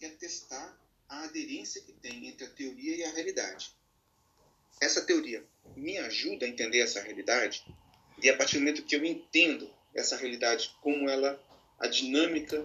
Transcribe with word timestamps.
quer 0.00 0.16
testar 0.16 0.80
a 1.06 1.24
aderência 1.24 1.82
que 1.82 1.92
tem 1.92 2.28
entre 2.28 2.46
a 2.46 2.50
teoria 2.50 2.96
e 2.96 3.04
a 3.04 3.12
realidade. 3.12 3.70
Essa 4.80 5.04
teoria 5.04 5.44
me 5.76 5.98
ajuda 5.98 6.46
a 6.46 6.48
entender 6.48 6.80
essa 6.80 7.02
realidade 7.02 7.62
e 8.22 8.30
a 8.30 8.36
partir 8.36 8.54
do 8.54 8.60
momento 8.60 8.82
que 8.82 8.96
eu 8.96 9.04
entendo 9.04 9.70
essa 9.94 10.16
realidade, 10.16 10.74
como 10.80 11.08
ela, 11.08 11.38
a 11.78 11.86
dinâmica 11.86 12.64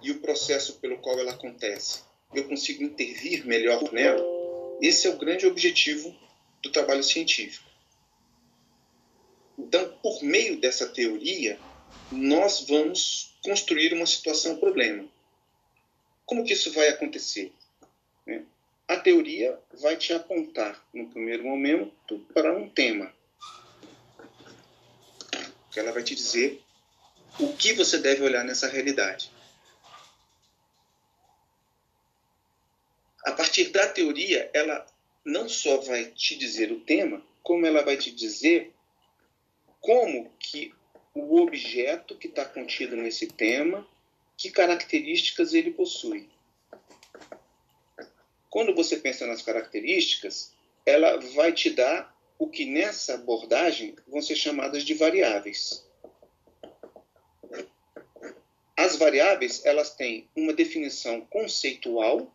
e 0.00 0.10
o 0.10 0.20
processo 0.20 0.80
pelo 0.80 0.98
qual 0.98 1.18
ela 1.18 1.32
acontece, 1.32 2.02
eu 2.32 2.48
consigo 2.48 2.82
intervir 2.82 3.46
melhor 3.46 3.92
nela. 3.92 4.24
Esse 4.80 5.06
é 5.06 5.10
o 5.10 5.18
grande 5.18 5.46
objetivo 5.46 6.16
do 6.62 6.70
trabalho 6.70 7.02
científico. 7.02 7.68
Então, 9.58 9.98
por 10.02 10.22
meio 10.22 10.58
dessa 10.60 10.86
teoria, 10.88 11.58
nós 12.10 12.64
vamos 12.66 13.36
construir 13.42 13.92
uma 13.92 14.06
situação-problema. 14.06 15.08
Como 16.24 16.44
que 16.44 16.52
isso 16.52 16.72
vai 16.72 16.88
acontecer? 16.88 17.52
Né? 18.26 18.44
A 18.88 18.96
teoria 18.96 19.58
vai 19.80 19.96
te 19.96 20.12
apontar, 20.12 20.82
no 20.92 21.08
primeiro 21.08 21.44
momento, 21.44 22.18
para 22.32 22.54
um 22.56 22.68
tema. 22.68 23.12
Ela 25.76 25.90
vai 25.90 26.02
te 26.02 26.14
dizer 26.14 26.62
o 27.40 27.52
que 27.54 27.72
você 27.72 27.98
deve 27.98 28.22
olhar 28.22 28.44
nessa 28.44 28.68
realidade. 28.68 29.30
A 33.24 33.32
partir 33.32 33.70
da 33.70 33.88
teoria, 33.88 34.50
ela 34.52 34.86
não 35.24 35.48
só 35.48 35.78
vai 35.78 36.04
te 36.06 36.36
dizer 36.36 36.70
o 36.70 36.80
tema, 36.80 37.22
como 37.42 37.66
ela 37.66 37.82
vai 37.82 37.96
te 37.96 38.10
dizer 38.10 38.72
como 39.80 40.30
que 40.38 40.74
o 41.14 41.40
objeto 41.40 42.16
que 42.16 42.28
está 42.28 42.44
contido 42.44 42.96
nesse 42.96 43.26
tema, 43.26 43.86
que 44.36 44.50
características 44.50 45.54
ele 45.54 45.70
possui. 45.70 46.28
Quando 48.50 48.74
você 48.74 48.96
pensa 48.96 49.26
nas 49.26 49.42
características, 49.42 50.52
ela 50.86 51.18
vai 51.34 51.52
te 51.52 51.70
dar 51.70 52.14
o 52.38 52.48
que 52.48 52.66
nessa 52.66 53.14
abordagem 53.14 53.96
vão 54.06 54.20
ser 54.20 54.36
chamadas 54.36 54.84
de 54.84 54.94
variáveis. 54.94 55.84
As 58.76 58.96
variáveis, 58.96 59.64
elas 59.64 59.94
têm 59.94 60.28
uma 60.36 60.52
definição 60.52 61.20
conceitual 61.22 62.32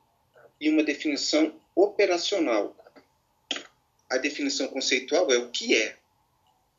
e 0.59 0.69
uma 0.69 0.84
definição 0.84 1.53
operacional. 1.75 2.75
A 4.09 4.17
definição 4.17 4.67
conceitual 4.67 5.31
é 5.31 5.38
o 5.38 5.50
que 5.52 5.75
é, 5.75 5.97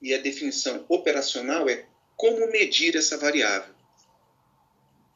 e 0.03 0.15
a 0.15 0.19
definição 0.19 0.85
operacional 0.89 1.69
é 1.69 1.87
como 2.17 2.51
medir 2.51 2.97
essa 2.97 3.17
variável? 3.17 3.80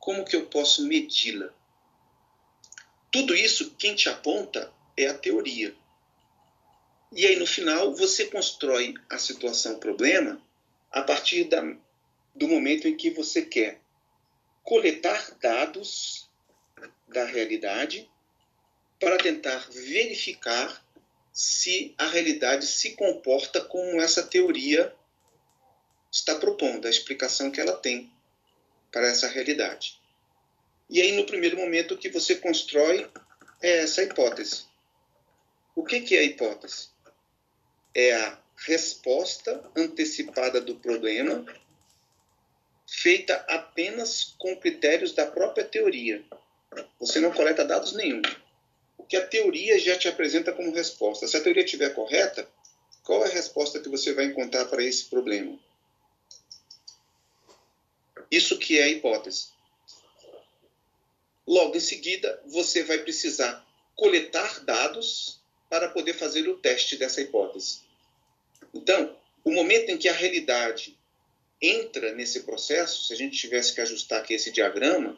Como 0.04 0.22
que 0.22 0.36
eu 0.36 0.44
posso 0.44 0.86
medi-la? 0.86 1.50
Tudo 3.10 3.34
isso 3.34 3.74
quem 3.78 3.94
te 3.94 4.10
aponta 4.10 4.70
é 4.94 5.06
a 5.06 5.16
teoria. 5.16 5.74
E 7.10 7.24
aí 7.24 7.36
no 7.36 7.46
final 7.46 7.94
você 7.94 8.26
constrói 8.26 8.92
a 9.08 9.16
situação 9.16 9.78
problema 9.78 10.38
a 10.90 11.00
partir 11.00 11.44
da, 11.44 11.62
do 12.34 12.46
momento 12.46 12.86
em 12.86 12.94
que 12.94 13.08
você 13.08 13.40
quer 13.40 13.80
coletar 14.62 15.38
dados 15.40 16.28
da 17.08 17.24
realidade 17.24 18.06
para 19.00 19.16
tentar 19.16 19.70
verificar 19.70 20.84
se 21.32 21.94
a 21.96 22.06
realidade 22.08 22.66
se 22.66 22.90
comporta 22.90 23.58
como 23.58 23.98
essa 24.02 24.22
teoria 24.22 24.94
está 26.12 26.34
propondo, 26.34 26.86
a 26.86 26.90
explicação 26.90 27.50
que 27.50 27.58
ela 27.58 27.78
tem 27.78 28.12
para 28.94 29.08
essa 29.08 29.26
realidade. 29.26 30.00
E 30.88 31.02
aí, 31.02 31.10
no 31.10 31.26
primeiro 31.26 31.56
momento, 31.56 31.94
o 31.94 31.98
que 31.98 32.08
você 32.08 32.36
constrói 32.36 33.10
é 33.60 33.78
essa 33.78 34.04
hipótese. 34.04 34.66
O 35.74 35.84
que, 35.84 36.00
que 36.00 36.14
é 36.14 36.20
a 36.20 36.22
hipótese? 36.22 36.90
É 37.92 38.14
a 38.14 38.38
resposta 38.56 39.68
antecipada 39.76 40.60
do 40.60 40.76
problema 40.76 41.44
feita 42.86 43.34
apenas 43.48 44.36
com 44.38 44.56
critérios 44.56 45.12
da 45.12 45.26
própria 45.26 45.64
teoria. 45.64 46.24
Você 47.00 47.18
não 47.18 47.32
coleta 47.32 47.64
dados 47.64 47.94
nenhum. 47.94 48.22
O 48.96 49.02
que 49.02 49.16
a 49.16 49.26
teoria 49.26 49.76
já 49.76 49.98
te 49.98 50.06
apresenta 50.06 50.52
como 50.52 50.72
resposta. 50.72 51.26
Se 51.26 51.36
a 51.36 51.40
teoria 51.40 51.64
estiver 51.64 51.92
correta, 51.94 52.48
qual 53.02 53.24
é 53.24 53.28
a 53.28 53.32
resposta 53.34 53.80
que 53.80 53.88
você 53.88 54.12
vai 54.12 54.26
encontrar 54.26 54.66
para 54.66 54.84
esse 54.84 55.06
problema? 55.06 55.58
Isso 58.34 58.58
que 58.58 58.80
é 58.80 58.82
a 58.82 58.88
hipótese. 58.88 59.50
Logo 61.46 61.76
em 61.76 61.80
seguida, 61.80 62.42
você 62.46 62.82
vai 62.82 62.98
precisar 62.98 63.64
coletar 63.94 64.64
dados 64.64 65.40
para 65.70 65.88
poder 65.88 66.14
fazer 66.14 66.48
o 66.48 66.58
teste 66.58 66.96
dessa 66.96 67.20
hipótese. 67.20 67.82
Então, 68.74 69.16
o 69.44 69.52
momento 69.52 69.90
em 69.90 69.96
que 69.96 70.08
a 70.08 70.12
realidade 70.12 70.98
entra 71.62 72.12
nesse 72.12 72.40
processo, 72.40 73.04
se 73.04 73.12
a 73.12 73.16
gente 73.16 73.38
tivesse 73.38 73.72
que 73.72 73.80
ajustar 73.80 74.20
aqui 74.20 74.34
esse 74.34 74.50
diagrama, 74.50 75.16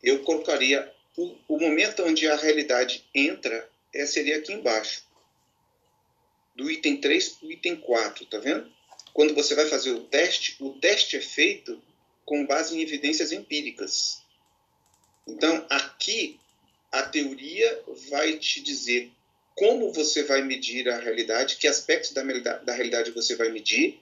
eu 0.00 0.22
colocaria 0.22 0.94
o, 1.16 1.36
o 1.48 1.58
momento 1.58 2.04
onde 2.04 2.28
a 2.28 2.36
realidade 2.36 3.04
entra 3.12 3.68
é, 3.92 4.06
seria 4.06 4.36
aqui 4.36 4.52
embaixo. 4.52 5.02
Do 6.54 6.70
item 6.70 7.00
3 7.00 7.28
para 7.30 7.48
o 7.48 7.50
item 7.50 7.74
4, 7.74 8.26
tá 8.26 8.38
vendo? 8.38 8.72
Quando 9.12 9.34
você 9.34 9.56
vai 9.56 9.66
fazer 9.66 9.90
o 9.90 10.04
teste, 10.04 10.56
o 10.60 10.74
teste 10.74 11.16
é 11.16 11.20
feito 11.20 11.82
com 12.24 12.46
base 12.46 12.76
em 12.76 12.82
evidências 12.82 13.32
empíricas. 13.32 14.22
Então, 15.26 15.66
aqui, 15.70 16.38
a 16.90 17.02
teoria 17.02 17.82
vai 18.08 18.38
te 18.38 18.60
dizer 18.60 19.10
como 19.54 19.92
você 19.92 20.24
vai 20.24 20.42
medir 20.42 20.88
a 20.88 20.98
realidade, 20.98 21.56
que 21.56 21.68
aspectos 21.68 22.12
da, 22.12 22.22
da 22.22 22.72
realidade 22.72 23.12
você 23.12 23.36
vai 23.36 23.50
medir, 23.50 24.00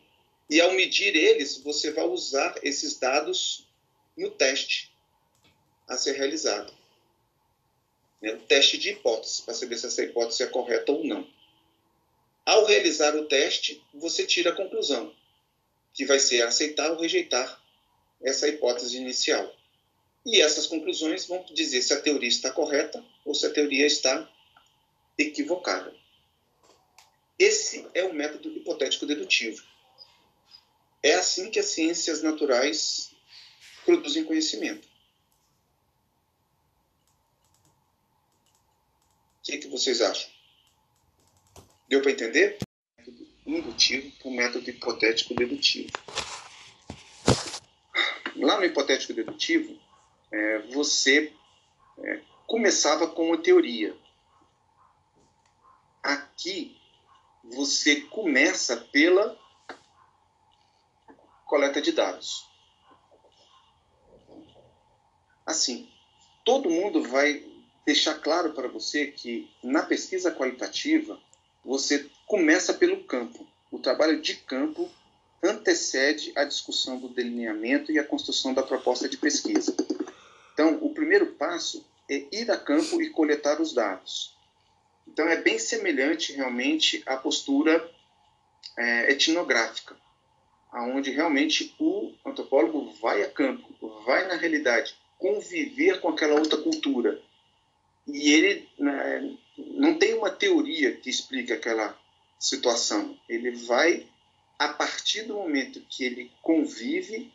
e 0.49 0.61
ao 0.61 0.73
medir 0.73 1.15
eles, 1.15 1.59
você 1.59 1.91
vai 1.91 2.05
usar 2.05 2.55
esses 2.63 2.99
dados 2.99 3.67
no 4.17 4.31
teste 4.31 4.93
a 5.89 5.97
ser 5.97 6.13
realizado. 6.13 6.73
Né? 8.21 8.33
O 8.35 8.41
teste 8.41 8.79
de 8.79 8.91
hipótese, 8.91 9.43
para 9.43 9.55
saber 9.55 9.77
se 9.77 9.87
essa 9.87 10.03
hipótese 10.03 10.43
é 10.43 10.47
correta 10.47 10.93
ou 10.93 11.05
não. 11.05 11.27
Ao 12.45 12.65
realizar 12.65 13.15
o 13.15 13.27
teste, 13.27 13.83
você 13.95 14.27
tira 14.27 14.51
a 14.51 14.57
conclusão, 14.57 15.15
que 15.95 16.05
vai 16.05 16.19
ser 16.19 16.43
aceitar 16.43 16.91
ou 16.91 17.01
rejeitar 17.01 17.62
essa 18.23 18.49
hipótese 18.49 18.97
inicial. 18.97 19.53
E 20.25 20.41
essas 20.41 20.67
conclusões 20.67 21.27
vão 21.27 21.45
dizer 21.53 21.83
se 21.83 21.93
a 21.93 22.01
teoria 22.01 22.29
está 22.29 22.51
correta 22.51 23.05
ou 23.25 23.35
se 23.35 23.45
a 23.47 23.51
teoria 23.51 23.87
está 23.87 24.31
equivocada. 25.19 25.95
Esse 27.39 27.87
é 27.93 28.05
o 28.05 28.15
método 28.15 28.49
hipotético 28.57 29.05
dedutivo. 29.05 29.63
É 31.03 31.15
assim 31.15 31.51
que 31.51 31.59
as 31.59 31.67
ciências 31.67 32.23
naturais 32.23 33.11
produzem 33.85 34.25
conhecimento. 34.25 34.87
O 39.41 39.43
que, 39.43 39.59
que 39.59 39.67
vocês 39.67 40.01
acham? 40.01 40.31
Deu 41.89 42.01
para 42.01 42.13
entender? 42.13 42.59
Método 42.97 43.27
indutivo 43.45 44.13
para 44.19 44.29
o 44.29 44.35
método 44.35 44.71
hipotético 44.71 45.35
dedutivo. 45.35 45.91
Lá 48.43 48.59
no 48.59 48.65
hipotético 48.65 49.15
dedutivo, 49.15 49.79
é, 50.33 50.59
você 50.73 51.33
é, 51.99 52.21
começava 52.45 53.07
com 53.07 53.29
uma 53.29 53.39
teoria. 53.39 53.97
Aqui, 56.03 56.77
você 57.45 58.01
começa 58.01 58.77
pela 58.77 59.39
coleta 61.47 61.81
de 61.81 61.93
dados. 61.93 62.49
Assim, 65.47 65.89
todo 66.45 66.69
mundo 66.69 67.01
vai 67.05 67.47
deixar 67.87 68.15
claro 68.15 68.55
para 68.55 68.67
você 68.67 69.07
que 69.07 69.49
na 69.63 69.85
pesquisa 69.85 70.35
qualitativa 70.35 71.21
você 71.65 72.11
começa 72.27 72.75
pelo 72.75 73.05
campo. 73.05 73.47
O 73.71 73.79
trabalho 73.79 74.21
de 74.21 74.35
campo 74.35 74.91
antecede 75.43 76.33
a 76.37 76.45
discussão 76.45 76.99
do 76.99 77.09
delineamento 77.09 77.91
e 77.91 77.99
a 77.99 78.05
construção 78.05 78.55
da 78.55 78.63
proposta 78.63 79.09
de 79.09 79.17
pesquisa. 79.17 79.75
Então, 80.55 80.79
o 80.81 80.95
primeiro 80.95 81.27
passo 81.35 81.85
é 82.09 82.27
ir 82.31 82.51
a 82.51 82.57
campo 82.57 83.03
e 83.03 83.11
coletar 83.11 83.61
os 83.61 83.73
dados. 83.73 84.37
Então, 85.09 85.29
é 85.29 85.37
bem 85.37 85.59
semelhante 85.59 86.33
realmente 86.33 87.03
à 87.07 87.17
postura 87.17 87.91
é, 88.79 89.13
etnográfica, 89.13 89.97
aonde 90.71 91.11
realmente 91.11 91.75
o 91.79 92.13
antropólogo 92.25 92.93
vai 93.01 93.23
a 93.23 93.31
campo, 93.31 93.67
vai 94.07 94.27
na 94.29 94.35
realidade, 94.35 94.95
conviver 95.19 96.01
com 96.01 96.09
aquela 96.09 96.39
outra 96.39 96.59
cultura. 96.59 97.21
E 98.07 98.33
ele 98.33 98.69
né, 98.79 99.37
não 99.57 99.99
tem 99.99 100.15
uma 100.15 100.31
teoria 100.31 100.93
que 100.93 101.11
explique 101.11 101.53
aquela 101.53 101.97
situação. 102.39 103.17
Ele 103.29 103.53
vai 103.53 104.07
a 104.63 104.69
partir 104.69 105.23
do 105.23 105.35
momento 105.35 105.81
que 105.89 106.05
ele 106.05 106.31
convive, 106.41 107.33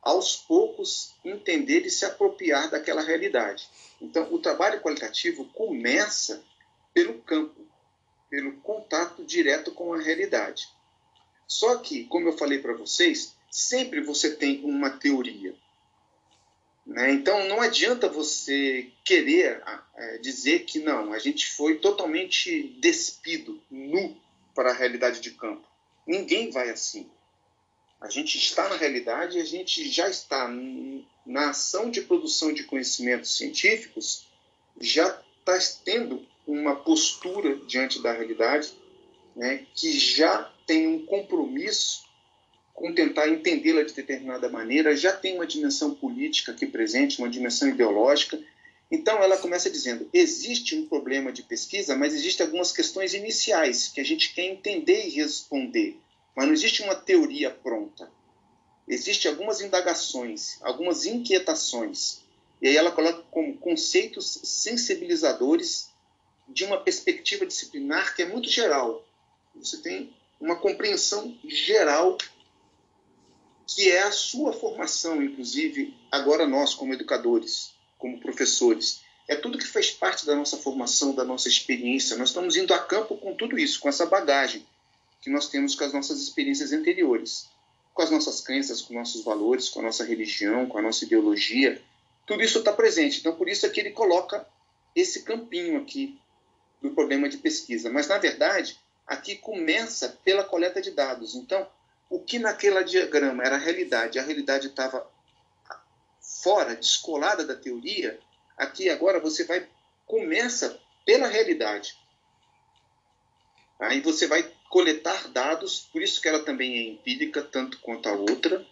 aos 0.00 0.36
poucos, 0.36 1.12
entender 1.24 1.84
e 1.84 1.90
se 1.90 2.04
apropriar 2.04 2.70
daquela 2.70 3.02
realidade. 3.02 3.68
Então, 4.00 4.32
o 4.32 4.38
trabalho 4.38 4.80
qualitativo 4.80 5.46
começa 5.46 6.44
pelo 6.92 7.14
campo, 7.22 7.60
pelo 8.30 8.52
contato 8.58 9.24
direto 9.24 9.72
com 9.72 9.94
a 9.94 10.00
realidade. 10.00 10.68
Só 11.48 11.78
que, 11.78 12.04
como 12.04 12.28
eu 12.28 12.38
falei 12.38 12.60
para 12.60 12.74
vocês, 12.74 13.34
sempre 13.50 14.00
você 14.00 14.36
tem 14.36 14.62
uma 14.64 14.90
teoria. 14.90 15.56
Né? 16.86 17.14
Então, 17.14 17.48
não 17.48 17.60
adianta 17.60 18.08
você 18.08 18.92
querer 19.02 19.60
é, 19.96 20.18
dizer 20.18 20.60
que 20.60 20.78
não, 20.78 21.12
a 21.12 21.18
gente 21.18 21.48
foi 21.52 21.78
totalmente 21.78 22.68
despido, 22.78 23.60
nu 23.68 24.16
para 24.54 24.70
a 24.70 24.74
realidade 24.74 25.20
de 25.20 25.32
campo. 25.32 25.73
Ninguém 26.06 26.50
vai 26.50 26.70
assim. 26.70 27.10
A 28.00 28.08
gente 28.08 28.36
está 28.36 28.68
na 28.68 28.76
realidade 28.76 29.38
e 29.38 29.40
a 29.40 29.44
gente 29.44 29.88
já 29.88 30.08
está 30.08 30.48
na 31.24 31.50
ação 31.50 31.90
de 31.90 32.02
produção 32.02 32.52
de 32.52 32.64
conhecimentos 32.64 33.36
científicos, 33.36 34.26
já 34.80 35.08
está 35.38 35.58
tendo 35.84 36.26
uma 36.46 36.76
postura 36.76 37.56
diante 37.66 38.02
da 38.02 38.12
realidade 38.12 38.74
né, 39.34 39.66
que 39.74 39.90
já 39.92 40.50
tem 40.66 40.86
um 40.86 41.04
compromisso 41.06 42.04
com 42.72 42.92
tentar 42.92 43.28
entendê-la 43.28 43.82
de 43.84 43.94
determinada 43.94 44.48
maneira, 44.48 44.96
já 44.96 45.12
tem 45.12 45.36
uma 45.36 45.46
dimensão 45.46 45.94
política 45.94 46.52
aqui 46.52 46.66
presente, 46.66 47.18
uma 47.18 47.28
dimensão 47.28 47.68
ideológica. 47.68 48.38
Então 48.90 49.22
ela 49.22 49.36
começa 49.38 49.70
dizendo: 49.70 50.08
existe 50.12 50.76
um 50.76 50.86
problema 50.86 51.32
de 51.32 51.42
pesquisa, 51.42 51.96
mas 51.96 52.14
existem 52.14 52.46
algumas 52.46 52.72
questões 52.72 53.14
iniciais 53.14 53.88
que 53.88 54.00
a 54.00 54.04
gente 54.04 54.34
quer 54.34 54.44
entender 54.44 55.06
e 55.06 55.10
responder, 55.10 55.98
mas 56.36 56.46
não 56.46 56.52
existe 56.52 56.82
uma 56.82 56.94
teoria 56.94 57.50
pronta. 57.50 58.10
Existem 58.86 59.30
algumas 59.30 59.60
indagações, 59.60 60.58
algumas 60.62 61.06
inquietações. 61.06 62.22
E 62.60 62.68
aí 62.68 62.76
ela 62.76 62.92
coloca 62.92 63.22
como 63.30 63.56
conceitos 63.56 64.40
sensibilizadores 64.44 65.90
de 66.48 66.64
uma 66.64 66.78
perspectiva 66.78 67.46
disciplinar 67.46 68.14
que 68.14 68.22
é 68.22 68.26
muito 68.26 68.48
geral. 68.48 69.06
Você 69.54 69.78
tem 69.78 70.14
uma 70.40 70.56
compreensão 70.56 71.36
geral 71.44 72.18
que 73.66 73.90
é 73.90 74.02
a 74.02 74.12
sua 74.12 74.52
formação, 74.52 75.22
inclusive, 75.22 75.96
agora 76.10 76.46
nós, 76.46 76.74
como 76.74 76.92
educadores, 76.92 77.73
como 78.04 78.20
professores. 78.20 79.00
É 79.26 79.34
tudo 79.34 79.56
que 79.56 79.66
faz 79.66 79.90
parte 79.90 80.26
da 80.26 80.36
nossa 80.36 80.58
formação, 80.58 81.14
da 81.14 81.24
nossa 81.24 81.48
experiência. 81.48 82.18
Nós 82.18 82.28
estamos 82.28 82.54
indo 82.54 82.74
a 82.74 82.78
campo 82.78 83.16
com 83.16 83.34
tudo 83.34 83.58
isso, 83.58 83.80
com 83.80 83.88
essa 83.88 84.04
bagagem 84.04 84.62
que 85.22 85.30
nós 85.30 85.48
temos 85.48 85.74
com 85.74 85.84
as 85.84 85.94
nossas 85.94 86.20
experiências 86.20 86.70
anteriores, 86.70 87.48
com 87.94 88.02
as 88.02 88.10
nossas 88.10 88.42
crenças, 88.42 88.82
com 88.82 88.92
nossos 88.92 89.24
valores, 89.24 89.70
com 89.70 89.80
a 89.80 89.84
nossa 89.84 90.04
religião, 90.04 90.66
com 90.66 90.76
a 90.76 90.82
nossa 90.82 91.06
ideologia. 91.06 91.80
Tudo 92.26 92.42
isso 92.42 92.58
está 92.58 92.74
presente. 92.74 93.20
Então, 93.20 93.34
por 93.34 93.48
isso 93.48 93.64
é 93.64 93.70
que 93.70 93.80
ele 93.80 93.92
coloca 93.92 94.46
esse 94.94 95.22
campinho 95.22 95.80
aqui 95.80 96.20
do 96.82 96.90
problema 96.90 97.26
de 97.26 97.38
pesquisa. 97.38 97.90
Mas, 97.90 98.06
na 98.06 98.18
verdade, 98.18 98.78
aqui 99.06 99.36
começa 99.36 100.10
pela 100.22 100.44
coleta 100.44 100.82
de 100.82 100.90
dados. 100.90 101.34
Então, 101.34 101.66
o 102.10 102.18
que 102.18 102.38
naquele 102.38 102.84
diagrama 102.84 103.42
era 103.42 103.56
a 103.56 103.58
realidade, 103.58 104.18
a 104.18 104.22
realidade 104.22 104.66
estava 104.66 105.10
fora, 106.44 106.76
descolada 106.76 107.42
da 107.46 107.56
teoria, 107.56 108.20
aqui 108.54 108.90
agora 108.90 109.18
você 109.18 109.44
vai 109.44 109.66
começa 110.06 110.78
pela 111.06 111.26
realidade. 111.26 111.98
Aí 113.80 114.02
você 114.02 114.26
vai 114.26 114.42
coletar 114.68 115.28
dados, 115.28 115.88
por 115.90 116.02
isso 116.02 116.20
que 116.20 116.28
ela 116.28 116.44
também 116.44 116.78
é 116.78 116.82
empírica, 116.82 117.42
tanto 117.42 117.80
quanto 117.80 118.08
a 118.10 118.12
outra. 118.12 118.64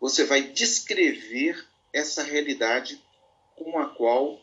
Você 0.00 0.24
vai 0.24 0.42
descrever 0.42 1.68
essa 1.92 2.22
realidade 2.22 3.02
com 3.54 3.78
a 3.78 3.90
qual 3.90 4.40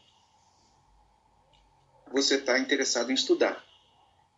você 2.12 2.36
está 2.36 2.60
interessado 2.60 3.10
em 3.10 3.16
estudar. 3.16 3.66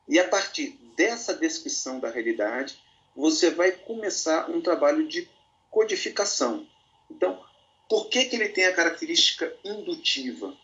E 0.08 0.18
a 0.20 0.28
partir 0.28 0.70
dessa 0.96 1.34
descrição 1.34 2.00
da 2.00 2.10
realidade, 2.10 2.82
você 3.16 3.50
vai 3.50 3.72
começar 3.72 4.50
um 4.50 4.62
trabalho 4.62 5.08
de 5.08 5.30
codificação. 5.70 6.68
Então, 7.10 7.44
por 7.90 8.10
que, 8.10 8.26
que 8.26 8.36
ele 8.36 8.50
tem 8.50 8.66
a 8.66 8.74
característica 8.74 9.54
indutiva? 9.64 10.56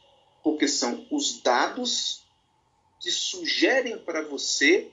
Porque 0.43 0.67
são 0.67 1.05
os 1.11 1.41
dados 1.41 2.23
que 2.99 3.11
sugerem 3.11 3.97
para 3.97 4.21
você 4.21 4.91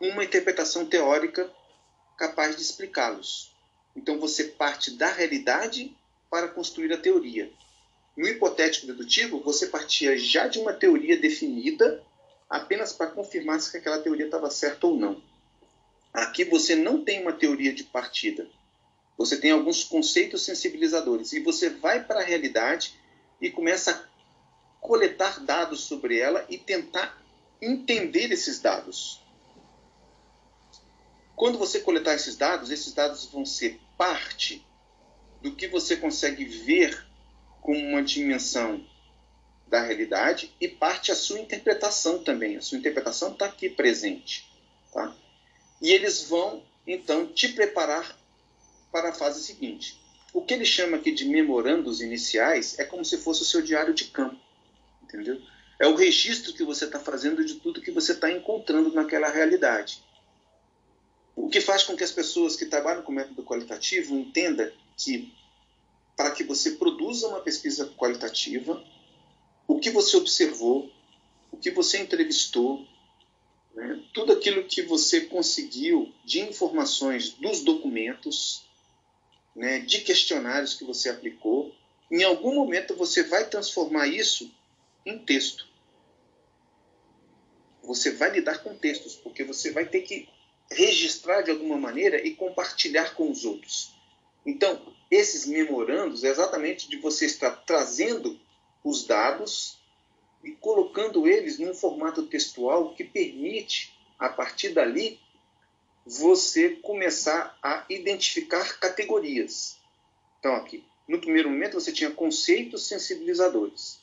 uma 0.00 0.24
interpretação 0.24 0.86
teórica 0.86 1.50
capaz 2.16 2.56
de 2.56 2.62
explicá-los. 2.62 3.54
Então, 3.94 4.18
você 4.18 4.44
parte 4.44 4.90
da 4.90 5.10
realidade 5.10 5.96
para 6.30 6.48
construir 6.48 6.92
a 6.92 6.98
teoria. 6.98 7.50
No 8.16 8.26
hipotético 8.26 8.86
dedutivo, 8.86 9.40
você 9.40 9.66
partia 9.66 10.16
já 10.16 10.48
de 10.48 10.58
uma 10.58 10.72
teoria 10.72 11.18
definida 11.18 12.02
apenas 12.48 12.92
para 12.92 13.10
confirmar 13.10 13.60
se 13.60 13.76
aquela 13.76 14.00
teoria 14.00 14.26
estava 14.26 14.50
certa 14.50 14.86
ou 14.86 14.96
não. 14.96 15.22
Aqui 16.12 16.44
você 16.44 16.74
não 16.74 17.04
tem 17.04 17.20
uma 17.22 17.32
teoria 17.32 17.74
de 17.74 17.84
partida. 17.84 18.48
Você 19.16 19.38
tem 19.38 19.50
alguns 19.50 19.84
conceitos 19.84 20.44
sensibilizadores 20.44 21.32
e 21.32 21.40
você 21.40 21.70
vai 21.70 22.04
para 22.04 22.20
a 22.20 22.24
realidade 22.24 22.94
e 23.40 23.50
começa 23.50 23.92
a 23.92 24.76
coletar 24.80 25.40
dados 25.40 25.80
sobre 25.80 26.18
ela 26.18 26.44
e 26.48 26.58
tentar 26.58 27.20
entender 27.60 28.30
esses 28.30 28.60
dados. 28.60 29.22
Quando 31.34 31.58
você 31.58 31.80
coletar 31.80 32.14
esses 32.14 32.36
dados, 32.36 32.70
esses 32.70 32.92
dados 32.92 33.26
vão 33.26 33.44
ser 33.44 33.80
parte 33.96 34.64
do 35.42 35.54
que 35.54 35.68
você 35.68 35.96
consegue 35.96 36.44
ver 36.44 37.06
como 37.60 37.78
uma 37.78 38.02
dimensão 38.02 38.84
da 39.66 39.82
realidade 39.82 40.54
e 40.60 40.68
parte 40.68 41.10
a 41.10 41.16
sua 41.16 41.40
interpretação 41.40 42.22
também. 42.22 42.56
A 42.56 42.62
sua 42.62 42.78
interpretação 42.78 43.32
está 43.32 43.46
aqui 43.46 43.68
presente. 43.68 44.48
Tá? 44.92 45.14
E 45.82 45.90
eles 45.90 46.28
vão, 46.28 46.62
então, 46.86 47.26
te 47.26 47.48
preparar 47.48 48.15
para 48.96 49.10
a 49.10 49.12
fase 49.12 49.42
seguinte. 49.42 50.00
O 50.32 50.40
que 50.40 50.54
ele 50.54 50.64
chama 50.64 50.96
aqui 50.96 51.12
de 51.12 51.26
memorandos 51.26 52.00
iniciais 52.00 52.78
é 52.78 52.84
como 52.84 53.04
se 53.04 53.18
fosse 53.18 53.42
o 53.42 53.44
seu 53.44 53.60
diário 53.60 53.92
de 53.92 54.06
campo. 54.06 54.40
Entendeu? 55.02 55.38
É 55.78 55.86
o 55.86 55.94
registro 55.94 56.54
que 56.54 56.64
você 56.64 56.86
está 56.86 56.98
fazendo 56.98 57.44
de 57.44 57.56
tudo 57.56 57.82
que 57.82 57.90
você 57.90 58.12
está 58.12 58.32
encontrando 58.32 58.90
naquela 58.94 59.28
realidade. 59.28 60.02
O 61.34 61.50
que 61.50 61.60
faz 61.60 61.82
com 61.82 61.94
que 61.94 62.02
as 62.02 62.10
pessoas 62.10 62.56
que 62.56 62.64
trabalham 62.64 63.02
com 63.02 63.12
método 63.12 63.42
qualitativo 63.42 64.14
entendam 64.14 64.72
que 64.96 65.30
para 66.16 66.30
que 66.30 66.42
você 66.42 66.70
produza 66.70 67.28
uma 67.28 67.40
pesquisa 67.40 67.92
qualitativa, 67.98 68.82
o 69.68 69.78
que 69.78 69.90
você 69.90 70.16
observou, 70.16 70.90
o 71.52 71.58
que 71.58 71.70
você 71.70 71.98
entrevistou, 71.98 72.86
né, 73.74 74.02
tudo 74.14 74.32
aquilo 74.32 74.64
que 74.64 74.80
você 74.80 75.20
conseguiu 75.20 76.10
de 76.24 76.40
informações 76.40 77.32
dos 77.32 77.60
documentos, 77.60 78.65
né, 79.56 79.78
de 79.78 80.02
questionários 80.02 80.74
que 80.74 80.84
você 80.84 81.08
aplicou, 81.08 81.74
em 82.10 82.22
algum 82.22 82.54
momento 82.54 82.94
você 82.94 83.22
vai 83.22 83.48
transformar 83.48 84.06
isso 84.06 84.54
em 85.04 85.18
texto. 85.18 85.66
Você 87.82 88.12
vai 88.12 88.30
lidar 88.30 88.58
com 88.58 88.76
textos, 88.76 89.14
porque 89.16 89.42
você 89.42 89.70
vai 89.70 89.86
ter 89.86 90.02
que 90.02 90.28
registrar 90.70 91.42
de 91.42 91.50
alguma 91.50 91.78
maneira 91.78 92.24
e 92.24 92.34
compartilhar 92.34 93.14
com 93.14 93.30
os 93.30 93.44
outros. 93.44 93.94
Então, 94.44 94.94
esses 95.10 95.46
memorandos 95.46 96.22
é 96.22 96.28
exatamente 96.28 96.88
de 96.88 96.98
você 96.98 97.26
estar 97.26 97.50
trazendo 97.50 98.38
os 98.84 99.06
dados 99.06 99.78
e 100.44 100.52
colocando 100.52 101.26
eles 101.26 101.58
num 101.58 101.74
formato 101.74 102.24
textual 102.24 102.94
que 102.94 103.04
permite, 103.04 103.96
a 104.18 104.28
partir 104.28 104.70
dali, 104.70 105.18
você 106.06 106.70
começar 106.70 107.58
a 107.60 107.84
identificar 107.90 108.78
categorias. 108.78 109.76
Então, 110.38 110.54
aqui, 110.54 110.84
no 111.08 111.20
primeiro 111.20 111.50
momento, 111.50 111.74
você 111.74 111.92
tinha 111.92 112.10
conceitos 112.12 112.86
sensibilizadores. 112.86 113.98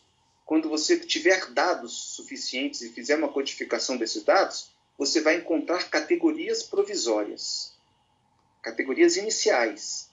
Quando 0.46 0.68
você 0.68 1.00
tiver 1.00 1.52
dados 1.52 1.94
suficientes 1.94 2.82
e 2.82 2.90
fizer 2.90 3.16
uma 3.16 3.32
codificação 3.32 3.96
desses 3.96 4.24
dados, 4.24 4.72
você 4.98 5.22
vai 5.22 5.38
encontrar 5.38 5.90
categorias 5.90 6.62
provisórias, 6.62 7.74
categorias 8.62 9.16
iniciais. 9.16 10.10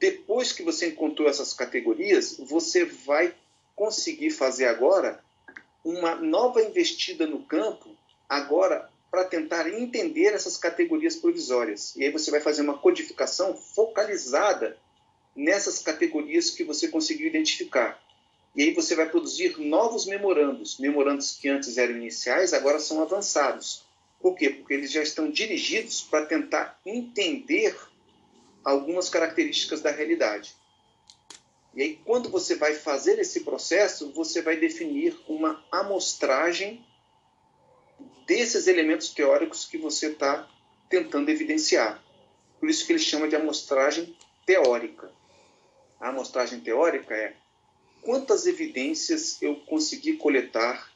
Depois 0.00 0.50
que 0.50 0.64
você 0.64 0.88
encontrou 0.88 1.28
essas 1.28 1.54
categorias, 1.54 2.38
você 2.38 2.84
vai 2.84 3.34
conseguir 3.76 4.30
fazer 4.30 4.66
agora 4.66 5.22
uma 5.84 6.16
nova 6.16 6.60
investida 6.60 7.26
no 7.26 7.44
campo, 7.44 7.96
agora 8.28 8.89
para 9.10 9.24
tentar 9.24 9.68
entender 9.68 10.32
essas 10.32 10.56
categorias 10.56 11.16
provisórias. 11.16 11.94
E 11.96 12.04
aí 12.04 12.10
você 12.10 12.30
vai 12.30 12.40
fazer 12.40 12.62
uma 12.62 12.78
codificação 12.78 13.56
focalizada 13.56 14.78
nessas 15.34 15.80
categorias 15.80 16.50
que 16.50 16.62
você 16.62 16.88
conseguiu 16.88 17.26
identificar. 17.26 18.00
E 18.54 18.62
aí 18.62 18.74
você 18.74 18.94
vai 18.94 19.08
produzir 19.08 19.58
novos 19.58 20.06
memorandos. 20.06 20.78
Memorandos 20.78 21.36
que 21.36 21.48
antes 21.48 21.76
eram 21.76 21.96
iniciais, 21.96 22.52
agora 22.52 22.78
são 22.78 23.02
avançados. 23.02 23.84
Por 24.20 24.36
quê? 24.36 24.50
Porque 24.50 24.74
eles 24.74 24.92
já 24.92 25.02
estão 25.02 25.30
dirigidos 25.30 26.02
para 26.02 26.26
tentar 26.26 26.78
entender 26.84 27.76
algumas 28.64 29.08
características 29.08 29.80
da 29.80 29.90
realidade. 29.90 30.54
E 31.74 31.82
aí, 31.82 32.00
quando 32.04 32.28
você 32.28 32.56
vai 32.56 32.74
fazer 32.74 33.18
esse 33.18 33.40
processo, 33.40 34.12
você 34.12 34.42
vai 34.42 34.56
definir 34.56 35.16
uma 35.28 35.64
amostragem 35.70 36.84
desses 38.26 38.66
elementos 38.66 39.10
teóricos 39.10 39.64
que 39.64 39.78
você 39.78 40.08
está 40.08 40.48
tentando 40.88 41.30
evidenciar. 41.30 42.02
Por 42.58 42.68
isso 42.68 42.86
que 42.86 42.92
ele 42.92 42.98
chama 42.98 43.28
de 43.28 43.36
amostragem 43.36 44.16
teórica. 44.44 45.10
A 46.00 46.08
amostragem 46.08 46.60
teórica 46.60 47.14
é 47.14 47.34
quantas 48.02 48.46
evidências 48.46 49.40
eu 49.40 49.56
consegui 49.66 50.14
coletar 50.16 50.90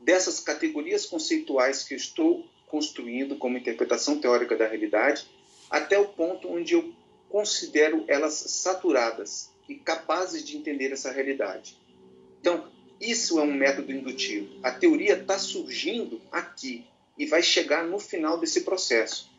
dessas 0.00 0.40
categorias 0.40 1.06
conceituais 1.06 1.84
que 1.84 1.94
eu 1.94 1.98
estou 1.98 2.46
construindo 2.66 3.36
como 3.36 3.56
interpretação 3.56 4.20
teórica 4.20 4.56
da 4.56 4.66
realidade, 4.66 5.26
até 5.70 5.98
o 5.98 6.08
ponto 6.08 6.48
onde 6.48 6.74
eu 6.74 6.92
considero 7.28 8.04
elas 8.08 8.34
saturadas 8.34 9.50
e 9.68 9.74
capazes 9.74 10.44
de 10.44 10.56
entender 10.56 10.92
essa 10.92 11.10
realidade. 11.10 11.78
Então, 12.40 12.70
isso 13.10 13.38
é 13.38 13.42
um 13.42 13.52
método 13.52 13.92
indutivo. 13.92 14.58
A 14.62 14.70
teoria 14.70 15.14
está 15.14 15.38
surgindo 15.38 16.20
aqui 16.32 16.86
e 17.18 17.26
vai 17.26 17.42
chegar 17.42 17.84
no 17.84 17.98
final 17.98 18.38
desse 18.38 18.62
processo. 18.62 19.30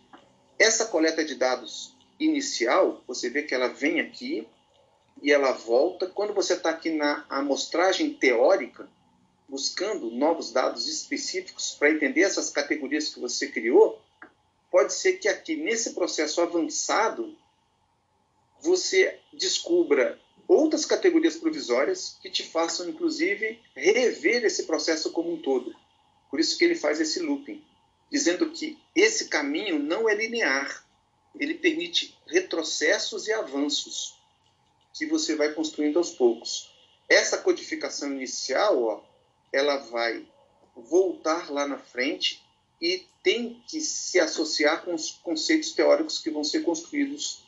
Essa 0.58 0.86
coleta 0.86 1.24
de 1.24 1.36
dados 1.36 1.96
inicial, 2.20 3.04
você 3.06 3.30
vê 3.30 3.44
que 3.44 3.54
ela 3.54 3.68
vem 3.68 4.00
aqui 4.00 4.48
e 5.22 5.32
ela 5.32 5.52
volta. 5.52 6.08
Quando 6.08 6.34
você 6.34 6.54
está 6.54 6.70
aqui 6.70 6.90
na 6.92 7.26
amostragem 7.30 8.14
teórica, 8.14 8.88
buscando 9.48 10.10
novos 10.12 10.52
dados 10.52 10.88
específicos 10.88 11.76
para 11.78 11.92
entender 11.92 12.22
essas 12.22 12.50
categorias 12.50 13.10
que 13.10 13.20
você 13.20 13.48
criou, 13.48 14.02
pode 14.72 14.94
ser 14.94 15.14
que 15.14 15.28
aqui 15.28 15.56
nesse 15.56 15.94
processo 15.94 16.42
avançado 16.42 17.36
você 18.62 19.20
descubra 19.34 20.20
outras 20.48 20.86
categorias 20.86 21.36
provisórias 21.36 22.18
que 22.22 22.30
te 22.30 22.44
façam, 22.44 22.90
inclusive, 22.90 23.60
rever 23.76 24.44
esse 24.46 24.64
processo 24.64 25.12
como 25.12 25.34
um 25.34 25.42
todo. 25.42 25.76
Por 26.30 26.40
isso 26.40 26.58
que 26.58 26.66
ele 26.66 26.76
faz 26.76 27.00
esse 27.00 27.20
looping, 27.20 27.64
dizendo 28.12 28.50
que 28.52 28.78
esse 28.96 29.28
caminho 29.28 29.80
não 29.80 30.08
é 30.10 30.16
linear, 30.16 30.86
ele 31.40 31.56
permite 31.56 32.18
retrocessos 32.28 33.28
e 33.28 33.34
avanços 33.34 34.16
que 34.94 35.06
você 35.06 35.36
vai 35.36 35.54
construindo 35.54 35.98
aos 35.98 36.12
poucos. 36.12 36.72
Essa 37.10 37.38
codificação 37.38 38.12
inicial, 38.14 38.82
ó, 38.82 39.04
ela 39.52 39.78
vai 39.78 40.26
voltar 40.76 41.52
lá 41.52 41.68
na 41.68 41.78
frente 41.78 42.42
e 42.82 43.06
tem 43.24 43.62
que 43.68 43.82
se 43.82 44.20
associar 44.20 44.84
com 44.84 44.94
os 44.94 45.12
conceitos 45.12 45.72
teóricos 45.72 46.20
que 46.20 46.30
vão 46.30 46.44
ser 46.44 46.62
construídos 46.64 47.44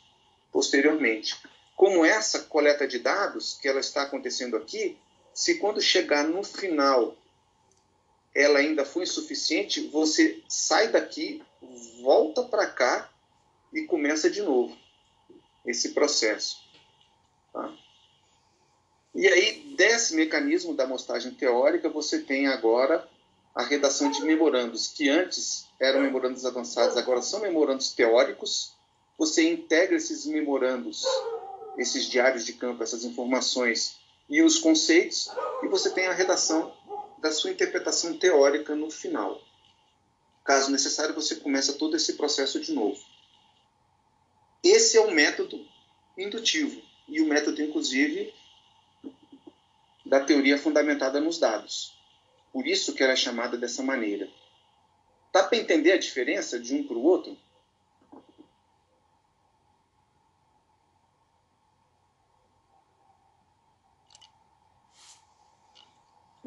posteriormente. 0.50 1.36
Como 1.78 2.04
essa 2.04 2.40
coleta 2.40 2.88
de 2.88 2.98
dados 2.98 3.56
que 3.62 3.68
ela 3.68 3.78
está 3.78 4.02
acontecendo 4.02 4.56
aqui, 4.56 4.98
se 5.32 5.58
quando 5.58 5.80
chegar 5.80 6.24
no 6.24 6.42
final 6.42 7.16
ela 8.34 8.58
ainda 8.58 8.84
foi 8.84 9.04
insuficiente, 9.04 9.86
você 9.88 10.42
sai 10.48 10.88
daqui, 10.88 11.40
volta 12.02 12.42
para 12.42 12.66
cá 12.66 13.08
e 13.72 13.82
começa 13.82 14.28
de 14.28 14.42
novo 14.42 14.76
esse 15.64 15.90
processo. 15.90 16.58
Tá? 17.52 17.72
E 19.14 19.28
aí, 19.28 19.74
desse 19.76 20.16
mecanismo 20.16 20.74
da 20.74 20.82
amostragem 20.82 21.32
teórica, 21.32 21.88
você 21.88 22.18
tem 22.18 22.48
agora 22.48 23.08
a 23.54 23.62
redação 23.62 24.10
de 24.10 24.20
memorandos, 24.22 24.88
que 24.88 25.08
antes 25.08 25.68
eram 25.78 26.00
memorandos 26.00 26.44
avançados, 26.44 26.96
agora 26.96 27.22
são 27.22 27.38
memorandos 27.38 27.92
teóricos. 27.92 28.72
Você 29.16 29.48
integra 29.48 29.96
esses 29.96 30.26
memorandos, 30.26 31.04
esses 31.78 32.06
diários 32.06 32.44
de 32.44 32.52
campo, 32.52 32.82
essas 32.82 33.04
informações 33.04 33.96
e 34.28 34.42
os 34.42 34.58
conceitos, 34.58 35.30
e 35.62 35.68
você 35.68 35.90
tem 35.90 36.06
a 36.06 36.12
redação 36.12 36.74
da 37.18 37.32
sua 37.32 37.50
interpretação 37.50 38.18
teórica 38.18 38.74
no 38.74 38.90
final. 38.90 39.40
Caso 40.44 40.70
necessário, 40.70 41.14
você 41.14 41.36
começa 41.36 41.74
todo 41.74 41.96
esse 41.96 42.14
processo 42.14 42.60
de 42.60 42.72
novo. 42.72 43.00
Esse 44.62 44.96
é 44.96 45.00
o 45.00 45.10
método 45.10 45.64
indutivo 46.16 46.82
e 47.06 47.20
o 47.20 47.26
método, 47.28 47.62
inclusive, 47.62 48.34
da 50.04 50.20
teoria 50.20 50.58
fundamentada 50.58 51.20
nos 51.20 51.38
dados. 51.38 51.96
Por 52.52 52.66
isso 52.66 52.94
que 52.94 53.02
ela 53.02 53.12
é 53.12 53.16
chamada 53.16 53.56
dessa 53.56 53.82
maneira. 53.82 54.28
Dá 55.32 55.44
para 55.44 55.58
entender 55.58 55.92
a 55.92 55.98
diferença 55.98 56.58
de 56.58 56.74
um 56.74 56.82
para 56.82 56.96
o 56.96 57.04
outro? 57.04 57.36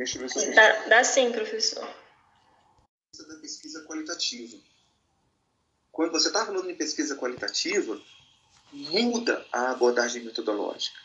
Deixa 0.02 0.18
eu 0.18 0.22
ver 0.22 0.30
se 0.32 0.48
eu 0.48 0.56
dá, 0.56 0.88
dá 0.88 1.04
sim, 1.04 1.32
professor. 1.32 1.88
Da 3.28 3.36
pesquisa 3.36 3.86
qualitativa. 3.86 4.58
Quando 5.92 6.12
você 6.12 6.30
está 6.30 6.44
falando 6.44 6.72
em 6.72 6.76
pesquisa 6.76 7.16
qualitativa, 7.16 8.02
muda 8.74 9.46
a 9.52 9.70
abordagem 9.70 10.24
metodológica. 10.24 10.98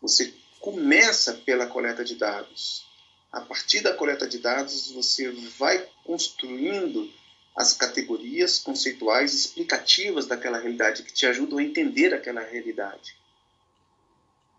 Você 0.00 0.32
começa 0.60 1.32
pela 1.32 1.66
coleta 1.66 2.04
de 2.04 2.14
dados. 2.14 2.86
A 3.32 3.40
partir 3.40 3.80
da 3.80 3.92
coleta 3.92 4.28
de 4.28 4.38
dados, 4.38 4.92
você 4.92 5.32
vai 5.58 5.84
construindo 6.04 7.12
as 7.56 7.72
categorias 7.72 8.56
conceituais 8.56 9.34
explicativas 9.34 10.26
daquela 10.26 10.58
realidade 10.58 11.02
que 11.02 11.12
te 11.12 11.26
ajudam 11.26 11.58
a 11.58 11.64
entender 11.64 12.14
aquela 12.14 12.40
realidade. 12.40 13.16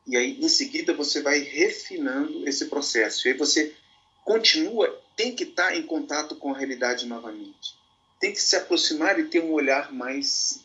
E 0.07 0.15
aí, 0.15 0.39
em 0.39 0.49
seguida, 0.49 0.93
você 0.93 1.21
vai 1.21 1.39
refinando 1.39 2.47
esse 2.47 2.65
processo. 2.67 3.27
E 3.27 3.31
aí 3.31 3.37
você 3.37 3.75
continua, 4.23 5.01
tem 5.15 5.35
que 5.35 5.43
estar 5.43 5.75
em 5.75 5.83
contato 5.83 6.35
com 6.35 6.53
a 6.53 6.57
realidade 6.57 7.05
novamente. 7.05 7.75
Tem 8.19 8.31
que 8.31 8.41
se 8.41 8.55
aproximar 8.55 9.19
e 9.19 9.25
ter 9.25 9.41
um 9.43 9.51
olhar 9.51 9.91
mais 9.91 10.63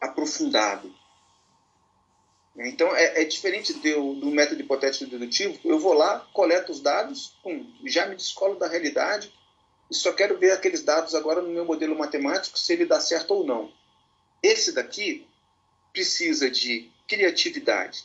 aprofundado. 0.00 0.94
Então, 2.58 2.94
é, 2.96 3.22
é 3.22 3.24
diferente 3.24 3.74
do, 3.74 4.14
do, 4.14 4.30
método 4.30 4.60
hipotético 4.62 5.10
dedutivo. 5.10 5.58
Eu 5.64 5.78
vou 5.78 5.92
lá, 5.92 6.20
coleto 6.32 6.72
os 6.72 6.80
dados, 6.80 7.36
pum, 7.42 7.70
já 7.84 8.06
me 8.06 8.16
descolo 8.16 8.58
da 8.58 8.66
realidade 8.66 9.32
e 9.90 9.94
só 9.94 10.12
quero 10.12 10.38
ver 10.38 10.52
aqueles 10.52 10.82
dados 10.82 11.14
agora 11.14 11.42
no 11.42 11.50
meu 11.50 11.64
modelo 11.64 11.96
matemático, 11.96 12.58
se 12.58 12.72
ele 12.72 12.86
dá 12.86 12.98
certo 12.98 13.34
ou 13.34 13.44
não. 13.44 13.70
Esse 14.42 14.72
daqui 14.72 15.26
precisa 15.96 16.50
de 16.50 16.90
criatividade, 17.08 18.04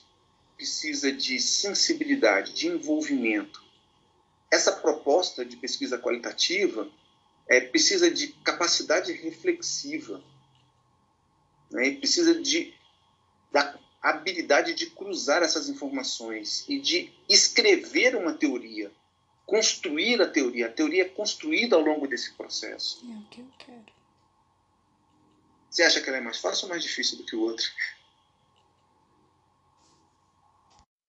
precisa 0.56 1.12
de 1.12 1.38
sensibilidade, 1.42 2.54
de 2.54 2.68
envolvimento. 2.68 3.62
Essa 4.50 4.72
proposta 4.72 5.44
de 5.44 5.58
pesquisa 5.58 5.98
qualitativa 5.98 6.90
é, 7.50 7.60
precisa 7.60 8.10
de 8.10 8.30
capacidade 8.46 9.12
reflexiva, 9.12 10.24
né? 11.70 11.92
precisa 11.96 12.42
de 12.42 12.74
da 13.52 13.78
habilidade 14.02 14.74
de 14.74 14.86
cruzar 14.86 15.44
essas 15.44 15.68
informações 15.68 16.64
e 16.70 16.80
de 16.80 17.12
escrever 17.28 18.16
uma 18.16 18.32
teoria, 18.32 18.90
construir 19.46 20.22
a 20.22 20.30
teoria. 20.30 20.68
A 20.68 20.72
teoria 20.72 21.02
é 21.02 21.10
construída 21.10 21.76
ao 21.76 21.82
longo 21.82 22.08
desse 22.08 22.32
processo. 22.36 23.06
É 23.06 23.18
o 23.18 23.24
que 23.24 23.42
eu 23.42 23.48
quero. 23.60 24.01
Você 25.72 25.84
acha 25.84 26.02
que 26.02 26.10
ela 26.10 26.18
é 26.18 26.22
mais 26.22 26.38
fácil 26.38 26.66
ou 26.66 26.70
mais 26.70 26.84
difícil 26.84 27.18
do 27.18 27.24
que 27.24 27.34
o 27.34 27.40
outro? 27.40 27.66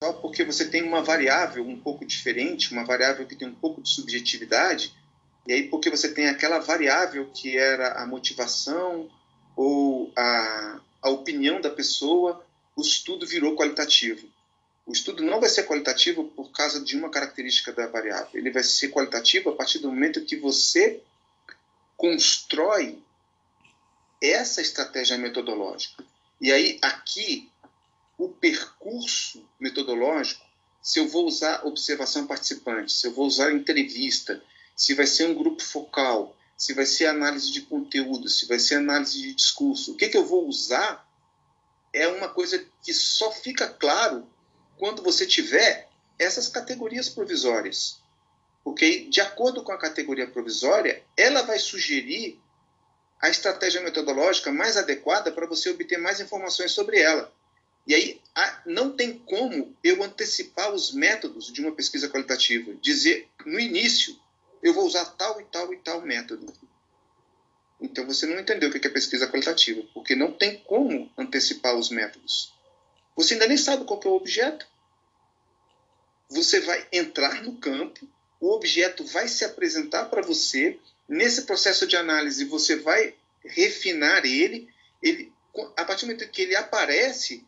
Só 0.03 0.13
porque 0.13 0.44
você 0.44 0.70
tem 0.70 0.84
uma 0.84 1.01
variável 1.01 1.68
um 1.68 1.80
pouco 1.80 2.06
diferente, 2.06 2.72
uma 2.72 2.86
variável 2.86 3.25
que 3.25 3.36
tem 3.36 3.48
um 3.48 3.56
pouco 3.56 3.82
de 3.82 3.89
subjetividade, 3.89 4.96
e 5.48 5.53
aí 5.53 5.68
porque 5.68 5.89
você 5.89 6.13
tem 6.13 6.27
aquela 6.27 6.60
variável 6.60 7.27
que 7.34 7.58
era 7.58 8.01
a 8.01 8.06
motivação 8.06 9.10
ou 9.56 10.13
a, 10.15 10.80
a 11.01 11.10
opinião 11.10 11.60
da 11.60 11.72
pessoa, 11.72 12.46
o 12.75 12.82
estudo 12.82 13.25
virou 13.25 13.56
qualitativo. 13.56 14.27
O 14.86 14.91
estudo 14.91 15.24
não 15.24 15.39
vai 15.39 15.50
ser 15.50 15.63
qualitativo 15.63 16.25
por 16.25 16.51
causa 16.51 16.80
de 16.80 16.96
uma 16.96 17.10
característica 17.10 17.72
da 17.72 17.88
variável. 17.88 18.30
Ele 18.39 18.51
vai 18.51 18.63
ser 18.63 18.89
qualitativo 18.89 19.50
a 19.50 19.56
partir 19.56 19.80
do 19.80 19.89
momento 19.89 20.25
que 20.25 20.36
você 20.36 21.01
constrói 21.98 23.01
essa 24.22 24.62
estratégia 24.62 25.18
metodológica. 25.18 26.04
E 26.40 26.51
aí, 26.51 26.78
aqui, 26.82 27.50
o 28.18 28.30
percurso 28.30 29.44
metodológico, 29.60 30.46
se 30.82 31.00
eu 31.00 31.08
vou 31.08 31.25
usar 31.25 31.66
observação 31.66 32.28
participante, 32.28 32.92
se 32.92 33.08
eu 33.08 33.13
vou 33.13 33.25
usar 33.25 33.51
entrevista, 33.51 34.44
se 34.75 34.94
vai 34.94 35.08
ser 35.08 35.28
um 35.28 35.36
grupo 35.36 35.62
focal, 35.62 36.36
se 36.56 36.74
vai 36.74 36.86
ser 36.86 37.08
análise 37.08 37.51
de 37.51 37.62
conteúdo, 37.62 38.30
se 38.30 38.48
vai 38.48 38.60
ser 38.60 38.75
análise 38.75 39.20
de 39.20 39.34
discurso, 39.34 39.94
o 39.94 39.96
que, 39.96 40.10
que 40.10 40.18
eu 40.18 40.25
vou 40.25 40.48
usar 40.48 41.08
é 41.94 42.08
uma 42.08 42.30
coisa 42.30 42.63
que 42.84 42.94
só 42.94 43.32
fica 43.32 43.68
claro 43.68 44.28
quando 44.78 45.04
você 45.04 45.25
tiver 45.25 45.90
essas 46.18 46.48
categorias 46.48 47.10
provisórias. 47.10 48.00
Porque, 48.63 49.06
de 49.06 49.20
acordo 49.20 49.63
com 49.63 49.72
a 49.72 49.78
categoria 49.78 50.28
provisória, 50.28 51.04
ela 51.18 51.42
vai 51.42 51.58
sugerir 51.58 52.40
a 53.22 53.30
estratégia 53.30 53.82
metodológica 53.82 54.51
mais 54.51 54.78
adequada 54.78 55.32
para 55.32 55.46
você 55.46 55.70
obter 55.70 55.98
mais 55.98 56.20
informações 56.20 56.72
sobre 56.72 57.00
ela. 57.00 57.32
E 57.86 57.96
aí 57.96 58.22
não 58.66 58.92
tem 58.92 59.18
como 59.20 59.75
eu 59.84 60.04
antecipar 60.04 60.74
os 60.74 60.92
métodos 60.94 61.51
de 61.51 61.62
uma 61.62 61.72
pesquisa 61.72 62.10
qualitativa, 62.10 62.74
dizer 62.82 63.28
no 63.46 63.60
início 63.60 64.20
eu 64.62 64.74
vou 64.74 64.86
usar 64.86 65.06
tal 65.06 65.42
e 65.42 65.46
tal 65.46 65.74
e 65.74 65.78
tal 65.78 66.01
método. 66.01 66.51
Então 67.80 68.06
você 68.06 68.28
não 68.28 68.40
entendeu 68.40 68.70
o 68.70 68.72
que 68.72 68.86
é 68.86 68.90
pesquisa 68.90 69.28
qualitativa, 69.28 69.82
porque 69.94 70.16
não 70.16 70.32
tem 70.32 70.58
como 70.60 71.12
antecipar 71.18 71.75
os 71.75 71.90
métodos. 71.90 72.54
Você 73.16 73.34
ainda 73.34 73.48
nem 73.48 73.58
sabe 73.58 73.86
qual 73.86 74.00
é 74.04 74.08
o 74.08 74.13
objeto. 74.13 74.68
Você 76.30 76.62
vai 76.62 76.88
entrar 76.94 77.42
no 77.44 77.58
campo, 77.58 78.08
o 78.40 78.51
objeto 78.51 79.04
vai 79.06 79.28
se 79.28 79.44
apresentar 79.44 80.06
para 80.06 80.22
você. 80.22 80.80
Nesse 81.12 81.41
processo 81.41 81.86
de 81.86 81.98
análise, 81.98 82.46
você 82.46 82.77
vai 82.77 83.13
refinar 83.44 84.25
ele. 84.25 84.70
ele 85.03 85.30
a 85.75 85.84
partir 85.84 86.06
do 86.06 86.08
momento 86.08 86.32
que 86.32 86.44
ele 86.44 86.56
aparece, 86.56 87.46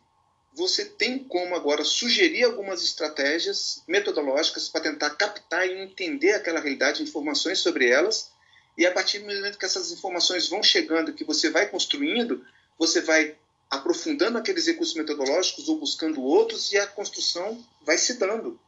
você 0.52 0.84
tem 0.84 1.24
como 1.24 1.56
agora 1.56 1.82
sugerir 1.82 2.44
algumas 2.44 2.82
estratégias 2.84 3.82
metodológicas 3.88 4.68
para 4.68 4.82
tentar 4.82 5.08
captar 5.16 5.66
e 5.66 5.80
entender 5.82 6.34
aquela 6.34 6.60
realidade, 6.60 7.02
informações 7.02 7.58
sobre 7.60 7.88
elas, 7.88 8.30
e 8.76 8.84
a 8.84 8.92
partir 8.92 9.20
do 9.20 9.32
momento 9.32 9.56
que 9.56 9.64
essas 9.64 9.90
informações 9.90 10.46
vão 10.46 10.62
chegando, 10.62 11.14
que 11.14 11.24
você 11.24 11.48
vai 11.48 11.66
construindo, 11.66 12.46
você 12.78 13.00
vai 13.00 13.34
aprofundando 13.70 14.36
aqueles 14.36 14.66
recursos 14.66 14.94
metodológicos 14.94 15.70
ou 15.70 15.78
buscando 15.78 16.20
outros 16.20 16.70
e 16.70 16.76
a 16.76 16.86
construção 16.86 17.64
vai 17.80 17.96
se 17.96 18.18
dando. 18.18 18.60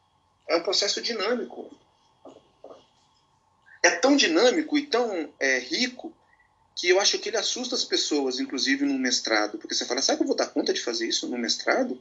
É 0.48 0.56
um 0.56 0.62
processo 0.62 1.02
dinâmico. 1.02 1.70
É 3.86 3.90
tão 3.90 4.16
dinâmico 4.16 4.76
e 4.76 4.84
tão 4.84 5.32
é, 5.38 5.60
rico 5.60 6.12
que 6.74 6.88
eu 6.88 6.98
acho 6.98 7.20
que 7.20 7.28
ele 7.28 7.36
assusta 7.36 7.76
as 7.76 7.84
pessoas, 7.84 8.40
inclusive 8.40 8.84
no 8.84 8.98
mestrado, 8.98 9.58
porque 9.58 9.76
você 9.76 9.86
fala, 9.86 10.02
sabe 10.02 10.18
que 10.18 10.24
eu 10.24 10.26
vou 10.26 10.34
dar 10.34 10.48
conta 10.48 10.72
de 10.72 10.82
fazer 10.82 11.06
isso 11.06 11.28
no 11.28 11.38
mestrado? 11.38 11.96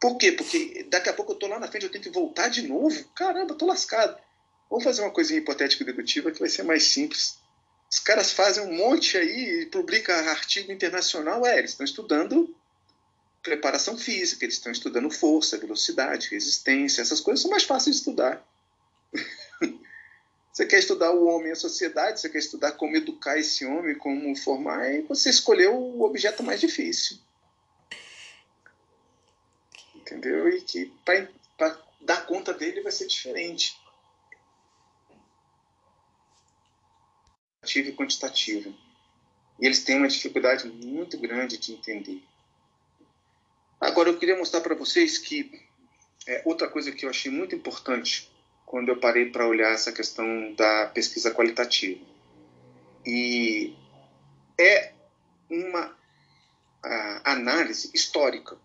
Por 0.00 0.16
quê? 0.18 0.32
Porque 0.32 0.84
daqui 0.90 1.08
a 1.08 1.12
pouco 1.12 1.30
eu 1.30 1.34
estou 1.34 1.48
lá 1.48 1.60
na 1.60 1.68
frente, 1.68 1.84
eu 1.84 1.92
tenho 1.92 2.02
que 2.02 2.10
voltar 2.10 2.48
de 2.48 2.62
novo. 2.66 3.04
Caramba, 3.14 3.52
estou 3.52 3.68
lascado. 3.68 4.20
Vamos 4.68 4.82
fazer 4.82 5.02
uma 5.02 5.12
coisinha 5.12 5.38
hipotética 5.38 5.84
e 5.84 5.86
dedutiva 5.86 6.32
que 6.32 6.40
vai 6.40 6.48
ser 6.48 6.64
mais 6.64 6.82
simples. 6.82 7.38
Os 7.88 8.00
caras 8.00 8.32
fazem 8.32 8.64
um 8.64 8.76
monte 8.76 9.16
aí 9.16 9.62
e 9.62 9.66
publicam 9.66 10.12
artigo 10.28 10.72
internacional. 10.72 11.46
É, 11.46 11.56
eles 11.56 11.70
estão 11.70 11.84
estudando 11.84 12.52
preparação 13.44 13.96
física, 13.96 14.44
eles 14.44 14.56
estão 14.56 14.72
estudando 14.72 15.08
força, 15.08 15.56
velocidade, 15.56 16.30
resistência. 16.32 17.00
Essas 17.00 17.20
coisas 17.20 17.42
são 17.42 17.50
mais 17.52 17.62
fáceis 17.62 17.94
de 17.94 18.00
estudar. 18.00 18.44
Você 20.56 20.64
quer 20.64 20.78
estudar 20.78 21.10
o 21.10 21.26
homem 21.26 21.48
e 21.48 21.52
a 21.52 21.54
sociedade, 21.54 22.18
você 22.18 22.30
quer 22.30 22.38
estudar 22.38 22.72
como 22.72 22.96
educar 22.96 23.38
esse 23.38 23.66
homem, 23.66 23.94
como 23.94 24.34
formar, 24.34 24.90
e 24.90 25.02
você 25.02 25.28
escolheu 25.28 25.74
o 25.76 26.02
objeto 26.02 26.42
mais 26.42 26.58
difícil. 26.58 27.18
Entendeu? 29.94 30.48
E 30.48 30.62
que 30.62 30.90
para 31.04 31.78
dar 32.00 32.24
conta 32.24 32.54
dele 32.54 32.80
vai 32.80 32.90
ser 32.90 33.06
diferente. 33.06 33.78
e 37.62 37.92
quantitativa. 37.92 38.72
E 39.60 39.66
eles 39.66 39.84
têm 39.84 39.98
uma 39.98 40.08
dificuldade 40.08 40.66
muito 40.68 41.18
grande 41.18 41.58
de 41.58 41.72
entender. 41.72 42.22
Agora, 43.78 44.08
eu 44.08 44.18
queria 44.18 44.38
mostrar 44.38 44.62
para 44.62 44.74
vocês 44.74 45.18
que 45.18 45.68
é, 46.26 46.40
outra 46.46 46.66
coisa 46.66 46.92
que 46.92 47.04
eu 47.04 47.10
achei 47.10 47.30
muito 47.30 47.54
importante 47.54 48.34
quando 48.66 48.88
eu 48.88 48.98
parei 48.98 49.30
para 49.30 49.46
olhar 49.46 49.72
essa 49.72 49.92
questão 49.92 50.52
da 50.54 50.86
pesquisa 50.88 51.30
qualitativa. 51.30 52.04
E 53.06 53.72
é 54.58 54.92
uma 55.48 55.96
análise 57.24 57.90
histórica, 57.94 58.56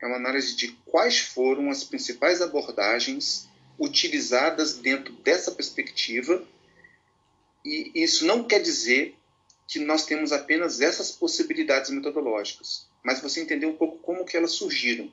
é 0.00 0.06
uma 0.06 0.16
análise 0.16 0.56
de 0.56 0.68
quais 0.86 1.20
foram 1.20 1.70
as 1.70 1.84
principais 1.84 2.42
abordagens 2.42 3.48
utilizadas 3.78 4.74
dentro 4.74 5.12
dessa 5.14 5.52
perspectiva, 5.52 6.42
e 7.64 7.92
isso 7.94 8.26
não 8.26 8.44
quer 8.44 8.60
dizer 8.60 9.16
que 9.68 9.78
nós 9.78 10.04
temos 10.04 10.32
apenas 10.32 10.80
essas 10.80 11.10
possibilidades 11.12 11.90
metodológicas, 11.90 12.86
mas 13.02 13.20
você 13.20 13.40
entender 13.40 13.66
um 13.66 13.76
pouco 13.76 13.98
como 13.98 14.24
que 14.24 14.36
elas 14.36 14.52
surgiram. 14.52 15.10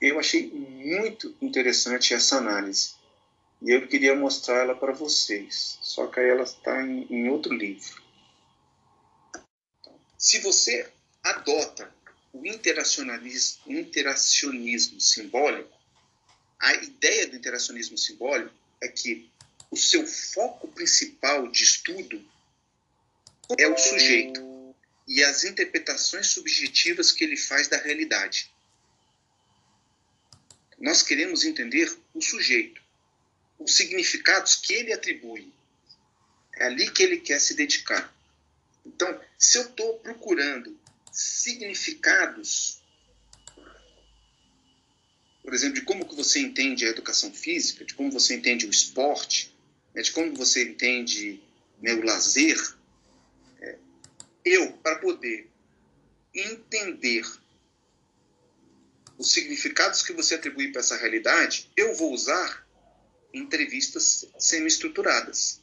Eu 0.00 0.18
achei 0.18 0.50
muito 0.50 1.34
interessante 1.42 2.14
essa 2.14 2.36
análise. 2.36 2.99
E 3.62 3.70
eu 3.72 3.86
queria 3.86 4.14
mostrar 4.14 4.62
ela 4.62 4.74
para 4.74 4.92
vocês, 4.92 5.78
só 5.82 6.06
que 6.06 6.18
ela 6.18 6.44
está 6.44 6.82
em, 6.82 7.06
em 7.10 7.28
outro 7.28 7.52
livro. 7.52 8.02
Se 10.16 10.38
você 10.38 10.90
adota 11.22 11.92
o 12.32 12.46
interacionalismo, 12.46 13.60
interacionismo 13.66 15.00
simbólico, 15.00 15.78
a 16.58 16.74
ideia 16.74 17.26
do 17.26 17.36
interacionismo 17.36 17.98
simbólico 17.98 18.54
é 18.80 18.88
que 18.88 19.30
o 19.70 19.76
seu 19.76 20.06
foco 20.06 20.68
principal 20.68 21.46
de 21.48 21.62
estudo 21.62 22.24
é 23.58 23.66
o 23.68 23.76
sujeito 23.76 24.74
e 25.06 25.22
as 25.22 25.44
interpretações 25.44 26.28
subjetivas 26.28 27.12
que 27.12 27.24
ele 27.24 27.36
faz 27.36 27.68
da 27.68 27.76
realidade. 27.76 28.50
Nós 30.78 31.02
queremos 31.02 31.44
entender 31.44 31.94
o 32.14 32.22
sujeito 32.22 32.80
os 33.60 33.76
significados 33.76 34.56
que 34.56 34.72
ele 34.72 34.92
atribui. 34.92 35.52
É 36.56 36.64
ali 36.64 36.90
que 36.90 37.02
ele 37.02 37.18
quer 37.18 37.38
se 37.38 37.54
dedicar. 37.54 38.12
Então, 38.84 39.20
se 39.38 39.58
eu 39.58 39.62
estou 39.62 39.98
procurando 39.98 40.76
significados, 41.12 42.82
por 45.42 45.54
exemplo, 45.54 45.74
de 45.74 45.82
como 45.82 46.08
que 46.08 46.14
você 46.14 46.40
entende 46.40 46.86
a 46.86 46.88
educação 46.88 47.32
física, 47.32 47.84
de 47.84 47.94
como 47.94 48.10
você 48.10 48.34
entende 48.34 48.66
o 48.66 48.70
esporte, 48.70 49.54
né, 49.94 50.02
de 50.02 50.10
como 50.10 50.34
você 50.34 50.64
entende 50.64 51.42
né, 51.80 51.92
o 51.92 52.02
lazer, 52.02 52.58
é, 53.60 53.76
eu, 54.44 54.72
para 54.74 54.96
poder 54.96 55.48
entender 56.34 57.26
os 59.18 59.32
significados 59.32 60.02
que 60.02 60.12
você 60.12 60.36
atribui 60.36 60.72
para 60.72 60.80
essa 60.80 60.96
realidade, 60.96 61.70
eu 61.76 61.94
vou 61.94 62.12
usar 62.12 62.66
entrevistas 63.32 64.26
semi-estruturadas. 64.38 65.60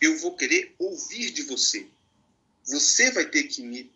Eu 0.00 0.18
vou 0.18 0.36
querer 0.36 0.74
ouvir 0.78 1.30
de 1.30 1.42
você. 1.42 1.86
Você 2.64 3.10
vai 3.10 3.26
ter 3.26 3.44
que 3.44 3.62
me 3.62 3.90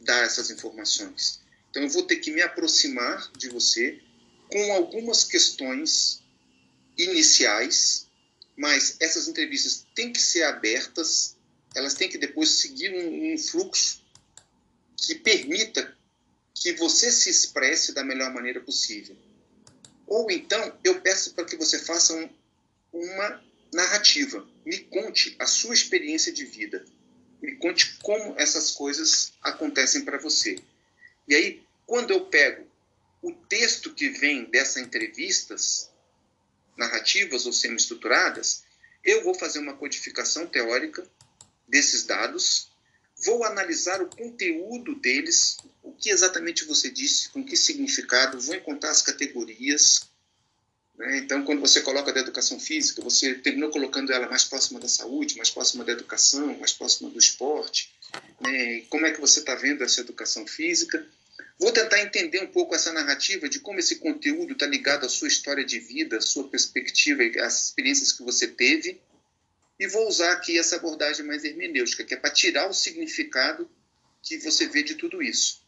dar 0.00 0.24
essas 0.24 0.50
informações. 0.50 1.40
Então, 1.70 1.82
eu 1.82 1.88
vou 1.88 2.02
ter 2.02 2.16
que 2.16 2.30
me 2.30 2.42
aproximar 2.42 3.30
de 3.36 3.48
você 3.48 4.00
com 4.50 4.72
algumas 4.72 5.24
questões 5.24 6.22
iniciais, 6.96 8.06
mas 8.56 8.96
essas 9.00 9.28
entrevistas 9.28 9.86
têm 9.94 10.12
que 10.12 10.20
ser 10.20 10.44
abertas, 10.44 11.36
elas 11.74 11.94
têm 11.94 12.08
que 12.08 12.16
depois 12.16 12.50
seguir 12.50 12.92
um, 12.92 13.34
um 13.34 13.38
fluxo 13.38 14.02
que 14.96 15.14
permita 15.16 15.94
que 16.54 16.72
você 16.72 17.12
se 17.12 17.28
expresse 17.28 17.92
da 17.92 18.02
melhor 18.02 18.32
maneira 18.32 18.60
possível. 18.60 19.16
Ou 20.06 20.30
então 20.30 20.78
eu 20.84 21.00
peço 21.00 21.34
para 21.34 21.44
que 21.44 21.56
você 21.56 21.78
faça 21.78 22.14
um, 22.14 22.28
uma 22.92 23.44
narrativa. 23.72 24.46
Me 24.64 24.78
conte 24.78 25.34
a 25.38 25.46
sua 25.46 25.74
experiência 25.74 26.32
de 26.32 26.44
vida. 26.44 26.84
Me 27.42 27.56
conte 27.56 27.98
como 27.98 28.34
essas 28.38 28.70
coisas 28.70 29.32
acontecem 29.42 30.04
para 30.04 30.18
você. 30.18 30.58
E 31.28 31.34
aí, 31.34 31.62
quando 31.84 32.10
eu 32.12 32.26
pego 32.26 32.66
o 33.22 33.32
texto 33.32 33.92
que 33.92 34.08
vem 34.08 34.44
dessas 34.44 34.82
entrevistas, 34.82 35.90
narrativas 36.76 37.46
ou 37.46 37.52
semi-estruturadas, 37.52 38.64
eu 39.04 39.22
vou 39.22 39.34
fazer 39.34 39.58
uma 39.58 39.76
codificação 39.76 40.46
teórica 40.46 41.06
desses 41.66 42.04
dados, 42.04 42.70
vou 43.24 43.44
analisar 43.44 44.02
o 44.02 44.08
conteúdo 44.08 44.94
deles, 44.96 45.56
o 45.82 45.92
que 45.92 46.10
exatamente 46.10 46.64
você 46.64 46.90
disse, 46.90 47.28
com 47.30 47.44
que 47.44 47.56
significado, 47.56 48.40
vou 48.40 48.54
encontrar 48.54 48.90
as 48.90 49.02
categorias. 49.02 50.02
Né? 50.96 51.18
Então, 51.18 51.44
quando 51.44 51.60
você 51.60 51.80
coloca 51.80 52.12
da 52.12 52.20
educação 52.20 52.58
física, 52.58 53.02
você 53.02 53.34
terminou 53.34 53.70
colocando 53.70 54.12
ela 54.12 54.28
mais 54.28 54.44
próxima 54.44 54.80
da 54.80 54.88
saúde, 54.88 55.36
mais 55.36 55.50
próxima 55.50 55.84
da 55.84 55.92
educação, 55.92 56.58
mais 56.58 56.72
próxima 56.72 57.08
do 57.10 57.18
esporte. 57.18 57.94
Né? 58.40 58.82
Como 58.88 59.06
é 59.06 59.12
que 59.12 59.20
você 59.20 59.40
está 59.40 59.54
vendo 59.54 59.82
essa 59.82 60.00
educação 60.00 60.46
física? 60.46 61.06
Vou 61.58 61.72
tentar 61.72 62.00
entender 62.00 62.42
um 62.42 62.48
pouco 62.48 62.74
essa 62.74 62.92
narrativa 62.92 63.48
de 63.48 63.60
como 63.60 63.78
esse 63.78 63.96
conteúdo 63.96 64.52
está 64.52 64.66
ligado 64.66 65.06
à 65.06 65.08
sua 65.08 65.28
história 65.28 65.64
de 65.64 65.78
vida, 65.78 66.18
à 66.18 66.20
sua 66.20 66.48
perspectiva, 66.48 67.22
às 67.42 67.66
experiências 67.66 68.12
que 68.12 68.22
você 68.22 68.46
teve. 68.46 69.00
E 69.78 69.86
vou 69.88 70.08
usar 70.08 70.32
aqui 70.32 70.58
essa 70.58 70.76
abordagem 70.76 71.24
mais 71.24 71.44
hermenêutica, 71.44 72.04
que 72.04 72.14
é 72.14 72.16
para 72.16 72.30
tirar 72.30 72.68
o 72.68 72.74
significado 72.74 73.70
que 74.22 74.38
você 74.38 74.66
vê 74.66 74.82
de 74.82 74.94
tudo 74.94 75.22
isso. 75.22 75.64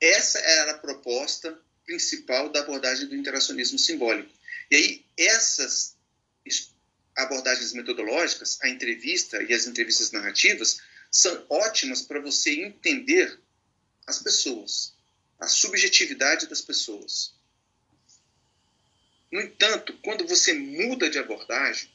Essa 0.00 0.38
era 0.38 0.72
a 0.72 0.78
proposta 0.78 1.58
principal 1.84 2.50
da 2.50 2.60
abordagem 2.60 3.06
do 3.06 3.16
interacionismo 3.16 3.78
simbólico. 3.78 4.30
E 4.70 4.76
aí, 4.76 5.04
essas 5.16 5.96
abordagens 7.16 7.72
metodológicas, 7.72 8.58
a 8.62 8.68
entrevista 8.68 9.42
e 9.42 9.54
as 9.54 9.66
entrevistas 9.66 10.10
narrativas, 10.10 10.80
são 11.10 11.46
ótimas 11.48 12.02
para 12.02 12.20
você 12.20 12.62
entender 12.62 13.40
as 14.06 14.18
pessoas, 14.18 14.94
a 15.40 15.46
subjetividade 15.46 16.46
das 16.46 16.60
pessoas. 16.60 17.34
No 19.32 19.40
entanto, 19.40 19.98
quando 20.04 20.26
você 20.26 20.52
muda 20.52 21.08
de 21.08 21.18
abordagem, 21.18 21.90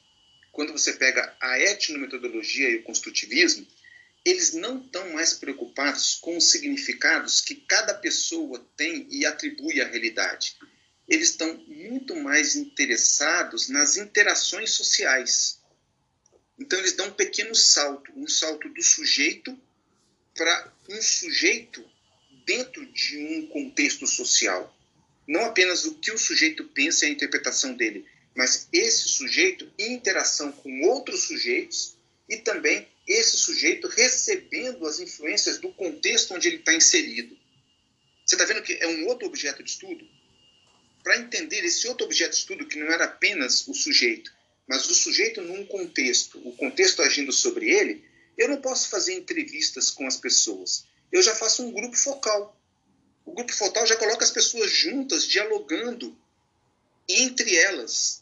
quando 0.52 0.72
você 0.72 0.92
pega 0.92 1.34
a 1.40 1.58
etnometodologia 1.58 2.70
e 2.70 2.76
o 2.76 2.82
construtivismo, 2.82 3.66
eles 4.24 4.52
não 4.52 4.80
estão 4.80 5.10
mais 5.10 5.32
preocupados 5.32 6.14
com 6.16 6.36
os 6.36 6.50
significados 6.50 7.40
que 7.40 7.56
cada 7.56 7.94
pessoa 7.94 8.64
tem 8.76 9.08
e 9.10 9.26
atribui 9.26 9.80
à 9.80 9.88
realidade. 9.88 10.56
Eles 11.08 11.30
estão 11.30 11.56
muito 11.66 12.14
mais 12.14 12.54
interessados 12.54 13.68
nas 13.68 13.96
interações 13.96 14.70
sociais. 14.70 15.58
Então, 16.58 16.78
eles 16.78 16.92
dão 16.92 17.08
um 17.08 17.14
pequeno 17.14 17.54
salto 17.54 18.12
um 18.14 18.28
salto 18.28 18.68
do 18.68 18.82
sujeito 18.82 19.58
para 20.34 20.72
um 20.88 21.02
sujeito 21.02 21.84
dentro 22.46 22.86
de 22.92 23.18
um 23.18 23.46
contexto 23.48 24.06
social. 24.06 24.72
Não 25.26 25.46
apenas 25.46 25.84
o 25.84 25.94
que 25.96 26.12
o 26.12 26.18
sujeito 26.18 26.64
pensa 26.68 27.04
e 27.04 27.08
a 27.08 27.12
interpretação 27.12 27.74
dele, 27.74 28.06
mas 28.34 28.68
esse 28.72 29.08
sujeito 29.08 29.70
em 29.78 29.92
interação 29.94 30.50
com 30.52 30.82
outros 30.82 31.24
sujeitos 31.24 31.96
e 32.28 32.38
também 32.38 32.88
esse 33.06 33.36
sujeito 33.36 33.88
recebendo 33.88 34.86
as 34.86 34.98
influências 35.00 35.58
do 35.58 35.72
contexto 35.72 36.34
onde 36.34 36.48
ele 36.48 36.56
está 36.56 36.74
inserido. 36.74 37.36
Você 38.24 38.34
está 38.34 38.44
vendo 38.44 38.62
que 38.62 38.74
é 38.74 38.86
um 38.86 39.06
outro 39.08 39.26
objeto 39.26 39.62
de 39.62 39.70
estudo? 39.70 40.06
Para 41.02 41.18
entender 41.18 41.64
esse 41.64 41.86
outro 41.88 42.06
objeto 42.06 42.30
de 42.30 42.36
estudo, 42.36 42.66
que 42.66 42.78
não 42.78 42.86
era 42.86 43.04
apenas 43.04 43.66
o 43.66 43.74
sujeito, 43.74 44.32
mas 44.66 44.88
o 44.88 44.94
sujeito 44.94 45.42
num 45.42 45.66
contexto, 45.66 46.38
o 46.46 46.56
contexto 46.56 47.02
agindo 47.02 47.32
sobre 47.32 47.68
ele, 47.68 48.04
eu 48.38 48.48
não 48.48 48.60
posso 48.60 48.88
fazer 48.88 49.14
entrevistas 49.14 49.90
com 49.90 50.06
as 50.06 50.16
pessoas. 50.16 50.86
Eu 51.10 51.20
já 51.22 51.34
faço 51.34 51.62
um 51.62 51.72
grupo 51.72 51.96
focal. 51.96 52.58
O 53.24 53.32
grupo 53.34 53.52
focal 53.52 53.86
já 53.86 53.96
coloca 53.96 54.24
as 54.24 54.30
pessoas 54.30 54.70
juntas, 54.70 55.26
dialogando 55.26 56.16
entre 57.08 57.56
elas. 57.56 58.21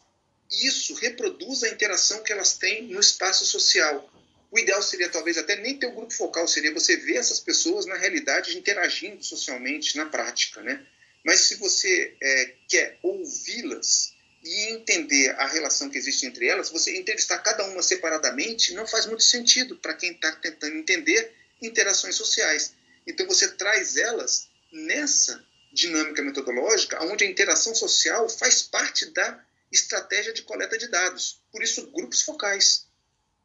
Isso 0.51 0.95
reproduz 0.95 1.63
a 1.63 1.69
interação 1.69 2.23
que 2.23 2.33
elas 2.33 2.57
têm 2.57 2.89
no 2.89 3.01
espaço 3.01 3.45
social. 3.45 4.11
O 4.51 4.59
ideal 4.59 4.83
seria 4.83 5.09
talvez 5.09 5.39
até 5.39 5.55
nem 5.57 5.79
ter 5.79 5.87
o 5.87 5.91
um 5.91 5.95
grupo 5.95 6.13
focal, 6.13 6.49
seria 6.49 6.75
você 6.75 6.97
ver 6.97 7.17
essas 7.17 7.39
pessoas 7.39 7.87
na 7.87 7.97
realidade 7.97 8.59
interagindo 8.59 9.23
socialmente, 9.23 9.97
na 9.97 10.07
prática, 10.07 10.61
né? 10.61 10.85
Mas 11.25 11.43
se 11.43 11.55
você 11.57 12.17
é, 12.21 12.55
quer 12.69 12.99
ouvi-las 13.03 14.13
e 14.43 14.73
entender 14.73 15.31
a 15.39 15.47
relação 15.47 15.91
que 15.91 15.99
existe 15.99 16.27
entre 16.27 16.49
elas, 16.49 16.71
você 16.71 16.97
entrevistar 16.97 17.39
cada 17.39 17.65
uma 17.67 17.83
separadamente 17.83 18.73
não 18.75 18.87
faz 18.87 19.07
muito 19.07 19.23
sentido 19.23 19.77
para 19.77 19.95
quem 19.95 20.13
está 20.13 20.33
tentando 20.33 20.77
entender 20.77 21.33
interações 21.63 22.17
sociais. 22.17 22.75
Então 23.07 23.27
você 23.27 23.49
traz 23.49 23.97
elas 23.97 24.49
nessa 24.73 25.45
dinâmica 25.73 26.23
metodológica, 26.23 27.05
onde 27.05 27.25
a 27.25 27.29
interação 27.29 27.75
social 27.75 28.29
faz 28.29 28.63
parte 28.63 29.07
da 29.11 29.45
estratégia 29.71 30.33
de 30.33 30.43
coleta 30.43 30.77
de 30.77 30.89
dados. 30.89 31.43
Por 31.51 31.63
isso, 31.63 31.91
grupos 31.91 32.23
focais. 32.23 32.87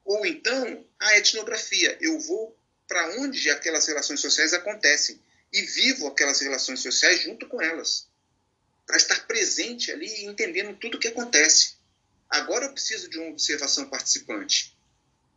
Ou 0.04 0.26
então 0.26 0.86
a 1.00 1.18
etnografia. 1.18 1.98
Eu 2.02 2.20
vou 2.20 2.58
para 2.88 3.20
onde 3.20 3.50
aquelas 3.50 3.88
relações 3.88 4.20
sociais 4.20 4.54
acontecem 4.54 5.20
e 5.52 5.62
vivo 5.62 6.08
aquelas 6.08 6.40
relações 6.40 6.80
sociais 6.82 7.22
junto 7.22 7.48
com 7.48 7.62
elas, 7.62 8.08
para 8.86 8.98
estar 8.98 9.26
presente 9.26 9.92
ali 9.92 10.08
e 10.08 10.26
entendendo 10.26 10.78
tudo 10.78 10.98
o 10.98 11.00
que 11.00 11.08
acontece. 11.08 11.76
Agora 12.30 12.66
eu 12.66 12.74
preciso 12.74 13.10
de 13.10 13.18
uma 13.18 13.30
observação 13.30 13.90
participante. 13.90 14.78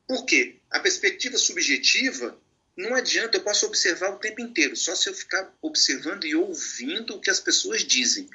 Por 0.06 0.24
quê? 0.24 0.60
A 0.70 0.80
perspectiva 0.80 1.38
subjetiva 1.38 2.38
não 2.76 2.94
adianta, 2.94 3.36
eu 3.36 3.42
posso 3.42 3.66
observar 3.66 4.10
o 4.10 4.18
tempo 4.18 4.40
inteiro, 4.40 4.76
só 4.76 4.94
se 4.94 5.08
eu 5.08 5.14
ficar 5.14 5.52
observando 5.60 6.24
e 6.24 6.36
ouvindo 6.36 7.16
o 7.16 7.20
que 7.20 7.28
as 7.28 7.40
pessoas 7.40 7.82
dizem. 7.82 8.28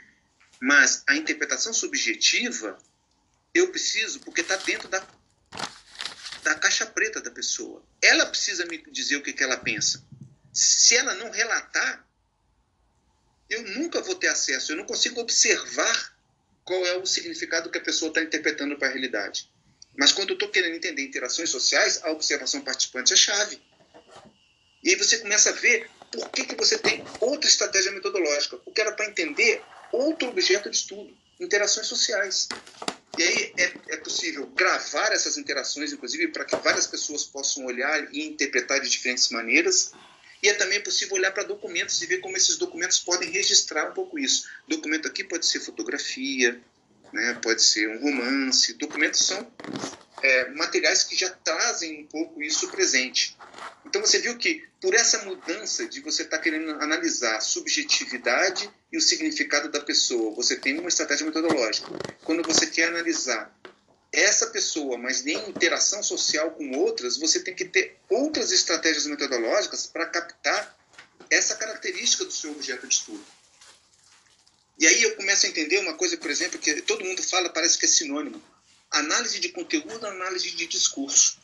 Mas 0.65 1.03
a 1.07 1.17
interpretação 1.17 1.73
subjetiva, 1.73 2.77
eu 3.53 3.67
preciso, 3.67 4.21
porque 4.21 4.39
está 4.39 4.55
dentro 4.55 4.87
da 4.87 5.05
da 6.41 6.55
caixa 6.55 6.85
preta 6.85 7.19
da 7.19 7.29
pessoa. 7.29 7.85
Ela 8.01 8.25
precisa 8.25 8.65
me 8.65 8.77
dizer 8.89 9.17
o 9.17 9.21
que, 9.21 9.33
que 9.33 9.43
ela 9.43 9.57
pensa. 9.57 10.05
Se 10.53 10.95
ela 10.95 11.15
não 11.15 11.31
relatar, 11.31 12.07
eu 13.49 13.61
nunca 13.75 14.01
vou 14.01 14.15
ter 14.15 14.27
acesso, 14.27 14.71
eu 14.71 14.77
não 14.77 14.85
consigo 14.85 15.19
observar 15.19 16.15
qual 16.63 16.85
é 16.85 16.95
o 16.97 17.05
significado 17.05 17.69
que 17.69 17.77
a 17.77 17.83
pessoa 17.83 18.07
está 18.07 18.21
interpretando 18.21 18.77
para 18.77 18.87
a 18.87 18.91
realidade. 18.91 19.51
Mas 19.97 20.13
quando 20.13 20.29
eu 20.29 20.35
estou 20.35 20.49
querendo 20.49 20.75
entender 20.75 21.01
interações 21.01 21.49
sociais, 21.49 22.01
a 22.03 22.11
observação 22.11 22.61
participante 22.61 23.11
é 23.11 23.17
chave. 23.17 23.61
E 24.81 24.91
aí 24.91 24.95
você 24.95 25.17
começa 25.17 25.49
a 25.49 25.53
ver 25.53 25.89
por 26.09 26.29
que, 26.29 26.45
que 26.45 26.55
você 26.55 26.77
tem 26.77 27.03
outra 27.19 27.49
estratégia 27.49 27.91
metodológica, 27.91 28.57
porque 28.57 28.79
era 28.79 28.93
para 28.93 29.07
entender 29.07 29.61
outro 29.93 30.27
objeto 30.29 30.69
de 30.69 30.75
estudo, 30.75 31.15
interações 31.39 31.87
sociais. 31.87 32.49
E 33.17 33.23
aí 33.23 33.53
é, 33.57 33.73
é 33.89 33.97
possível 33.97 34.47
gravar 34.47 35.11
essas 35.11 35.37
interações, 35.37 35.93
inclusive, 35.93 36.29
para 36.29 36.45
que 36.45 36.55
várias 36.57 36.87
pessoas 36.87 37.23
possam 37.23 37.65
olhar 37.65 38.11
e 38.11 38.27
interpretar 38.27 38.81
de 38.81 38.89
diferentes 38.89 39.29
maneiras. 39.29 39.93
E 40.41 40.49
é 40.49 40.53
também 40.55 40.81
possível 40.81 41.15
olhar 41.15 41.31
para 41.31 41.43
documentos 41.43 42.01
e 42.01 42.07
ver 42.07 42.17
como 42.17 42.35
esses 42.35 42.57
documentos 42.57 42.99
podem 42.99 43.29
registrar 43.29 43.91
um 43.91 43.93
pouco 43.93 44.17
isso. 44.17 44.49
Documento 44.67 45.07
aqui 45.07 45.23
pode 45.23 45.45
ser 45.45 45.59
fotografia, 45.59 46.59
né, 47.13 47.39
pode 47.41 47.61
ser 47.61 47.87
um 47.87 48.01
romance. 48.01 48.73
Documentos 48.73 49.21
são 49.21 49.47
é, 50.23 50.49
materiais 50.51 51.03
que 51.03 51.17
já 51.17 51.29
trazem 51.29 52.01
um 52.01 52.07
pouco 52.07 52.41
isso 52.41 52.69
presente. 52.69 53.37
Então 53.85 53.99
você 53.99 54.19
viu 54.19 54.37
que 54.37 54.65
por 54.81 54.95
essa 54.95 55.25
mudança 55.25 55.85
de 55.85 55.99
você 55.99 56.23
estar 56.23 56.37
tá 56.37 56.43
querendo 56.43 56.71
analisar 56.81 57.35
a 57.35 57.41
subjetividade 57.41 58.71
e 58.89 58.97
o 58.97 59.01
significado 59.01 59.69
da 59.69 59.81
pessoa, 59.81 60.33
você 60.33 60.55
tem 60.55 60.79
uma 60.79 60.87
estratégia 60.87 61.25
metodológica. 61.25 61.89
Quando 62.23 62.41
você 62.41 62.65
quer 62.67 62.87
analisar 62.87 63.53
essa 64.13 64.47
pessoa, 64.47 64.97
mas 64.97 65.23
nem 65.23 65.49
interação 65.49 66.01
social 66.01 66.51
com 66.51 66.71
outras, 66.77 67.17
você 67.17 67.41
tem 67.41 67.53
que 67.53 67.65
ter 67.65 67.97
outras 68.09 68.51
estratégias 68.53 69.05
metodológicas 69.07 69.87
para 69.87 70.05
captar 70.05 70.77
essa 71.29 71.55
característica 71.55 72.23
do 72.23 72.31
seu 72.31 72.51
objeto 72.51 72.87
de 72.87 72.93
estudo. 72.93 73.25
E 74.79 74.87
aí 74.87 75.03
eu 75.03 75.15
começo 75.15 75.45
a 75.45 75.49
entender 75.49 75.79
uma 75.79 75.95
coisa, 75.95 76.15
por 76.15 76.31
exemplo, 76.31 76.59
que 76.59 76.81
todo 76.83 77.03
mundo 77.03 77.21
fala, 77.21 77.49
parece 77.49 77.77
que 77.77 77.85
é 77.85 77.89
sinônimo 77.89 78.41
análise 78.93 79.39
de 79.39 79.49
conteúdo, 79.49 80.05
análise 80.05 80.51
de 80.51 80.67
discurso. 80.67 81.41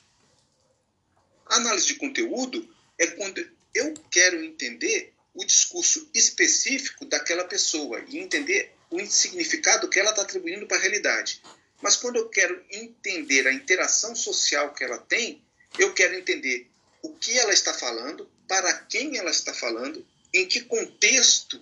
análise 1.48 1.88
de 1.88 1.96
conteúdo 1.96 2.76
é 2.98 3.08
quando 3.08 3.46
eu 3.74 3.94
quero 4.12 4.44
entender 4.44 5.14
o 5.34 5.44
discurso 5.44 6.08
específico 6.14 7.06
daquela 7.06 7.44
pessoa 7.44 8.04
e 8.08 8.20
entender 8.20 8.72
o 8.92 9.04
significado 9.08 9.90
que 9.90 10.00
ela 10.00 10.12
está 10.12 10.22
atribuindo 10.22 10.68
para 10.68 10.78
a 10.78 10.80
realidade. 10.80 11.42
Mas 11.82 11.96
quando 11.96 12.18
eu 12.18 12.30
quero 12.30 12.64
entender 12.70 13.48
a 13.48 13.54
interação 13.54 14.16
social 14.16 14.74
que 14.74 14.84
ela 14.84 15.00
tem, 15.00 15.42
eu 15.78 15.94
quero 15.94 16.16
entender 16.16 16.70
o 17.02 17.16
que 17.16 17.38
ela 17.40 17.54
está 17.54 17.74
falando, 17.74 18.30
para 18.48 18.74
quem 18.74 19.18
ela 19.18 19.32
está 19.32 19.54
falando, 19.54 20.06
em 20.34 20.48
que 20.48 20.62
contexto 20.62 21.60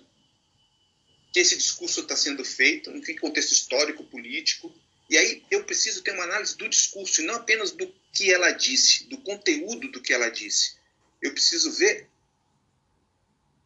que 1.32 1.40
esse 1.40 1.56
discurso 1.56 2.00
está 2.00 2.16
sendo 2.16 2.44
feito, 2.44 2.90
em 2.90 3.00
que 3.00 3.14
contexto 3.14 3.52
histórico, 3.52 4.04
político, 4.04 4.74
e 5.08 5.16
aí 5.16 5.42
eu 5.50 5.64
preciso 5.64 6.02
ter 6.02 6.12
uma 6.12 6.24
análise 6.24 6.56
do 6.56 6.68
discurso, 6.68 7.22
e 7.22 7.24
não 7.24 7.36
apenas 7.36 7.70
do 7.70 7.92
que 8.12 8.32
ela 8.32 8.50
disse, 8.50 9.04
do 9.04 9.18
conteúdo 9.18 9.90
do 9.90 10.02
que 10.02 10.12
ela 10.12 10.28
disse. 10.28 10.76
Eu 11.20 11.32
preciso 11.32 11.72
ver 11.72 12.08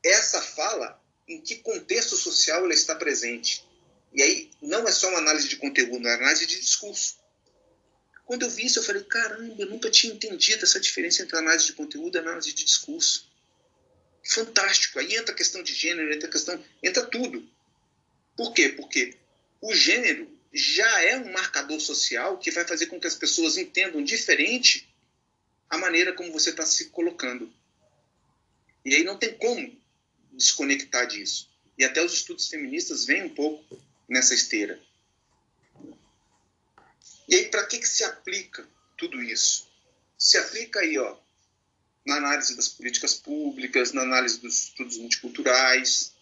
essa 0.05 0.41
fala 0.41 1.01
em 1.27 1.41
que 1.41 1.57
contexto 1.57 2.17
social 2.17 2.65
ela 2.65 2.75
está 2.75 2.95
presente. 2.95 3.67
E 4.13 4.23
aí 4.23 4.51
não 4.61 4.87
é 4.87 4.93
só 4.93 5.09
uma 5.09 5.19
análise 5.19 5.49
de 5.49 5.57
conteúdo, 5.57 6.07
é 6.07 6.11
uma 6.11 6.15
análise 6.15 6.47
de 6.47 6.61
discurso. 6.61 7.21
Quando 8.25 8.43
eu 8.43 8.51
vi 8.51 8.67
isso, 8.67 8.79
eu 8.79 8.83
falei: 8.85 9.03
caramba, 9.05 9.63
eu 9.63 9.69
nunca 9.69 9.91
tinha 9.91 10.13
entendido 10.13 10.65
essa 10.65 10.79
diferença 10.79 11.23
entre 11.23 11.37
análise 11.37 11.67
de 11.67 11.73
conteúdo 11.73 12.17
e 12.17 12.19
análise 12.19 12.53
de 12.53 12.65
discurso. 12.65 13.31
Fantástico. 14.25 14.99
Aí 14.99 15.17
entra 15.17 15.33
a 15.33 15.37
questão 15.37 15.63
de 15.63 15.75
gênero, 15.75 16.13
entra 16.13 16.29
a 16.29 16.33
questão, 16.33 16.63
entra 16.83 17.05
tudo. 17.05 17.49
Por 18.37 18.53
quê? 18.53 18.69
Porque 18.71 19.17
o 19.61 19.75
gênero 19.75 20.32
já 20.53 21.03
é 21.03 21.17
um 21.17 21.33
marcador 21.33 21.81
social 21.81 22.39
que 22.39 22.51
vai 22.51 22.67
fazer 22.67 22.87
com 22.87 23.01
que 23.01 23.07
as 23.07 23.15
pessoas 23.15 23.57
entendam 23.57 24.03
diferente 24.03 24.89
a 25.71 25.79
maneira 25.79 26.13
como 26.13 26.33
você 26.33 26.51
está 26.51 26.67
se 26.67 26.91
colocando. 26.91 27.53
E 28.85 28.95
aí 28.95 29.05
não 29.05 29.17
tem 29.17 29.33
como 29.35 29.81
desconectar 30.33 31.07
disso. 31.07 31.49
E 31.79 31.85
até 31.85 32.05
os 32.05 32.13
estudos 32.13 32.49
feministas 32.49 33.07
vêm 33.07 33.25
um 33.25 33.35
pouco 33.35 33.81
nessa 34.09 34.35
esteira. 34.35 34.81
E 37.29 37.35
aí, 37.35 37.49
para 37.49 37.67
que, 37.67 37.79
que 37.79 37.89
se 37.89 38.05
aplica 38.05 38.69
tudo 38.99 39.23
isso? 39.23 39.71
Se 40.19 40.37
aplica 40.37 40.81
aí, 40.81 40.99
ó, 40.99 41.17
na 42.05 42.17
análise 42.17 42.55
das 42.57 42.69
políticas 42.69 43.15
públicas, 43.15 43.93
na 43.93 44.03
análise 44.03 44.41
dos 44.41 44.65
estudos 44.65 44.99
multiculturais. 44.99 46.15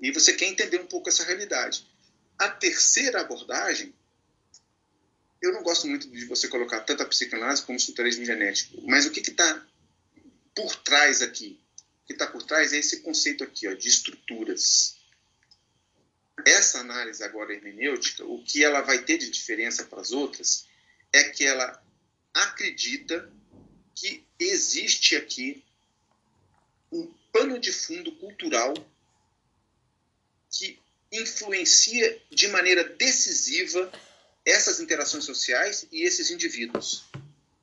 E 0.00 0.10
você 0.10 0.32
quer 0.32 0.46
entender 0.46 0.80
um 0.80 0.86
pouco 0.86 1.08
essa 1.08 1.24
realidade. 1.24 1.86
A 2.38 2.48
terceira 2.48 3.20
abordagem 3.20 3.94
eu 5.40 5.52
não 5.52 5.62
gosto 5.62 5.86
muito 5.86 6.08
de 6.10 6.24
você 6.24 6.48
colocar 6.48 6.80
tanto 6.80 7.02
a 7.02 7.06
psicanálise 7.06 7.62
como 7.62 7.76
o 7.76 7.80
estruturalismo 7.80 8.24
genético, 8.24 8.82
mas 8.86 9.06
o 9.06 9.10
que 9.10 9.20
está 9.20 9.66
por 10.54 10.74
trás 10.76 11.22
aqui? 11.22 11.60
O 12.02 12.06
que 12.06 12.12
está 12.12 12.26
por 12.26 12.42
trás 12.42 12.72
é 12.72 12.78
esse 12.78 13.00
conceito 13.00 13.44
aqui, 13.44 13.68
ó, 13.68 13.74
de 13.74 13.88
estruturas. 13.88 14.96
Essa 16.44 16.80
análise 16.80 17.22
agora 17.22 17.52
hermenêutica, 17.52 18.24
o 18.24 18.42
que 18.42 18.64
ela 18.64 18.80
vai 18.80 19.04
ter 19.04 19.18
de 19.18 19.30
diferença 19.30 19.84
para 19.84 20.00
as 20.00 20.10
outras 20.10 20.66
é 21.12 21.24
que 21.24 21.44
ela 21.44 21.82
acredita 22.34 23.30
que 23.94 24.24
existe 24.38 25.16
aqui 25.16 25.64
um 26.90 27.12
pano 27.32 27.58
de 27.58 27.72
fundo 27.72 28.12
cultural 28.16 28.74
que 30.50 30.80
influencia 31.12 32.20
de 32.30 32.48
maneira 32.48 32.84
decisiva 32.84 33.90
essas 34.44 34.80
interações 34.80 35.24
sociais 35.24 35.86
e 35.92 36.02
esses 36.02 36.30
indivíduos. 36.30 37.04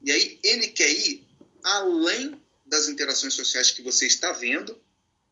E 0.01 0.11
aí 0.11 0.39
ele 0.43 0.67
quer 0.67 0.89
ir 0.89 1.25
além 1.63 2.39
das 2.65 2.87
interações 2.87 3.33
sociais 3.33 3.71
que 3.71 3.81
você 3.81 4.05
está 4.05 4.31
vendo, 4.31 4.79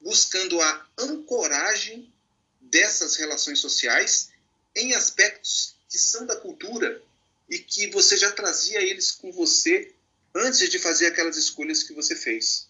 buscando 0.01 0.59
a 0.61 0.87
ancoragem 0.97 2.11
dessas 2.59 3.15
relações 3.15 3.59
sociais 3.59 4.29
em 4.75 4.93
aspectos 4.93 5.75
que 5.89 5.97
são 5.97 6.25
da 6.25 6.35
cultura 6.35 7.01
e 7.49 7.59
que 7.59 7.87
você 7.91 8.17
já 8.17 8.31
trazia 8.31 8.81
eles 8.81 9.11
com 9.11 9.31
você 9.31 9.93
antes 10.33 10.69
de 10.69 10.79
fazer 10.79 11.07
aquelas 11.07 11.37
escolhas 11.37 11.83
que 11.83 11.93
você 11.93 12.15
fez. 12.15 12.67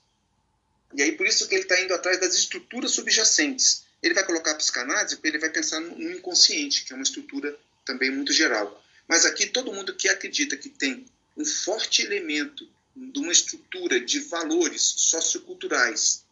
E 0.93 1.01
aí 1.01 1.13
por 1.13 1.25
isso 1.25 1.47
que 1.47 1.55
ele 1.55 1.63
está 1.63 1.79
indo 1.79 1.93
atrás 1.93 2.19
das 2.19 2.35
estruturas 2.35 2.91
subjacentes. 2.91 3.85
Ele 4.03 4.13
vai 4.13 4.25
colocar 4.25 4.51
a 4.51 4.55
psicanálise, 4.55 5.17
ele 5.23 5.39
vai 5.39 5.49
pensar 5.49 5.79
no 5.79 6.11
inconsciente, 6.11 6.83
que 6.83 6.91
é 6.91 6.95
uma 6.95 7.03
estrutura 7.03 7.57
também 7.85 8.11
muito 8.11 8.33
geral. 8.33 8.83
Mas 9.07 9.25
aqui 9.25 9.47
todo 9.47 9.73
mundo 9.73 9.95
que 9.95 10.09
acredita 10.09 10.57
que 10.57 10.67
tem 10.67 11.05
um 11.37 11.45
forte 11.45 12.01
elemento 12.01 12.69
de 12.95 13.19
uma 13.19 13.31
estrutura 13.31 13.99
de 13.99 14.19
valores 14.19 14.81
socioculturais, 14.81 16.23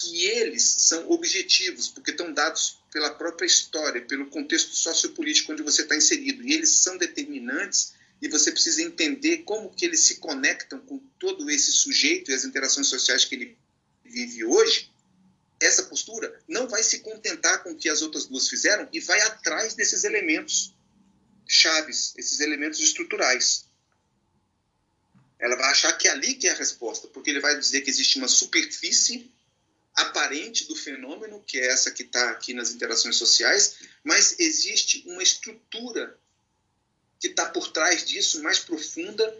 que 0.00 0.26
eles 0.26 0.62
são 0.62 1.10
objetivos, 1.10 1.88
porque 1.88 2.10
estão 2.10 2.32
dados 2.32 2.78
pela 2.92 3.10
própria 3.10 3.46
história, 3.46 4.02
pelo 4.02 4.26
contexto 4.26 4.74
sociopolítico 4.74 5.52
onde 5.52 5.62
você 5.62 5.82
está 5.82 5.96
inserido, 5.96 6.42
e 6.42 6.52
eles 6.52 6.70
são 6.70 6.98
determinantes, 6.98 7.94
e 8.20 8.28
você 8.28 8.50
precisa 8.50 8.82
entender 8.82 9.38
como 9.38 9.72
que 9.72 9.84
eles 9.84 10.00
se 10.00 10.16
conectam 10.16 10.80
com 10.80 10.98
todo 11.18 11.48
esse 11.50 11.72
sujeito 11.72 12.30
e 12.30 12.34
as 12.34 12.44
interações 12.44 12.88
sociais 12.88 13.24
que 13.24 13.34
ele 13.34 13.56
vive 14.04 14.44
hoje, 14.44 14.90
essa 15.60 15.84
postura 15.84 16.40
não 16.46 16.68
vai 16.68 16.82
se 16.82 17.00
contentar 17.00 17.62
com 17.62 17.70
o 17.70 17.76
que 17.76 17.88
as 17.88 18.02
outras 18.02 18.26
duas 18.26 18.48
fizeram 18.48 18.88
e 18.92 19.00
vai 19.00 19.20
atrás 19.22 19.74
desses 19.74 20.04
elementos 20.04 20.74
chaves, 21.48 22.14
esses 22.16 22.40
elementos 22.40 22.80
estruturais. 22.80 23.66
Ela 25.38 25.56
vai 25.56 25.70
achar 25.70 25.92
que 25.96 26.08
é 26.08 26.10
ali 26.10 26.34
que 26.34 26.48
é 26.48 26.52
a 26.52 26.56
resposta, 26.56 27.08
porque 27.08 27.30
ele 27.30 27.40
vai 27.40 27.58
dizer 27.58 27.82
que 27.82 27.90
existe 27.90 28.18
uma 28.18 28.28
superfície 28.28 29.30
aparente 29.94 30.66
do 30.66 30.76
fenômeno, 30.76 31.42
que 31.46 31.58
é 31.58 31.68
essa 31.68 31.90
que 31.90 32.02
está 32.02 32.30
aqui 32.30 32.52
nas 32.52 32.70
interações 32.70 33.16
sociais, 33.16 33.76
mas 34.04 34.38
existe 34.38 35.02
uma 35.06 35.22
estrutura 35.22 36.18
que 37.18 37.28
está 37.28 37.46
por 37.48 37.72
trás 37.72 38.04
disso, 38.04 38.42
mais 38.42 38.58
profunda, 38.58 39.36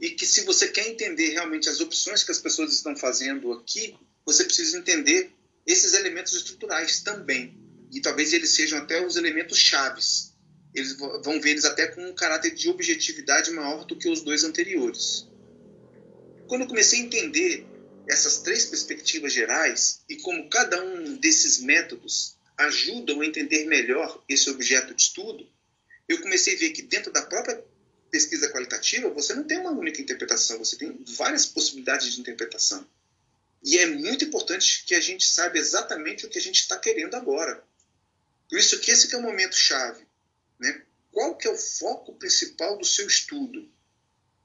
e 0.00 0.10
que 0.10 0.24
se 0.24 0.42
você 0.42 0.68
quer 0.68 0.88
entender 0.88 1.30
realmente 1.30 1.68
as 1.68 1.80
opções 1.80 2.24
que 2.24 2.30
as 2.30 2.38
pessoas 2.38 2.72
estão 2.72 2.96
fazendo 2.96 3.52
aqui, 3.52 3.94
você 4.24 4.44
precisa 4.44 4.78
entender 4.78 5.30
esses 5.70 5.94
elementos 5.94 6.34
estruturais 6.34 7.00
também. 7.00 7.58
E 7.92 8.00
talvez 8.00 8.32
eles 8.32 8.50
sejam 8.50 8.78
até 8.78 9.04
os 9.04 9.16
elementos 9.16 9.58
chaves. 9.58 10.34
Eles 10.74 10.96
vão 10.96 11.40
ver 11.40 11.50
eles 11.50 11.64
até 11.64 11.88
com 11.88 12.04
um 12.06 12.14
caráter 12.14 12.54
de 12.54 12.68
objetividade 12.68 13.50
maior 13.50 13.84
do 13.84 13.96
que 13.96 14.08
os 14.08 14.20
dois 14.20 14.44
anteriores. 14.44 15.28
Quando 16.46 16.62
eu 16.62 16.68
comecei 16.68 17.00
a 17.00 17.02
entender 17.02 17.66
essas 18.08 18.38
três 18.38 18.66
perspectivas 18.66 19.32
gerais 19.32 20.02
e 20.08 20.16
como 20.16 20.48
cada 20.48 20.82
um 20.82 21.16
desses 21.16 21.60
métodos 21.60 22.36
ajudam 22.56 23.20
a 23.20 23.26
entender 23.26 23.66
melhor 23.66 24.22
esse 24.28 24.50
objeto 24.50 24.94
de 24.94 25.02
estudo, 25.02 25.48
eu 26.08 26.20
comecei 26.20 26.54
a 26.54 26.58
ver 26.58 26.70
que 26.70 26.82
dentro 26.82 27.12
da 27.12 27.22
própria 27.22 27.62
pesquisa 28.10 28.50
qualitativa 28.50 29.08
você 29.10 29.32
não 29.34 29.44
tem 29.44 29.58
uma 29.58 29.70
única 29.70 30.02
interpretação, 30.02 30.58
você 30.58 30.76
tem 30.76 30.98
várias 31.16 31.46
possibilidades 31.46 32.12
de 32.12 32.20
interpretação. 32.20 32.84
E 33.62 33.78
é 33.78 33.86
muito 33.86 34.24
importante 34.24 34.84
que 34.86 34.94
a 34.94 35.00
gente 35.00 35.26
saiba 35.26 35.58
exatamente 35.58 36.24
o 36.24 36.30
que 36.30 36.38
a 36.38 36.42
gente 36.42 36.60
está 36.60 36.78
querendo 36.78 37.14
agora. 37.14 37.62
Por 38.48 38.58
isso 38.58 38.80
que 38.80 38.90
esse 38.90 39.08
que 39.08 39.14
é 39.14 39.18
o 39.18 39.22
momento 39.22 39.54
chave. 39.54 40.06
Né? 40.58 40.82
Qual 41.12 41.36
que 41.36 41.46
é 41.46 41.50
o 41.50 41.58
foco 41.58 42.14
principal 42.14 42.78
do 42.78 42.84
seu 42.84 43.06
estudo? 43.06 43.70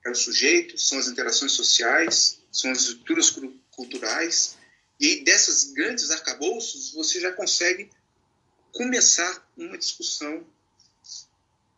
É 0.05 0.09
o 0.09 0.15
sujeito, 0.15 0.77
são 0.77 0.99
as 0.99 1.07
interações 1.07 1.53
sociais, 1.53 2.39
são 2.51 2.71
as 2.71 2.79
estruturas 2.81 3.33
culturais, 3.71 4.55
e 4.99 5.23
dessas 5.23 5.73
grandes 5.73 6.11
arcabouços 6.11 6.91
você 6.91 7.19
já 7.19 7.31
consegue 7.31 7.89
começar 8.71 9.49
uma 9.57 9.77
discussão 9.77 10.45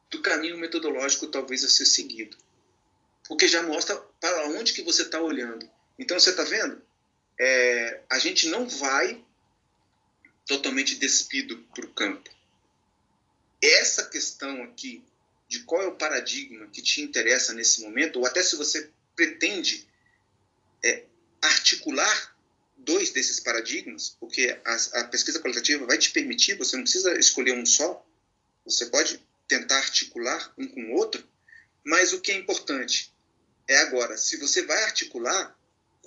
do 0.09 0.21
caminho 0.21 0.57
metodológico 0.57 1.27
talvez 1.27 1.63
a 1.63 1.69
ser 1.69 1.85
seguido. 1.85 2.37
Porque 3.27 3.47
já 3.47 3.63
mostra 3.63 3.95
para 4.19 4.49
onde 4.49 4.73
que 4.73 4.81
você 4.81 5.03
está 5.03 5.21
olhando. 5.21 5.69
Então 5.97 6.19
você 6.19 6.29
está 6.29 6.43
vendo? 6.43 6.81
É, 7.39 8.01
a 8.09 8.19
gente 8.19 8.47
não 8.47 8.67
vai 8.67 9.23
totalmente 10.45 10.95
despido 10.95 11.57
para 11.75 11.85
o 11.85 11.93
campo. 11.93 12.29
Essa 13.61 14.05
questão 14.05 14.63
aqui 14.63 15.03
de 15.47 15.61
qual 15.61 15.81
é 15.81 15.87
o 15.87 15.95
paradigma 15.95 16.67
que 16.67 16.81
te 16.81 17.01
interessa 17.01 17.53
nesse 17.53 17.81
momento, 17.81 18.19
ou 18.19 18.25
até 18.25 18.43
se 18.43 18.55
você 18.55 18.89
pretende 19.15 19.87
é, 20.83 21.05
articular 21.41 22.35
dois 22.77 23.09
desses 23.11 23.39
paradigmas, 23.39 24.15
porque 24.19 24.57
a, 24.63 24.99
a, 24.99 25.03
pesquisa 25.05 25.39
qualitativa 25.39 25.85
vai 25.85 25.97
te 25.97 26.11
permitir, 26.11 26.57
você 26.57 26.75
não 26.75 26.83
precisa 26.83 27.17
escolher 27.17 27.53
um 27.53 27.65
só, 27.65 28.05
você 28.65 28.85
pode 28.87 29.21
tentar 29.47 29.77
articular 29.77 30.53
um 30.57 30.67
com 30.67 30.81
o 30.81 30.93
outro, 30.93 31.27
mas 31.83 32.13
o 32.13 32.21
que 32.21 32.31
é 32.31 32.35
importante 32.35 33.11
é 33.67 33.77
agora, 33.77 34.17
se 34.17 34.37
você 34.37 34.61
vai 34.63 34.83
articular, 34.83 35.57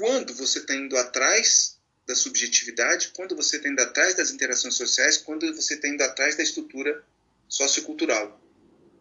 quando 0.00 0.32
você 0.32 0.60
está 0.60 0.74
indo 0.74 0.96
atrás 0.96 1.76
da 2.06 2.14
subjetividade, 2.14 3.12
quando 3.14 3.36
você 3.36 3.56
está 3.56 3.68
indo 3.68 3.82
atrás 3.82 4.14
das 4.14 4.30
interações 4.30 4.74
sociais, 4.74 5.18
quando 5.18 5.54
você 5.54 5.74
está 5.74 5.88
indo 5.88 6.02
atrás 6.02 6.38
da 6.38 6.42
estrutura 6.42 7.04
sociocultural. 7.46 8.40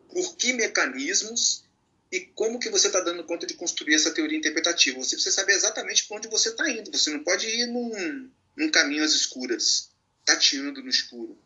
Por 0.10 0.36
que 0.36 0.52
mecanismos 0.52 1.64
e 2.12 2.20
como 2.20 2.60
que 2.60 2.70
você 2.70 2.88
está 2.88 3.00
dando 3.00 3.24
conta 3.24 3.48
de 3.48 3.54
construir 3.54 3.96
essa 3.96 4.12
teoria 4.12 4.38
interpretativa? 4.38 5.00
Você 5.00 5.16
precisa 5.16 5.34
saber 5.34 5.54
exatamente 5.54 6.06
para 6.06 6.18
onde 6.18 6.28
você 6.28 6.50
está 6.50 6.70
indo. 6.70 6.92
Você 6.92 7.12
não 7.12 7.24
pode 7.24 7.48
ir 7.48 7.66
num, 7.68 8.30
num 8.58 8.70
caminho 8.70 9.06
às 9.06 9.14
escuras, 9.14 9.92
tateando 10.26 10.84
no 10.84 10.90
escuro. 10.90 11.40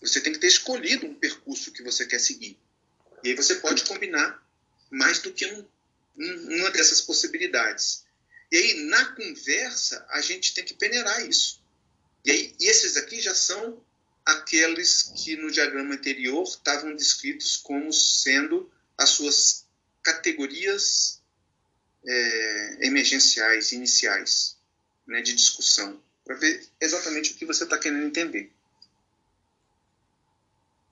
Você 0.00 0.20
tem 0.20 0.32
que 0.32 0.40
ter 0.40 0.48
escolhido 0.48 1.06
um 1.06 1.14
percurso 1.14 1.70
que 1.70 1.84
você 1.84 2.06
quer 2.06 2.18
seguir. 2.18 2.58
E 3.22 3.28
aí 3.28 3.36
você 3.36 3.54
pode 3.54 3.84
combinar 3.84 4.44
mais 4.90 5.20
do 5.20 5.32
que 5.32 5.46
um, 5.46 5.64
um, 6.18 6.56
uma 6.56 6.72
dessas 6.72 7.00
possibilidades. 7.00 8.09
E 8.50 8.56
aí, 8.56 8.74
na 8.84 9.04
conversa, 9.14 10.04
a 10.10 10.20
gente 10.20 10.54
tem 10.54 10.64
que 10.64 10.74
peneirar 10.74 11.24
isso. 11.26 11.62
E, 12.24 12.30
aí, 12.30 12.54
esses 12.60 12.96
aqui 12.96 13.20
já 13.20 13.34
são 13.34 13.82
aqueles 14.24 15.12
que 15.16 15.36
no 15.36 15.50
diagrama 15.50 15.94
anterior 15.94 16.42
estavam 16.42 16.94
descritos 16.94 17.56
como 17.56 17.92
sendo 17.92 18.70
as 18.98 19.10
suas 19.10 19.66
categorias 20.02 21.20
é, 22.04 22.86
emergenciais, 22.86 23.72
iniciais, 23.72 24.56
né, 25.06 25.22
de 25.22 25.34
discussão, 25.34 26.02
para 26.24 26.36
ver 26.36 26.66
exatamente 26.80 27.32
o 27.32 27.34
que 27.36 27.46
você 27.46 27.64
está 27.64 27.78
querendo 27.78 28.06
entender. 28.06 28.50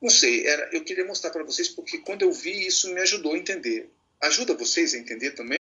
Não 0.01 0.11
sei, 0.11 0.47
era, 0.47 0.71
eu 0.73 0.85
queria 0.85 1.05
mostrar 1.05 1.31
para 1.31 1.43
vocês 1.43 1.69
porque 1.69 1.99
quando 1.99 2.23
eu 2.23 2.33
vi 2.33 2.67
isso 2.67 2.93
me 2.95 3.01
ajudou 3.01 3.35
a 3.35 3.39
entender. 3.39 3.91
Ajuda 4.21 4.55
vocês 4.55 4.95
a 4.95 4.99
entender 4.99 5.33
também? 5.33 5.58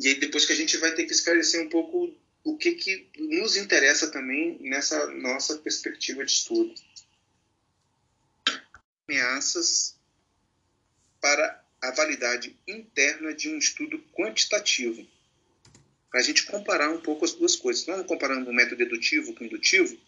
E 0.00 0.08
aí 0.08 0.14
depois 0.14 0.46
que 0.46 0.52
a 0.52 0.56
gente 0.56 0.78
vai 0.78 0.94
ter 0.94 1.04
que 1.04 1.12
esclarecer 1.12 1.60
um 1.60 1.68
pouco 1.68 2.16
o 2.42 2.56
que, 2.56 2.72
que 2.72 3.10
nos 3.18 3.54
interessa 3.54 4.10
também 4.10 4.58
nessa 4.62 5.06
nossa 5.08 5.58
perspectiva 5.58 6.24
de 6.24 6.32
estudo. 6.32 6.74
Ameaças 9.06 9.98
para 11.20 11.62
a 11.82 11.90
validade 11.90 12.58
interna 12.66 13.34
de 13.34 13.50
um 13.50 13.58
estudo 13.58 14.02
quantitativo. 14.14 15.06
Para 16.10 16.20
a 16.20 16.22
gente 16.22 16.46
comparar 16.46 16.88
um 16.88 17.00
pouco 17.02 17.26
as 17.26 17.34
duas 17.34 17.54
coisas. 17.54 17.84
Vamos 17.84 18.06
comparando 18.06 18.48
o 18.48 18.54
método 18.54 18.78
dedutivo 18.78 19.34
com 19.34 19.44
indutivo? 19.44 20.00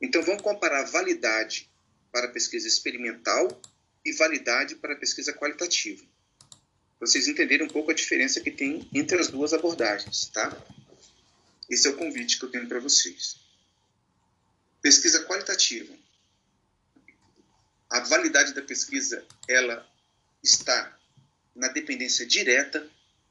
Então 0.00 0.22
vamos 0.22 0.42
comparar 0.42 0.84
validade 0.84 1.70
para 2.10 2.28
a 2.28 2.32
pesquisa 2.32 2.66
experimental 2.66 3.60
e 4.02 4.10
validade 4.12 4.76
para 4.76 4.94
a 4.94 4.96
pesquisa 4.96 5.34
qualitativa 5.34 6.02
vocês 7.00 7.28
entenderem 7.28 7.66
um 7.66 7.70
pouco 7.70 7.90
a 7.90 7.94
diferença 7.94 8.40
que 8.40 8.50
tem 8.50 8.88
entre 8.92 9.18
as 9.18 9.28
duas 9.28 9.52
abordagens, 9.52 10.26
tá? 10.26 10.56
Esse 11.68 11.88
é 11.88 11.90
o 11.90 11.96
convite 11.96 12.38
que 12.38 12.44
eu 12.44 12.50
tenho 12.50 12.68
para 12.68 12.80
vocês. 12.80 13.36
Pesquisa 14.80 15.24
qualitativa. 15.24 15.94
A 17.90 18.00
validade 18.00 18.54
da 18.54 18.62
pesquisa, 18.62 19.24
ela 19.48 19.86
está 20.42 20.98
na 21.54 21.68
dependência 21.68 22.26
direta 22.26 22.86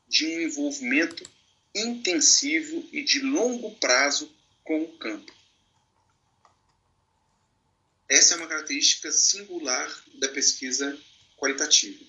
de 0.08 0.26
um 0.26 0.41
envolvimento 0.41 1.30
intensivo 1.76 2.88
e 2.91 3.04
de 3.04 3.19
longo 3.19 3.76
prazo 3.76 4.34
com 4.63 4.82
o 4.82 4.97
campo. 4.97 5.34
Essa 8.08 8.36
é 8.36 8.38
uma 8.38 8.47
característica 8.47 9.12
singular 9.12 10.04
da 10.15 10.30
pesquisa 10.30 10.97
qualitativa. 11.38 12.04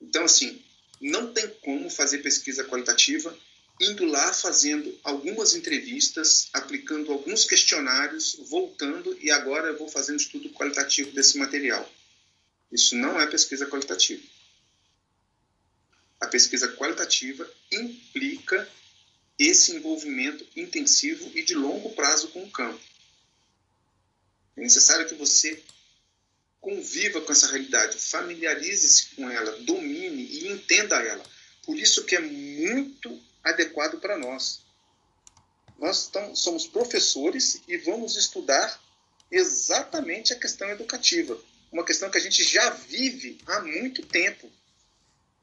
Então, 0.00 0.24
assim, 0.24 0.64
não 1.00 1.32
tem 1.32 1.48
como 1.62 1.90
fazer 1.90 2.18
pesquisa 2.18 2.64
qualitativa 2.64 3.36
indo 3.80 4.04
lá 4.06 4.32
fazendo 4.32 4.98
algumas 5.04 5.54
entrevistas, 5.54 6.48
aplicando 6.52 7.12
alguns 7.12 7.44
questionários, 7.44 8.36
voltando 8.48 9.16
e 9.20 9.30
agora 9.30 9.68
eu 9.68 9.78
vou 9.78 9.88
fazer 9.88 10.12
um 10.12 10.16
estudo 10.16 10.48
qualitativo 10.50 11.12
desse 11.12 11.36
material. 11.36 11.88
Isso 12.72 12.96
não 12.96 13.20
é 13.20 13.26
pesquisa 13.26 13.66
qualitativa. 13.66 14.22
A 16.20 16.26
pesquisa 16.26 16.68
qualitativa 16.68 17.48
implica 17.70 18.68
esse 19.38 19.72
envolvimento 19.72 20.46
intensivo 20.56 21.30
e 21.34 21.42
de 21.42 21.54
longo 21.54 21.94
prazo 21.94 22.28
com 22.28 22.42
o 22.42 22.50
campo. 22.50 22.80
É 24.56 24.62
necessário 24.62 25.06
que 25.06 25.14
você 25.14 25.62
conviva 26.58 27.20
com 27.20 27.30
essa 27.30 27.46
realidade, 27.48 27.98
familiarize-se 27.98 29.14
com 29.14 29.30
ela, 29.30 29.52
domine 29.60 30.05
e 30.26 30.48
entenda 30.48 30.96
ela. 30.96 31.24
Por 31.64 31.76
isso 31.76 32.04
que 32.04 32.16
é 32.16 32.20
muito 32.20 33.20
adequado 33.42 33.98
para 34.00 34.18
nós. 34.18 34.64
Nós 35.78 36.10
somos 36.34 36.66
professores 36.66 37.60
e 37.68 37.76
vamos 37.76 38.16
estudar 38.16 38.80
exatamente 39.30 40.32
a 40.32 40.38
questão 40.38 40.68
educativa, 40.70 41.38
uma 41.70 41.84
questão 41.84 42.10
que 42.10 42.18
a 42.18 42.20
gente 42.20 42.42
já 42.44 42.70
vive 42.70 43.38
há 43.46 43.60
muito 43.60 44.04
tempo. 44.06 44.50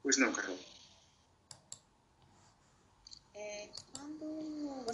Pois 0.02 0.16
não, 0.16 0.32
Carol? 0.32 0.58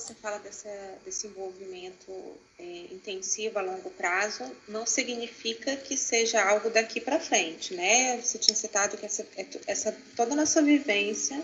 Você 0.00 0.14
fala 0.14 0.38
dessa, 0.38 0.68
desse 1.04 1.26
envolvimento 1.26 2.10
é, 2.58 2.86
intensivo 2.90 3.58
a 3.58 3.62
longo 3.62 3.90
prazo, 3.90 4.44
não 4.66 4.86
significa 4.86 5.76
que 5.76 5.96
seja 5.96 6.42
algo 6.42 6.70
daqui 6.70 7.00
para 7.00 7.20
frente, 7.20 7.74
né? 7.74 8.20
Você 8.20 8.38
tinha 8.38 8.56
citado 8.56 8.96
que 8.96 9.06
essa, 9.06 9.22
é 9.36 9.46
essa, 9.66 9.96
toda 10.16 10.32
a 10.32 10.36
nossa 10.36 10.62
vivência, 10.62 11.42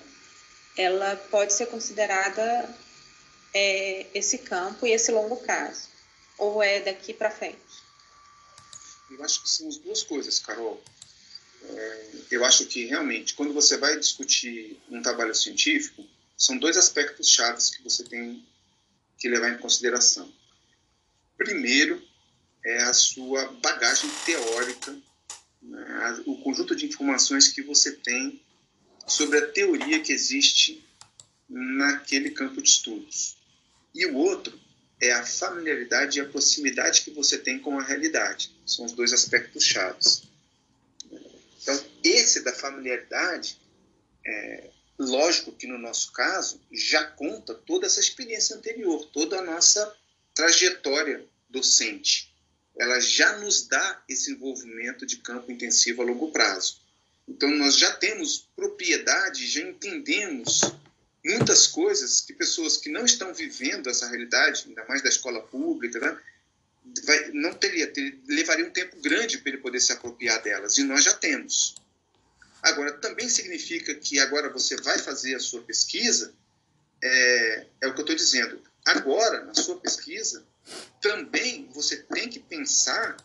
ela 0.77 1.17
pode 1.31 1.53
ser 1.53 1.67
considerada 1.67 2.75
é, 3.55 4.07
esse 4.15 4.39
campo 4.39 4.87
e 4.87 4.93
esse 4.93 5.13
longo 5.13 5.37
prazo, 5.37 5.89
ou 6.39 6.63
é 6.63 6.81
daqui 6.81 7.15
para 7.15 7.31
frente? 7.31 7.57
Eu 9.11 9.23
acho 9.23 9.43
que 9.43 9.49
são 9.49 9.69
as 9.69 9.77
duas 9.77 10.03
coisas, 10.03 10.39
Carol. 10.41 10.83
É, 11.63 12.07
eu 12.31 12.45
acho 12.45 12.67
que 12.67 12.85
realmente, 12.87 13.35
quando 13.35 13.53
você 13.53 13.77
vai 13.77 13.99
discutir 13.99 14.81
um 14.91 15.01
trabalho 15.01 15.35
científico, 15.35 16.05
são 16.37 16.59
dois 16.59 16.77
aspectos 16.77 17.29
chaves 17.29 17.71
que 17.71 17.83
você 17.83 18.05
tem 18.05 18.47
que 19.19 19.29
levar 19.29 19.51
em 19.51 19.59
consideração. 19.59 20.31
Primeiro 21.37 22.03
é 22.65 22.83
a 22.83 22.93
sua 22.93 23.53
bagagem 23.63 24.11
teórica, 24.25 24.97
né, 25.63 26.23
o 26.27 26.37
conjunto 26.43 26.75
de 26.77 26.87
informações 26.87 27.49
que 27.49 27.63
você 27.63 27.93
tem 27.93 28.43
sobre 29.07 29.39
a 29.39 29.47
teoria 29.49 30.01
que 30.01 30.13
existe 30.13 30.85
naquele 31.49 32.31
campo 32.31 32.61
de 32.61 32.69
estudos. 32.69 33.37
E 33.95 34.05
o 34.07 34.17
outro 34.17 34.59
é 35.01 35.13
a 35.13 35.25
familiaridade 35.25 36.19
e 36.19 36.23
a 36.23 36.29
proximidade 36.29 37.03
que 37.03 37.11
você 37.11 37.39
tem 37.39 37.59
com 37.59 37.79
a 37.79 37.83
realidade. 37.83 38.55
São 38.67 38.85
os 38.85 38.93
dois 38.93 39.13
aspectos 39.13 39.65
chaves. 39.65 40.23
Então, 41.63 41.85
esse 42.03 42.43
da 42.43 42.53
familiaridade 42.53 43.59
é, 44.25 44.71
Lógico 44.99 45.53
que 45.53 45.67
no 45.67 45.79
nosso 45.79 46.13
caso 46.13 46.61
já 46.73 47.05
conta 47.05 47.55
toda 47.55 47.87
essa 47.87 48.01
experiência 48.01 48.57
anterior, 48.57 49.05
toda 49.13 49.39
a 49.39 49.45
nossa 49.45 49.95
trajetória 50.35 51.25
docente. 51.49 52.35
Ela 52.79 53.01
já 53.01 53.39
nos 53.39 53.67
dá 53.67 54.03
esse 54.09 54.33
envolvimento 54.33 55.07
de 55.07 55.17
campo 55.19 55.51
intensivo 55.51 56.03
a 56.03 56.05
longo 56.05 56.31
prazo. 56.31 56.81
Então 57.29 57.51
nós 57.51 57.77
já 57.77 57.93
temos 57.93 58.49
propriedade, 58.55 59.47
já 59.47 59.61
entendemos 59.61 60.61
muitas 61.25 61.67
coisas 61.67 62.21
que 62.21 62.33
pessoas 62.33 62.77
que 62.77 62.89
não 62.89 63.05
estão 63.05 63.35
vivendo 63.35 63.91
essa 63.91 64.09
realidade, 64.09 64.65
ainda 64.69 64.85
mais 64.87 65.03
da 65.03 65.09
escola 65.09 65.43
pública, 65.43 65.99
né, 65.99 66.19
vai, 67.05 67.31
não 67.33 67.53
teria, 67.55 67.87
ter, 67.89 68.19
levaria 68.29 68.65
um 68.65 68.71
tempo 68.71 69.01
grande 69.01 69.39
para 69.39 69.51
ele 69.51 69.59
poder 69.61 69.81
se 69.81 69.93
apropriar 69.93 70.41
delas. 70.43 70.79
E 70.79 70.85
nós 70.85 71.03
já 71.05 71.15
temos. 71.15 71.75
Agora, 72.67 72.95
também 72.95 73.29
significa 73.29 73.95
que 73.95 74.19
agora 74.19 74.51
você 74.51 74.77
vai 74.79 74.99
fazer 74.99 75.37
a 75.37 75.39
sua 75.39 75.63
pesquisa, 75.63 76.35
é, 77.01 77.67
é 77.83 77.87
o 77.87 77.95
que 77.95 78.01
eu 78.01 78.03
estou 78.03 78.17
dizendo. 78.17 78.61
Agora, 78.85 79.45
na 79.45 79.55
sua 79.55 79.79
pesquisa, 79.79 80.45
também 81.01 81.71
você 81.73 81.99
tem 81.99 82.29
que 82.29 82.41
pensar 82.41 83.17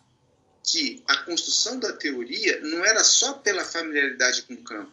que 0.63 1.03
a 1.07 1.17
construção 1.23 1.79
da 1.79 1.91
teoria 1.91 2.59
não 2.61 2.85
era 2.85 3.03
só 3.03 3.33
pela 3.33 3.65
familiaridade 3.65 4.43
com 4.43 4.53
o 4.53 4.63
campo, 4.63 4.91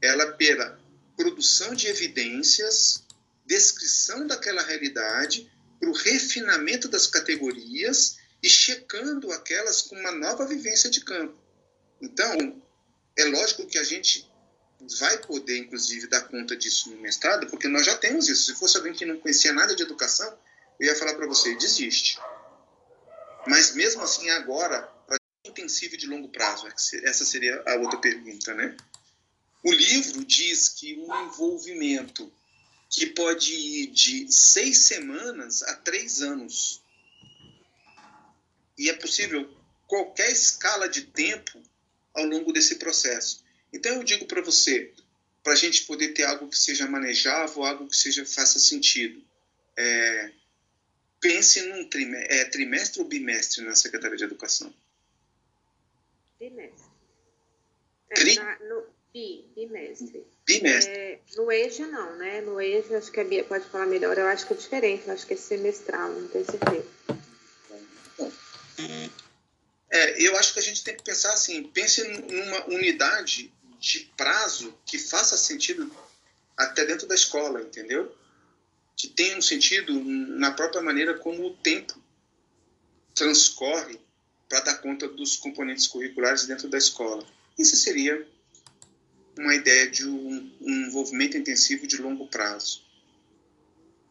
ela 0.00 0.32
pela 0.32 0.80
produção 1.14 1.74
de 1.74 1.86
evidências, 1.86 3.04
descrição 3.44 4.26
daquela 4.26 4.62
realidade, 4.62 5.52
para 5.78 5.90
o 5.90 5.92
refinamento 5.92 6.88
das 6.88 7.06
categorias 7.06 8.16
e 8.42 8.48
checando 8.48 9.30
aquelas 9.32 9.82
com 9.82 9.96
uma 9.96 10.12
nova 10.12 10.46
vivência 10.46 10.88
de 10.88 11.02
campo. 11.02 11.38
Então, 12.00 12.62
é 13.16 13.24
lógico 13.24 13.66
que 13.66 13.78
a 13.78 13.84
gente 13.84 14.28
vai 14.98 15.18
poder, 15.18 15.58
inclusive, 15.58 16.06
dar 16.06 16.22
conta 16.28 16.56
disso 16.56 16.90
no 16.90 17.00
mestrado, 17.00 17.46
porque 17.48 17.66
nós 17.66 17.86
já 17.86 17.96
temos 17.96 18.28
isso. 18.28 18.52
Se 18.52 18.58
fosse 18.58 18.76
alguém 18.76 18.92
que 18.92 19.06
não 19.06 19.18
conhecia 19.18 19.52
nada 19.52 19.74
de 19.74 19.82
educação, 19.82 20.38
eu 20.78 20.86
ia 20.86 20.96
falar 20.96 21.14
para 21.14 21.26
você, 21.26 21.54
desiste. 21.56 22.18
Mas 23.46 23.74
mesmo 23.74 24.02
assim, 24.02 24.28
agora, 24.30 24.82
para 25.06 25.18
intensivo 25.46 25.96
de 25.96 26.06
longo 26.06 26.28
prazo, 26.28 26.66
essa 27.04 27.24
seria 27.24 27.62
a 27.66 27.76
outra 27.76 27.98
pergunta, 27.98 28.52
né? 28.52 28.76
O 29.64 29.72
livro 29.72 30.24
diz 30.24 30.68
que 30.68 30.94
um 30.98 31.24
envolvimento 31.24 32.30
que 32.90 33.06
pode 33.06 33.52
ir 33.52 33.86
de 33.88 34.30
seis 34.30 34.78
semanas 34.84 35.62
a 35.62 35.74
três 35.74 36.20
anos. 36.20 36.82
E 38.78 38.90
é 38.90 38.92
possível 38.92 39.48
qualquer 39.86 40.30
escala 40.30 40.88
de 40.88 41.02
tempo 41.02 41.62
ao 42.16 42.24
longo 42.24 42.52
desse 42.52 42.76
processo. 42.76 43.44
Então 43.72 43.92
eu 43.94 44.02
digo 44.02 44.26
para 44.26 44.42
você, 44.42 44.92
para 45.42 45.52
a 45.52 45.56
gente 45.56 45.84
poder 45.84 46.08
ter 46.08 46.24
algo 46.24 46.48
que 46.48 46.58
seja 46.58 46.88
manejável, 46.88 47.64
algo 47.64 47.86
que 47.86 47.96
seja 47.96 48.24
faça 48.24 48.58
sentido, 48.58 49.22
é, 49.76 50.32
pense 51.20 51.60
num 51.62 51.88
trimestre, 51.88 52.34
é, 52.34 52.44
trimestre 52.46 53.00
ou 53.00 53.06
bimestre 53.06 53.62
na 53.64 53.74
Secretaria 53.74 54.16
de 54.16 54.24
Educação? 54.24 54.74
Bimestre. 56.40 56.90
É, 58.10 58.14
Tri? 58.14 58.34
Na, 58.36 58.58
no, 58.60 58.86
bi, 59.12 59.44
bimestre. 59.54 60.24
Bimestre. 60.46 60.92
É, 60.92 61.20
no 61.36 61.52
EJA 61.52 61.86
não, 61.86 62.16
né? 62.16 62.40
No 62.40 62.60
EJA, 62.60 62.98
acho 62.98 63.12
que 63.12 63.20
a 63.20 63.24
Bia 63.24 63.44
pode 63.44 63.66
falar 63.68 63.86
melhor, 63.86 64.16
eu 64.16 64.26
acho 64.26 64.46
que 64.46 64.54
é 64.54 64.56
diferente, 64.56 65.06
eu 65.06 65.12
acho 65.12 65.26
que 65.26 65.34
é 65.34 65.36
semestral, 65.36 66.10
não 66.12 66.28
tenho 66.28 66.44
certeza. 66.44 66.86
Bom. 68.18 68.32
É, 69.90 70.20
eu 70.20 70.36
acho 70.36 70.52
que 70.52 70.58
a 70.58 70.62
gente 70.62 70.82
tem 70.82 70.96
que 70.96 71.02
pensar 71.02 71.32
assim, 71.32 71.62
pense 71.64 72.02
numa 72.02 72.66
unidade 72.66 73.52
de 73.78 74.00
prazo 74.16 74.76
que 74.84 74.98
faça 74.98 75.36
sentido 75.36 75.94
até 76.56 76.84
dentro 76.84 77.06
da 77.06 77.14
escola, 77.14 77.60
entendeu? 77.60 78.14
Que 78.96 79.08
tenha 79.08 79.36
um 79.36 79.42
sentido 79.42 79.92
na 80.02 80.50
própria 80.52 80.82
maneira 80.82 81.14
como 81.18 81.46
o 81.46 81.56
tempo 81.56 82.02
transcorre 83.14 84.00
para 84.48 84.60
dar 84.60 84.78
conta 84.78 85.08
dos 85.08 85.36
componentes 85.36 85.86
curriculares 85.86 86.46
dentro 86.46 86.68
da 86.68 86.78
escola. 86.78 87.26
Isso 87.58 87.76
seria 87.76 88.26
uma 89.38 89.54
ideia 89.54 89.90
de 89.90 90.06
um, 90.06 90.56
um 90.60 90.86
envolvimento 90.86 91.36
intensivo 91.36 91.86
de 91.86 91.98
longo 91.98 92.26
prazo. 92.28 92.84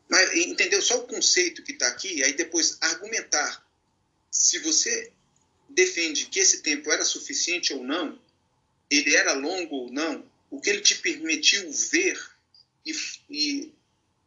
Mas 0.07 0.35
entendeu 0.35 0.81
só 0.81 0.99
o 0.99 1.07
conceito 1.07 1.63
que 1.63 1.71
está 1.71 1.87
aqui, 1.87 2.23
aí 2.23 2.33
depois 2.33 2.77
argumentar 2.81 3.65
se 4.29 4.59
você 4.59 5.11
defende 5.69 6.27
que 6.27 6.39
esse 6.39 6.61
tempo 6.61 6.91
era 6.91 7.03
suficiente 7.03 7.73
ou 7.73 7.83
não, 7.83 8.19
ele 8.89 9.15
era 9.15 9.33
longo 9.33 9.75
ou 9.75 9.91
não, 9.91 10.25
o 10.49 10.61
que 10.61 10.69
ele 10.69 10.81
te 10.81 10.95
permitiu 10.95 11.71
ver 11.71 12.19
e, 12.85 12.95
e 13.29 13.73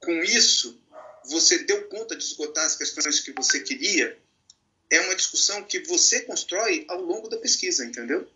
com 0.00 0.22
isso 0.22 0.80
você 1.24 1.58
deu 1.58 1.88
conta 1.88 2.16
de 2.16 2.24
esgotar 2.24 2.64
as 2.64 2.76
questões 2.76 3.20
que 3.20 3.32
você 3.32 3.60
queria, 3.60 4.18
é 4.90 5.00
uma 5.00 5.14
discussão 5.14 5.62
que 5.64 5.80
você 5.80 6.22
constrói 6.22 6.84
ao 6.88 7.00
longo 7.00 7.28
da 7.28 7.36
pesquisa, 7.36 7.84
entendeu? 7.84 8.28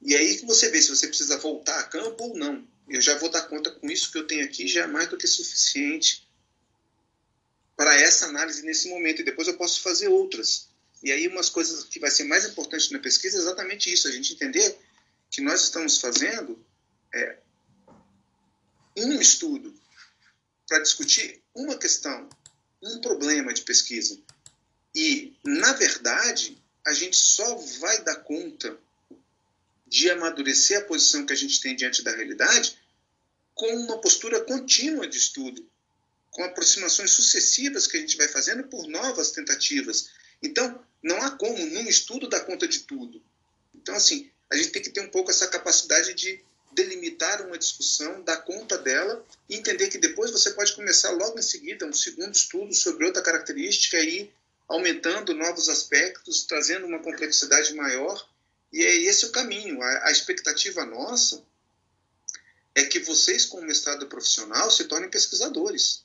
E 0.00 0.14
aí 0.14 0.36
que 0.36 0.46
você 0.46 0.68
vê 0.68 0.80
se 0.80 0.90
você 0.90 1.08
precisa 1.08 1.38
voltar 1.38 1.80
a 1.80 1.84
campo 1.84 2.24
ou 2.24 2.36
não. 2.36 2.66
Eu 2.88 3.00
já 3.00 3.16
vou 3.18 3.30
dar 3.30 3.42
conta 3.42 3.70
com 3.70 3.90
isso 3.90 4.12
que 4.12 4.18
eu 4.18 4.26
tenho 4.26 4.44
aqui, 4.44 4.68
já 4.68 4.84
é 4.84 4.86
mais 4.86 5.08
do 5.08 5.16
que 5.16 5.26
suficiente 5.26 6.28
para 7.76 7.98
essa 8.00 8.26
análise 8.26 8.62
nesse 8.62 8.88
momento. 8.88 9.22
E 9.22 9.24
depois 9.24 9.48
eu 9.48 9.56
posso 9.56 9.80
fazer 9.80 10.08
outras. 10.08 10.68
E 11.04 11.12
aí, 11.12 11.28
umas 11.28 11.50
coisas 11.50 11.84
que 11.84 12.00
vai 12.00 12.10
ser 12.10 12.24
mais 12.24 12.46
importante 12.46 12.90
na 12.90 12.98
pesquisa 12.98 13.36
é 13.36 13.40
exatamente 13.40 13.92
isso: 13.92 14.08
a 14.08 14.10
gente 14.10 14.32
entender 14.32 14.78
que 15.30 15.40
nós 15.40 15.62
estamos 15.62 15.98
fazendo 15.98 16.64
é 17.12 17.38
um 18.96 19.20
estudo 19.20 19.74
para 20.66 20.78
discutir 20.80 21.42
uma 21.54 21.76
questão, 21.76 22.28
um 22.82 23.00
problema 23.00 23.52
de 23.52 23.62
pesquisa. 23.62 24.18
E, 24.94 25.36
na 25.44 25.72
verdade, 25.74 26.60
a 26.86 26.92
gente 26.92 27.16
só 27.16 27.54
vai 27.80 28.02
dar 28.02 28.16
conta 28.16 28.78
de 29.86 30.10
amadurecer 30.10 30.78
a 30.78 30.84
posição 30.84 31.26
que 31.26 31.32
a 31.32 31.36
gente 31.36 31.60
tem 31.60 31.76
diante 31.76 32.02
da 32.02 32.14
realidade 32.14 32.78
com 33.54 33.66
uma 33.76 34.00
postura 34.00 34.40
contínua 34.40 35.06
de 35.06 35.18
estudo, 35.18 35.68
com 36.30 36.42
aproximações 36.42 37.10
sucessivas 37.10 37.86
que 37.86 37.96
a 37.96 38.00
gente 38.00 38.16
vai 38.16 38.26
fazendo 38.26 38.64
por 38.64 38.88
novas 38.88 39.30
tentativas. 39.30 40.10
Então, 40.42 40.80
não 41.02 41.20
há 41.22 41.30
como, 41.32 41.58
num 41.66 41.88
estudo, 41.88 42.28
dar 42.28 42.40
conta 42.40 42.66
de 42.66 42.80
tudo. 42.80 43.22
Então, 43.74 43.94
assim, 43.94 44.30
a 44.50 44.56
gente 44.56 44.70
tem 44.70 44.82
que 44.82 44.90
ter 44.90 45.00
um 45.00 45.10
pouco 45.10 45.30
essa 45.30 45.48
capacidade 45.48 46.14
de 46.14 46.42
delimitar 46.72 47.46
uma 47.46 47.56
discussão, 47.56 48.22
dar 48.22 48.38
conta 48.38 48.76
dela 48.76 49.24
e 49.48 49.56
entender 49.56 49.88
que 49.88 49.98
depois 49.98 50.30
você 50.30 50.50
pode 50.50 50.74
começar 50.74 51.10
logo 51.10 51.38
em 51.38 51.42
seguida 51.42 51.86
um 51.86 51.92
segundo 51.92 52.34
estudo 52.34 52.74
sobre 52.74 53.06
outra 53.06 53.22
característica 53.22 54.00
e 54.00 54.30
aumentando 54.66 55.34
novos 55.34 55.68
aspectos, 55.68 56.44
trazendo 56.44 56.86
uma 56.86 57.00
complexidade 57.00 57.74
maior. 57.74 58.28
E 58.72 58.84
é 58.84 58.96
esse 58.96 59.26
o 59.26 59.32
caminho. 59.32 59.80
A, 59.82 60.08
a 60.08 60.12
expectativa 60.12 60.84
nossa 60.84 61.42
é 62.74 62.84
que 62.84 62.98
vocês, 62.98 63.44
com 63.44 63.60
o 63.60 63.64
mestrado 63.64 64.06
profissional, 64.06 64.70
se 64.70 64.84
tornem 64.84 65.08
pesquisadores. 65.08 66.03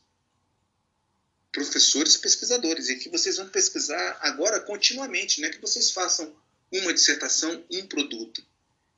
Professores 1.59 2.15
e 2.15 2.19
pesquisadores. 2.19 2.87
E 2.87 2.95
que 2.95 3.09
vocês 3.09 3.35
vão 3.35 3.49
pesquisar 3.49 4.17
agora 4.21 4.61
continuamente, 4.61 5.41
não 5.41 5.49
é 5.49 5.51
que 5.51 5.59
vocês 5.59 5.91
façam 5.91 6.33
uma 6.71 6.93
dissertação, 6.93 7.65
um 7.69 7.85
produto. 7.85 8.41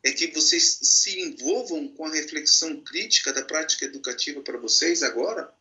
É 0.03 0.11
que 0.11 0.27
vocês 0.27 0.77
se 0.83 1.19
envolvam 1.21 1.87
com 1.87 2.05
a 2.05 2.11
reflexão 2.11 2.79
crítica 2.81 3.33
da 3.33 3.43
prática 3.43 3.85
educativa 3.85 4.41
para 4.41 4.59
vocês 4.59 5.01
agora 5.01 5.51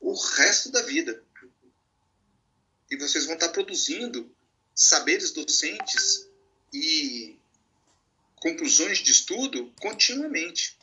o 0.00 0.12
resto 0.12 0.72
da 0.72 0.82
vida. 0.82 1.22
E 2.90 2.96
vocês 2.96 3.26
vão 3.26 3.34
estar 3.34 3.50
produzindo 3.50 4.28
saberes 4.74 5.30
docentes 5.30 6.28
e 6.72 7.38
conclusões 8.36 8.98
de 8.98 9.12
estudo 9.12 9.72
continuamente. 9.80 10.76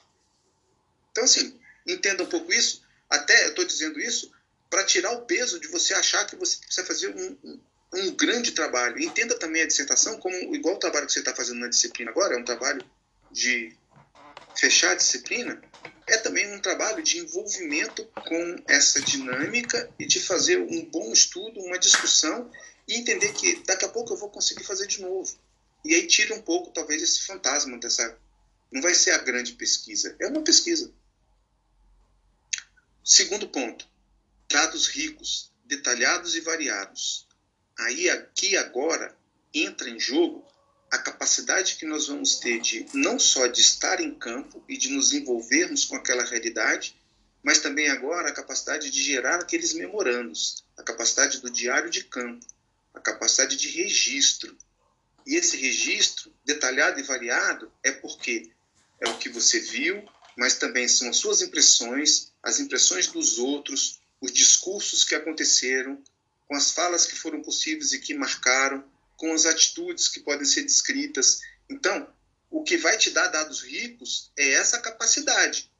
Então, 1.11 1.25
assim, 1.25 1.59
entenda 1.85 2.23
um 2.23 2.29
pouco 2.29 2.53
isso. 2.53 2.81
Até 3.09 3.47
eu 3.47 3.49
estou 3.49 3.65
dizendo 3.65 3.99
isso 3.99 4.31
para 4.71 4.85
tirar 4.85 5.11
o 5.11 5.25
peso 5.25 5.59
de 5.59 5.67
você 5.67 5.93
achar 5.93 6.25
que 6.25 6.37
você 6.37 6.57
precisa 6.57 6.87
fazer 6.87 7.09
um, 7.09 7.59
um, 7.93 8.15
grande 8.15 8.53
trabalho. 8.53 8.97
Entenda 9.03 9.37
também 9.37 9.61
a 9.61 9.67
dissertação 9.67 10.17
como 10.17 10.33
igual 10.55 10.75
o 10.75 10.79
trabalho 10.79 11.05
que 11.05 11.11
você 11.11 11.19
está 11.19 11.35
fazendo 11.35 11.59
na 11.59 11.67
disciplina 11.67 12.09
agora, 12.09 12.35
é 12.35 12.37
um 12.37 12.45
trabalho 12.45 12.81
de 13.29 13.75
fechar 14.55 14.91
a 14.91 14.95
disciplina, 14.95 15.61
é 16.07 16.15
também 16.17 16.55
um 16.55 16.61
trabalho 16.61 17.03
de 17.03 17.17
envolvimento 17.17 18.05
com 18.05 18.55
essa 18.65 19.01
dinâmica 19.01 19.91
e 19.99 20.05
de 20.05 20.21
fazer 20.21 20.57
um 20.59 20.85
bom 20.85 21.11
estudo, 21.11 21.59
uma 21.59 21.77
discussão 21.77 22.49
e 22.87 22.95
entender 22.95 23.33
que 23.33 23.61
daqui 23.65 23.83
a 23.83 23.89
pouco 23.89 24.13
eu 24.13 24.17
vou 24.17 24.29
conseguir 24.29 24.63
fazer 24.63 24.87
de 24.87 25.01
novo. 25.01 25.37
E 25.83 25.93
aí 25.93 26.07
tira 26.07 26.33
um 26.33 26.41
pouco, 26.41 26.71
talvez, 26.71 27.01
esse 27.01 27.23
fantasma 27.23 27.77
dessa. 27.77 28.17
Não 28.71 28.81
vai 28.81 28.93
ser 28.93 29.11
a 29.11 29.17
grande 29.17 29.51
pesquisa, 29.53 30.15
é 30.17 30.27
uma 30.27 30.41
pesquisa. 30.41 30.93
Segundo 33.03 33.49
ponto, 33.49 33.90
dados 34.51 34.87
ricos, 34.87 35.51
detalhados 35.65 36.35
e 36.35 36.41
variados. 36.41 37.27
Aí, 37.79 38.09
aqui 38.09 38.57
agora, 38.57 39.15
entra 39.53 39.89
em 39.89 39.99
jogo 39.99 40.45
a 40.91 40.97
capacidade 40.97 41.75
que 41.75 41.85
nós 41.85 42.07
vamos 42.07 42.35
ter 42.35 42.59
de 42.59 42.85
não 42.93 43.17
só 43.17 43.47
de 43.47 43.61
estar 43.61 44.01
em 44.01 44.13
campo 44.13 44.63
e 44.67 44.77
de 44.77 44.89
nos 44.89 45.13
envolvermos 45.13 45.85
com 45.85 45.95
aquela 45.95 46.25
realidade, 46.25 46.95
mas 47.41 47.59
também 47.59 47.89
agora 47.89 48.29
a 48.29 48.33
capacidade 48.33 48.89
de 48.89 49.01
gerar 49.01 49.39
aqueles 49.39 49.73
memorandos, 49.73 50.65
a 50.77 50.83
capacidade 50.83 51.39
do 51.39 51.49
diário 51.49 51.89
de 51.89 52.03
campo, 52.03 52.45
a 52.93 52.99
capacidade 52.99 53.55
de 53.55 53.69
registro. 53.69 54.55
E 55.25 55.35
esse 55.35 55.55
registro, 55.55 56.33
detalhado 56.43 56.99
e 56.99 57.03
variado, 57.03 57.71
é 57.81 57.91
porque 57.91 58.51
é 58.99 59.09
o 59.09 59.17
que 59.17 59.29
você 59.29 59.59
viu, 59.59 60.03
mas 60.37 60.55
também 60.55 60.87
são 60.87 61.09
as 61.09 61.17
suas 61.17 61.41
impressões, 61.41 62.31
as 62.43 62.59
impressões 62.59 63.07
dos 63.07 63.39
outros, 63.39 64.00
os 64.21 64.31
discursos 64.31 65.03
que 65.03 65.15
aconteceram, 65.15 66.01
com 66.47 66.55
as 66.55 66.71
falas 66.71 67.05
que 67.05 67.15
foram 67.15 67.41
possíveis 67.41 67.91
e 67.91 67.99
que 67.99 68.13
marcaram, 68.13 68.87
com 69.17 69.33
as 69.33 69.45
atitudes 69.45 70.07
que 70.07 70.19
podem 70.19 70.45
ser 70.45 70.61
descritas. 70.61 71.41
Então, 71.69 72.07
o 72.49 72.63
que 72.63 72.77
vai 72.77 72.97
te 72.97 73.09
dar 73.09 73.27
dados 73.27 73.61
ricos 73.61 74.31
é 74.37 74.51
essa 74.51 74.79
capacidade 74.79 75.71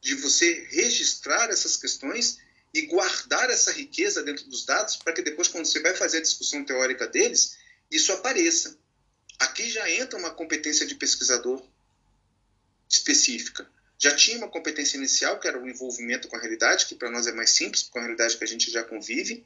de 0.00 0.14
você 0.14 0.66
registrar 0.70 1.50
essas 1.50 1.76
questões 1.76 2.38
e 2.72 2.82
guardar 2.82 3.50
essa 3.50 3.72
riqueza 3.72 4.22
dentro 4.22 4.44
dos 4.46 4.64
dados 4.64 4.96
para 4.96 5.12
que 5.12 5.22
depois, 5.22 5.48
quando 5.48 5.66
você 5.66 5.80
vai 5.80 5.94
fazer 5.94 6.18
a 6.18 6.22
discussão 6.22 6.64
teórica 6.64 7.06
deles, 7.06 7.56
isso 7.90 8.12
apareça. 8.12 8.78
Aqui 9.38 9.68
já 9.68 9.90
entra 9.90 10.18
uma 10.18 10.30
competência 10.30 10.86
de 10.86 10.94
pesquisador 10.94 11.66
específica. 12.88 13.70
Já 13.98 14.14
tinha 14.14 14.38
uma 14.38 14.48
competência 14.48 14.96
inicial, 14.96 15.40
que 15.40 15.48
era 15.48 15.60
o 15.60 15.68
envolvimento 15.68 16.28
com 16.28 16.36
a 16.36 16.40
realidade, 16.40 16.86
que 16.86 16.94
para 16.94 17.10
nós 17.10 17.26
é 17.26 17.32
mais 17.32 17.50
simples, 17.50 17.82
com 17.82 17.98
a 17.98 18.02
realidade 18.02 18.36
que 18.36 18.44
a 18.44 18.46
gente 18.46 18.70
já 18.70 18.84
convive. 18.84 19.44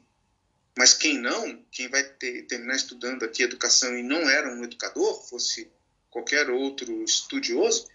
Mas 0.77 0.93
quem 0.93 1.17
não, 1.17 1.63
quem 1.71 1.87
vai 1.87 2.03
ter, 2.03 2.43
terminar 2.43 2.75
estudando 2.75 3.23
aqui 3.23 3.41
educação 3.41 3.97
e 3.97 4.03
não 4.03 4.29
era 4.29 4.53
um 4.53 4.63
educador, 4.63 5.27
fosse 5.27 5.71
qualquer 6.09 6.49
outro 6.51 7.03
estudioso, 7.03 7.87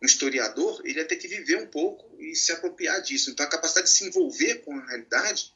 um 0.00 0.06
historiador, 0.06 0.80
ele 0.84 0.98
ia 0.98 1.04
ter 1.04 1.16
que 1.16 1.26
viver 1.26 1.56
um 1.56 1.66
pouco 1.66 2.20
e 2.20 2.34
se 2.36 2.52
apropriar 2.52 3.00
disso. 3.02 3.30
Então, 3.30 3.44
a 3.44 3.48
capacidade 3.48 3.88
de 3.88 3.92
se 3.92 4.04
envolver 4.04 4.56
com 4.64 4.76
a 4.76 4.86
realidade 4.86 5.52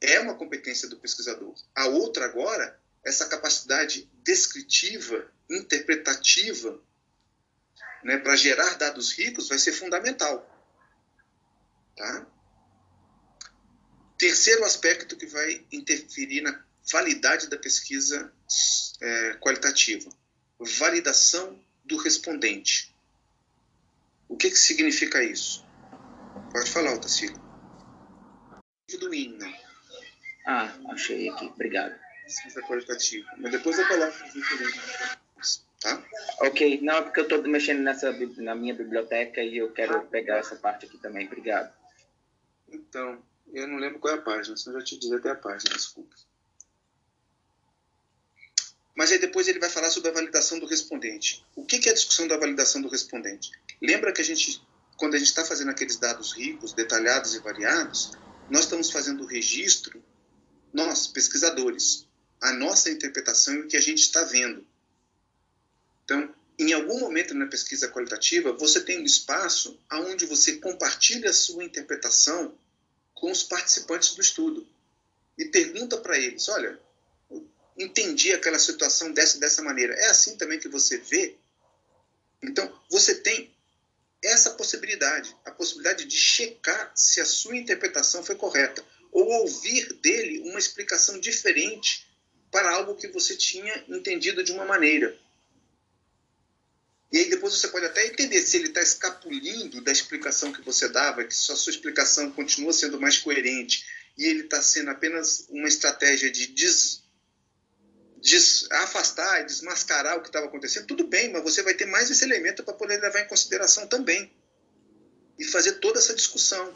é 0.00 0.18
uma 0.20 0.34
competência 0.34 0.88
do 0.88 0.96
pesquisador. 0.96 1.54
A 1.74 1.86
outra, 1.86 2.24
agora, 2.24 2.80
essa 3.04 3.26
capacidade 3.26 4.08
descritiva, 4.22 5.30
interpretativa, 5.50 6.80
né, 8.02 8.18
para 8.18 8.36
gerar 8.36 8.76
dados 8.76 9.12
ricos 9.12 9.48
vai 9.48 9.58
ser 9.58 9.72
fundamental. 9.72 10.46
Tá? 11.96 12.26
Terceiro 14.16 14.64
aspecto 14.64 15.16
que 15.16 15.26
vai 15.26 15.64
interferir 15.72 16.42
na 16.42 16.62
validade 16.92 17.48
da 17.48 17.56
pesquisa 17.56 18.32
é, 19.00 19.34
qualitativa: 19.34 20.10
validação 20.58 21.58
do 21.84 21.96
respondente. 21.96 22.94
O 24.28 24.36
que, 24.36 24.50
que 24.50 24.56
significa 24.56 25.22
isso? 25.22 25.66
Pode 26.52 26.70
falar, 26.70 26.94
Otacílio. 26.94 27.40
Do 28.98 29.14
hino. 29.14 29.46
Ah, 30.46 30.72
achei 30.90 31.28
aqui. 31.28 31.46
Obrigado. 31.46 31.94
Pesquisa 32.24 32.60
qualitativa. 32.62 33.28
Mas 33.38 33.52
depois 33.52 33.78
eu 33.78 33.86
coloco 33.88 34.16
Tá? 35.80 36.02
Ok, 36.40 36.80
não, 36.82 36.96
é 36.96 37.02
porque 37.02 37.20
eu 37.20 37.24
estou 37.24 37.42
mexendo 37.42 37.80
nessa, 37.80 38.12
na 38.36 38.54
minha 38.54 38.74
biblioteca 38.74 39.42
e 39.42 39.56
eu 39.56 39.72
quero 39.72 40.02
pegar 40.08 40.36
essa 40.36 40.56
parte 40.56 40.86
aqui 40.86 40.98
também. 40.98 41.26
Obrigado. 41.26 41.72
Então, 42.70 43.22
eu 43.52 43.66
não 43.66 43.78
lembro 43.78 43.98
qual 43.98 44.14
é 44.14 44.18
a 44.18 44.22
página, 44.22 44.56
senão 44.56 44.76
eu 44.76 44.80
já 44.80 44.86
te 44.86 44.98
dizer 44.98 45.16
até 45.16 45.30
a 45.30 45.34
página, 45.34 45.74
desculpa. 45.74 46.14
Mas 48.94 49.10
aí 49.10 49.18
depois 49.18 49.48
ele 49.48 49.58
vai 49.58 49.70
falar 49.70 49.90
sobre 49.90 50.10
a 50.10 50.12
validação 50.12 50.58
do 50.58 50.66
respondente. 50.66 51.44
O 51.56 51.64
que 51.64 51.88
é 51.88 51.90
a 51.90 51.94
discussão 51.94 52.28
da 52.28 52.36
validação 52.36 52.82
do 52.82 52.88
respondente? 52.88 53.50
Lembra 53.80 54.12
que 54.12 54.20
a 54.20 54.24
gente, 54.24 54.62
quando 54.98 55.14
a 55.14 55.18
gente 55.18 55.28
está 55.28 55.44
fazendo 55.44 55.70
aqueles 55.70 55.96
dados 55.96 56.32
ricos, 56.32 56.74
detalhados 56.74 57.34
e 57.34 57.38
variados, 57.38 58.12
nós 58.50 58.64
estamos 58.64 58.90
fazendo 58.90 59.22
o 59.22 59.26
registro, 59.26 60.04
nós, 60.72 61.06
pesquisadores, 61.06 62.06
a 62.42 62.52
nossa 62.52 62.90
interpretação 62.90 63.54
e 63.54 63.60
o 63.60 63.68
que 63.68 63.76
a 63.76 63.80
gente 63.80 64.00
está 64.00 64.24
vendo. 64.24 64.66
Então, 66.10 66.34
em 66.58 66.72
algum 66.72 66.98
momento 66.98 67.32
na 67.34 67.46
pesquisa 67.46 67.88
qualitativa, 67.88 68.52
você 68.52 68.80
tem 68.80 68.98
um 68.98 69.04
espaço 69.04 69.80
onde 69.92 70.26
você 70.26 70.56
compartilha 70.56 71.30
a 71.30 71.32
sua 71.32 71.62
interpretação 71.62 72.58
com 73.14 73.30
os 73.30 73.44
participantes 73.44 74.16
do 74.16 74.20
estudo 74.20 74.66
e 75.38 75.44
pergunta 75.44 75.96
para 75.98 76.18
eles: 76.18 76.48
olha, 76.48 76.80
entendi 77.78 78.32
aquela 78.32 78.58
situação 78.58 79.12
dessa 79.12 79.38
dessa 79.38 79.62
maneira. 79.62 79.94
É 79.94 80.06
assim 80.06 80.36
também 80.36 80.58
que 80.58 80.68
você 80.68 80.98
vê? 80.98 81.36
Então, 82.42 82.76
você 82.90 83.14
tem 83.14 83.54
essa 84.20 84.50
possibilidade, 84.50 85.36
a 85.44 85.52
possibilidade 85.52 86.06
de 86.06 86.16
checar 86.16 86.90
se 86.92 87.20
a 87.20 87.24
sua 87.24 87.56
interpretação 87.56 88.24
foi 88.24 88.34
correta 88.34 88.84
ou 89.12 89.26
ouvir 89.28 89.92
dele 90.00 90.40
uma 90.40 90.58
explicação 90.58 91.20
diferente 91.20 92.04
para 92.50 92.68
algo 92.74 92.96
que 92.96 93.06
você 93.06 93.36
tinha 93.36 93.84
entendido 93.88 94.42
de 94.42 94.50
uma 94.50 94.64
maneira. 94.64 95.16
E 97.12 97.18
aí 97.18 97.30
depois 97.30 97.54
você 97.54 97.68
pode 97.68 97.86
até 97.86 98.06
entender 98.06 98.40
se 98.42 98.56
ele 98.56 98.68
está 98.68 98.80
escapulindo 98.80 99.80
da 99.80 99.90
explicação 99.90 100.52
que 100.52 100.62
você 100.62 100.88
dava, 100.88 101.24
que 101.24 101.34
só 101.34 101.56
sua 101.56 101.72
explicação 101.72 102.30
continua 102.30 102.72
sendo 102.72 103.00
mais 103.00 103.18
coerente 103.18 103.84
e 104.16 104.26
ele 104.26 104.42
está 104.42 104.62
sendo 104.62 104.90
apenas 104.90 105.46
uma 105.48 105.66
estratégia 105.66 106.30
de 106.30 106.46
des, 106.48 107.02
des, 108.20 108.70
afastar, 108.70 109.44
desmascarar 109.44 110.18
o 110.18 110.20
que 110.20 110.28
estava 110.28 110.46
acontecendo, 110.46 110.86
tudo 110.86 111.06
bem, 111.06 111.32
mas 111.32 111.42
você 111.42 111.62
vai 111.62 111.74
ter 111.74 111.86
mais 111.86 112.10
esse 112.10 112.22
elemento 112.24 112.62
para 112.62 112.74
poder 112.74 113.00
levar 113.00 113.20
em 113.20 113.28
consideração 113.28 113.88
também 113.88 114.32
e 115.38 115.44
fazer 115.44 115.74
toda 115.74 115.98
essa 115.98 116.14
discussão. 116.14 116.72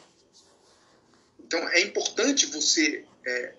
Então, 1.38 1.68
é 1.68 1.80
importante 1.80 2.46
você 2.46 3.04
é, 3.24 3.54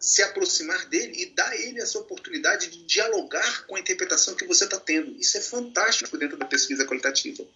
se 0.00 0.22
aproximar 0.22 0.86
dele 0.86 1.12
e 1.22 1.26
dar 1.26 1.54
ele 1.54 1.78
essa 1.78 1.98
oportunidade 1.98 2.68
de 2.68 2.84
dialogar 2.86 3.66
com 3.66 3.76
a 3.76 3.80
interpretação 3.80 4.34
que 4.34 4.46
você 4.46 4.64
está 4.64 4.80
tendo. 4.80 5.14
Isso 5.20 5.36
é 5.36 5.42
fantástico 5.42 6.16
dentro 6.16 6.38
da 6.38 6.46
pesquisa 6.46 6.86
qualitativa. 6.86 7.46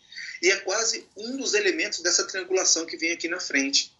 E 0.42 0.50
é 0.50 0.56
quase 0.56 1.08
um 1.16 1.38
dos 1.38 1.54
elementos 1.54 2.00
dessa 2.00 2.24
triangulação 2.24 2.84
que 2.84 2.98
vem 2.98 3.12
aqui 3.12 3.28
na 3.28 3.40
frente. 3.40 3.96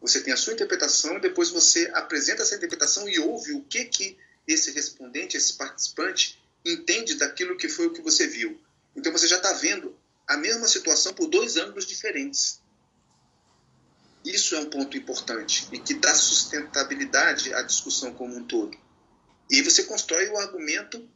Você 0.00 0.20
tem 0.20 0.32
a 0.32 0.36
sua 0.36 0.52
interpretação, 0.52 1.18
depois 1.18 1.50
você 1.50 1.90
apresenta 1.92 2.42
essa 2.42 2.54
interpretação 2.54 3.08
e 3.08 3.18
ouve 3.18 3.52
o 3.54 3.62
que, 3.62 3.84
que 3.86 4.16
esse 4.46 4.70
respondente, 4.70 5.36
esse 5.36 5.54
participante, 5.54 6.40
entende 6.64 7.16
daquilo 7.16 7.56
que 7.56 7.68
foi 7.68 7.86
o 7.88 7.92
que 7.92 8.00
você 8.00 8.28
viu. 8.28 8.60
Então 8.94 9.10
você 9.10 9.26
já 9.26 9.38
está 9.38 9.52
vendo 9.54 9.98
a 10.28 10.36
mesma 10.36 10.68
situação 10.68 11.12
por 11.14 11.26
dois 11.26 11.56
ângulos 11.56 11.84
diferentes. 11.84 12.60
Isso 14.26 14.56
é 14.56 14.58
um 14.58 14.68
ponto 14.68 14.96
importante 14.96 15.68
e 15.72 15.78
que 15.78 15.94
dá 15.94 16.12
sustentabilidade 16.12 17.54
à 17.54 17.62
discussão 17.62 18.12
como 18.12 18.36
um 18.36 18.44
todo. 18.44 18.76
E 19.48 19.62
você 19.62 19.84
constrói 19.84 20.28
o 20.28 20.36
argumento 20.36 21.08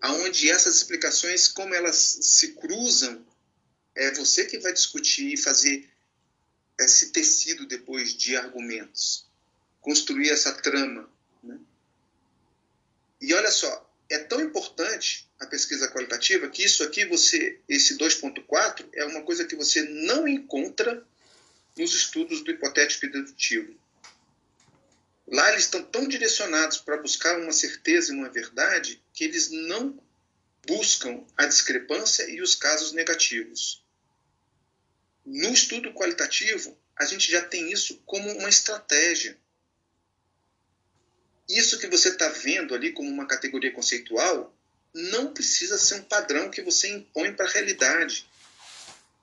aonde 0.00 0.48
essas 0.48 0.76
explicações, 0.76 1.48
como 1.48 1.74
elas 1.74 1.96
se 1.96 2.52
cruzam, 2.52 3.26
é 3.96 4.12
você 4.12 4.44
que 4.44 4.60
vai 4.60 4.72
discutir 4.72 5.34
e 5.34 5.36
fazer 5.36 5.90
esse 6.78 7.10
tecido 7.10 7.66
depois 7.66 8.14
de 8.14 8.36
argumentos, 8.36 9.26
construir 9.80 10.30
essa 10.30 10.52
trama. 10.52 11.10
Né? 11.42 11.58
E 13.20 13.34
olha 13.34 13.50
só, 13.50 13.92
é 14.08 14.18
tão 14.20 14.40
importante 14.40 15.28
a 15.40 15.46
pesquisa 15.46 15.90
qualitativa 15.90 16.48
que 16.48 16.64
isso 16.64 16.84
aqui 16.84 17.04
você, 17.04 17.60
esse 17.68 17.98
2.4 17.98 18.88
é 18.94 19.04
uma 19.06 19.22
coisa 19.22 19.44
que 19.44 19.56
você 19.56 19.82
não 19.82 20.28
encontra 20.28 21.04
nos 21.76 21.94
estudos 21.94 22.42
do 22.42 22.50
hipotético 22.50 23.06
e 23.06 23.10
dedutivo. 23.10 23.74
Lá 25.26 25.50
eles 25.50 25.64
estão 25.64 25.82
tão 25.82 26.06
direcionados 26.06 26.78
para 26.78 26.98
buscar 26.98 27.38
uma 27.38 27.52
certeza 27.52 28.12
e 28.12 28.16
uma 28.16 28.28
verdade 28.28 29.02
que 29.12 29.24
eles 29.24 29.50
não 29.50 29.98
buscam 30.66 31.24
a 31.36 31.46
discrepância 31.46 32.28
e 32.28 32.40
os 32.42 32.54
casos 32.54 32.92
negativos. 32.92 33.82
No 35.24 35.52
estudo 35.52 35.92
qualitativo, 35.94 36.76
a 36.96 37.04
gente 37.04 37.30
já 37.30 37.42
tem 37.42 37.72
isso 37.72 38.02
como 38.04 38.30
uma 38.32 38.48
estratégia. 38.48 39.38
Isso 41.48 41.78
que 41.78 41.86
você 41.86 42.10
está 42.10 42.28
vendo 42.28 42.74
ali 42.74 42.92
como 42.92 43.08
uma 43.08 43.26
categoria 43.26 43.72
conceitual 43.72 44.54
não 44.94 45.32
precisa 45.32 45.78
ser 45.78 45.94
um 45.94 46.02
padrão 46.02 46.50
que 46.50 46.62
você 46.62 46.88
impõe 46.88 47.32
para 47.32 47.46
a 47.46 47.50
realidade 47.50 48.28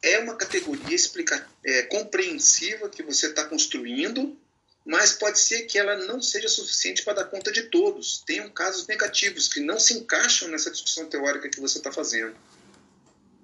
é 0.01 0.19
uma 0.19 0.35
categoria 0.35 0.95
explica, 0.95 1.45
é, 1.63 1.83
compreensiva 1.83 2.89
que 2.89 3.03
você 3.03 3.27
está 3.27 3.43
construindo, 3.45 4.37
mas 4.85 5.11
pode 5.11 5.39
ser 5.39 5.63
que 5.63 5.77
ela 5.77 5.95
não 6.05 6.21
seja 6.21 6.47
suficiente 6.47 7.03
para 7.03 7.21
dar 7.21 7.25
conta 7.25 7.51
de 7.51 7.63
todos. 7.63 8.23
Tenham 8.25 8.49
casos 8.49 8.87
negativos 8.87 9.47
que 9.47 9.59
não 9.59 9.79
se 9.79 9.93
encaixam 9.93 10.47
nessa 10.47 10.71
discussão 10.71 11.05
teórica 11.07 11.49
que 11.49 11.59
você 11.59 11.77
está 11.77 11.91
fazendo. 11.91 12.35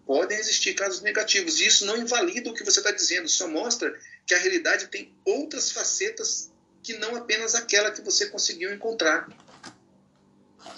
Podem 0.05 0.37
existir 0.37 0.73
casos 0.75 1.01
negativos, 1.01 1.59
e 1.59 1.65
isso 1.65 1.85
não 1.85 1.97
invalida 1.97 2.49
o 2.49 2.53
que 2.53 2.63
você 2.63 2.79
está 2.79 2.91
dizendo, 2.91 3.27
só 3.27 3.47
mostra 3.47 3.99
que 4.25 4.33
a 4.33 4.37
realidade 4.37 4.87
tem 4.87 5.13
outras 5.25 5.71
facetas 5.71 6.51
que 6.81 6.93
não 6.97 7.15
apenas 7.15 7.55
aquela 7.55 7.91
que 7.91 8.01
você 8.01 8.27
conseguiu 8.27 8.73
encontrar. 8.73 9.27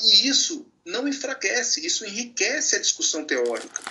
E 0.02 0.28
isso 0.28 0.66
não 0.86 1.08
enfraquece, 1.08 1.86
isso 1.86 2.06
enriquece 2.06 2.76
a 2.76 2.80
discussão 2.80 3.26
teórica. 3.26 3.82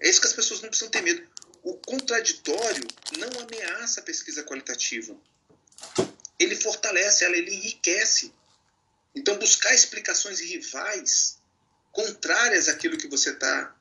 É 0.00 0.08
isso 0.08 0.20
que 0.20 0.26
as 0.26 0.32
pessoas 0.32 0.62
não 0.62 0.68
precisam 0.68 0.90
ter 0.90 1.02
medo. 1.02 1.28
O 1.62 1.74
contraditório 1.74 2.86
não 3.18 3.40
ameaça 3.40 4.00
a 4.00 4.02
pesquisa 4.02 4.42
qualitativa. 4.42 5.14
Ele 6.38 6.56
fortalece 6.56 7.24
ela, 7.24 7.36
ele 7.36 7.54
enriquece. 7.54 8.32
Então, 9.14 9.38
buscar 9.38 9.74
explicações 9.74 10.40
rivais, 10.40 11.38
contrárias 11.92 12.68
àquilo 12.68 12.96
que 12.96 13.08
você 13.08 13.30
está 13.30 13.76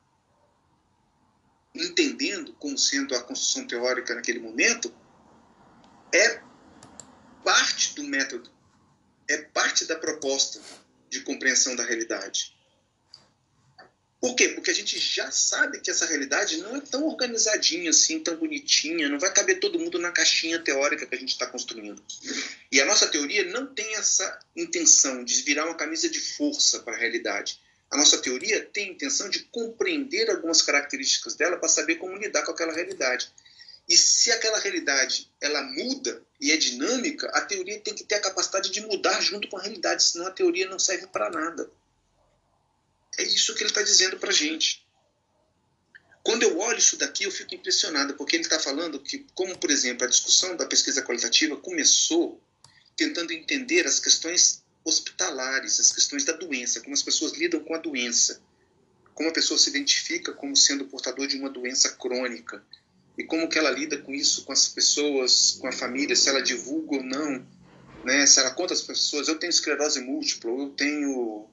entendendo 1.73 2.53
como 2.55 2.77
sendo 2.77 3.15
a 3.15 3.23
construção 3.23 3.65
teórica 3.65 4.13
naquele 4.13 4.39
momento, 4.39 4.93
é 6.13 6.41
parte 7.43 7.95
do 7.95 8.03
método, 8.03 8.51
é 9.27 9.37
parte 9.37 9.85
da 9.85 9.95
proposta 9.95 10.59
de 11.09 11.21
compreensão 11.21 11.75
da 11.75 11.83
realidade. 11.83 12.58
Por 14.19 14.35
quê? 14.35 14.49
Porque 14.49 14.69
a 14.69 14.73
gente 14.73 14.99
já 14.99 15.31
sabe 15.31 15.79
que 15.79 15.89
essa 15.89 16.05
realidade 16.05 16.57
não 16.57 16.75
é 16.75 16.81
tão 16.81 17.05
organizadinha 17.05 17.89
assim, 17.89 18.19
tão 18.19 18.35
bonitinha, 18.35 19.07
não 19.07 19.17
vai 19.17 19.31
caber 19.31 19.59
todo 19.59 19.79
mundo 19.79 19.97
na 19.97 20.11
caixinha 20.11 20.59
teórica 20.59 21.05
que 21.05 21.15
a 21.15 21.17
gente 21.17 21.29
está 21.29 21.45
construindo. 21.45 22.03
E 22.69 22.81
a 22.81 22.85
nossa 22.85 23.07
teoria 23.07 23.45
não 23.45 23.65
tem 23.65 23.95
essa 23.95 24.39
intenção 24.55 25.23
de 25.23 25.41
virar 25.43 25.65
uma 25.65 25.75
camisa 25.75 26.09
de 26.09 26.19
força 26.19 26.79
para 26.79 26.95
a 26.95 26.97
realidade. 26.97 27.61
A 27.89 27.97
nossa 27.97 28.17
teoria 28.17 28.63
tem 28.65 28.89
a 28.89 28.91
intenção 28.91 29.29
de 29.29 29.39
compreender 29.45 30.29
algumas 30.29 30.61
características 30.61 31.35
dela 31.35 31.57
para 31.57 31.69
saber 31.69 31.95
como 31.95 32.17
lidar 32.17 32.43
com 32.43 32.51
aquela 32.51 32.73
realidade. 32.73 33.31
E 33.87 33.97
se 33.97 34.31
aquela 34.31 34.59
realidade 34.59 35.31
ela 35.41 35.63
muda 35.63 36.21
e 36.39 36.51
é 36.51 36.57
dinâmica, 36.57 37.27
a 37.29 37.41
teoria 37.41 37.79
tem 37.79 37.95
que 37.95 38.03
ter 38.03 38.15
a 38.15 38.21
capacidade 38.21 38.69
de 38.69 38.81
mudar 38.81 39.19
junto 39.21 39.47
com 39.47 39.57
a 39.57 39.61
realidade, 39.61 40.03
senão 40.03 40.27
a 40.27 40.31
teoria 40.31 40.67
não 40.67 40.77
serve 40.77 41.07
para 41.07 41.31
nada. 41.31 41.67
É 43.17 43.23
isso 43.23 43.53
que 43.55 43.61
ele 43.61 43.69
está 43.69 43.81
dizendo 43.81 44.17
para 44.17 44.29
a 44.29 44.33
gente. 44.33 44.87
Quando 46.23 46.43
eu 46.43 46.59
olho 46.59 46.77
isso 46.77 46.97
daqui, 46.97 47.23
eu 47.23 47.31
fico 47.31 47.55
impressionado, 47.55 48.13
porque 48.15 48.35
ele 48.35 48.43
está 48.43 48.59
falando 48.59 48.99
que, 48.99 49.25
como 49.33 49.57
por 49.57 49.71
exemplo, 49.71 50.05
a 50.05 50.09
discussão 50.09 50.55
da 50.55 50.65
pesquisa 50.65 51.01
qualitativa 51.01 51.55
começou 51.55 52.41
tentando 52.95 53.31
entender 53.31 53.87
as 53.87 53.99
questões 53.99 54.63
hospitalares, 54.83 55.79
as 55.79 55.91
questões 55.91 56.25
da 56.25 56.33
doença, 56.33 56.81
como 56.81 56.93
as 56.93 57.01
pessoas 57.01 57.33
lidam 57.33 57.61
com 57.61 57.73
a 57.73 57.77
doença, 57.77 58.41
como 59.13 59.29
a 59.29 59.33
pessoa 59.33 59.57
se 59.57 59.69
identifica 59.69 60.33
como 60.33 60.55
sendo 60.55 60.85
portador 60.85 61.27
de 61.27 61.37
uma 61.37 61.49
doença 61.49 61.89
crônica 61.89 62.63
e 63.17 63.23
como 63.23 63.49
que 63.49 63.57
ela 63.57 63.69
lida 63.69 63.97
com 63.97 64.13
isso 64.13 64.45
com 64.45 64.51
as 64.51 64.67
pessoas, 64.67 65.57
com 65.59 65.67
a 65.67 65.71
família, 65.71 66.15
se 66.15 66.29
ela 66.29 66.41
divulga 66.41 66.97
ou 66.97 67.03
não, 67.03 67.45
né? 68.03 68.25
Se 68.25 68.39
ela 68.39 68.51
conta 68.51 68.73
às 68.73 68.81
pessoas, 68.81 69.27
eu 69.27 69.37
tenho 69.37 69.49
esclerose 69.49 69.99
múltipla, 69.99 70.51
eu 70.51 70.69
tenho 70.69 71.47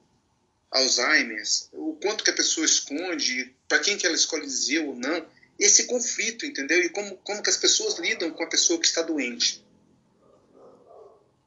Alzheimer, 0.77 1.43
o 1.73 1.95
quanto 2.01 2.23
que 2.23 2.29
a 2.29 2.35
pessoa 2.35 2.65
esconde, 2.65 3.55
para 3.67 3.79
quem 3.79 3.97
que 3.97 4.05
ela 4.05 4.15
escolhe 4.15 4.45
dizer 4.45 4.79
ou 4.79 4.95
não, 4.95 5.25
esse 5.59 5.85
conflito, 5.85 6.45
entendeu? 6.45 6.79
E 6.81 6.89
como, 6.89 7.17
como 7.17 7.41
que 7.41 7.49
as 7.49 7.57
pessoas 7.57 7.97
lidam 7.97 8.31
com 8.31 8.43
a 8.43 8.49
pessoa 8.49 8.79
que 8.79 8.87
está 8.87 9.01
doente. 9.01 9.65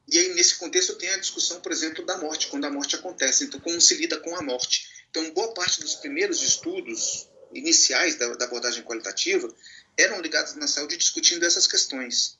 E 0.08 0.18
aí, 0.18 0.34
nesse 0.34 0.56
contexto, 0.56 0.96
tem 0.96 1.08
a 1.10 1.18
discussão, 1.18 1.60
por 1.60 1.70
exemplo, 1.70 2.04
da 2.04 2.18
morte, 2.18 2.48
quando 2.48 2.64
a 2.64 2.70
morte 2.70 2.96
acontece. 2.96 3.44
Então, 3.44 3.60
como 3.60 3.80
se 3.80 3.94
lida 3.94 4.18
com 4.18 4.34
a 4.34 4.42
morte. 4.42 4.88
Então, 5.08 5.30
boa 5.30 5.54
parte 5.54 5.80
dos 5.80 5.94
primeiros 5.94 6.42
estudos 6.42 7.28
iniciais 7.52 8.16
da, 8.16 8.28
da 8.34 8.44
abordagem 8.44 8.82
qualitativa 8.82 9.52
eram 9.96 10.20
ligados 10.20 10.54
na 10.54 10.66
saúde 10.66 10.96
discutindo 10.96 11.44
essas 11.44 11.66
questões. 11.66 12.38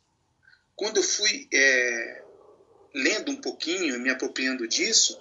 Quando 0.75 0.97
eu 0.97 1.03
fui 1.03 1.49
é, 1.53 2.23
lendo 2.95 3.31
um 3.31 3.41
pouquinho 3.41 3.95
e 3.95 3.99
me 3.99 4.11
apropriando 4.11 4.67
disso, 4.67 5.21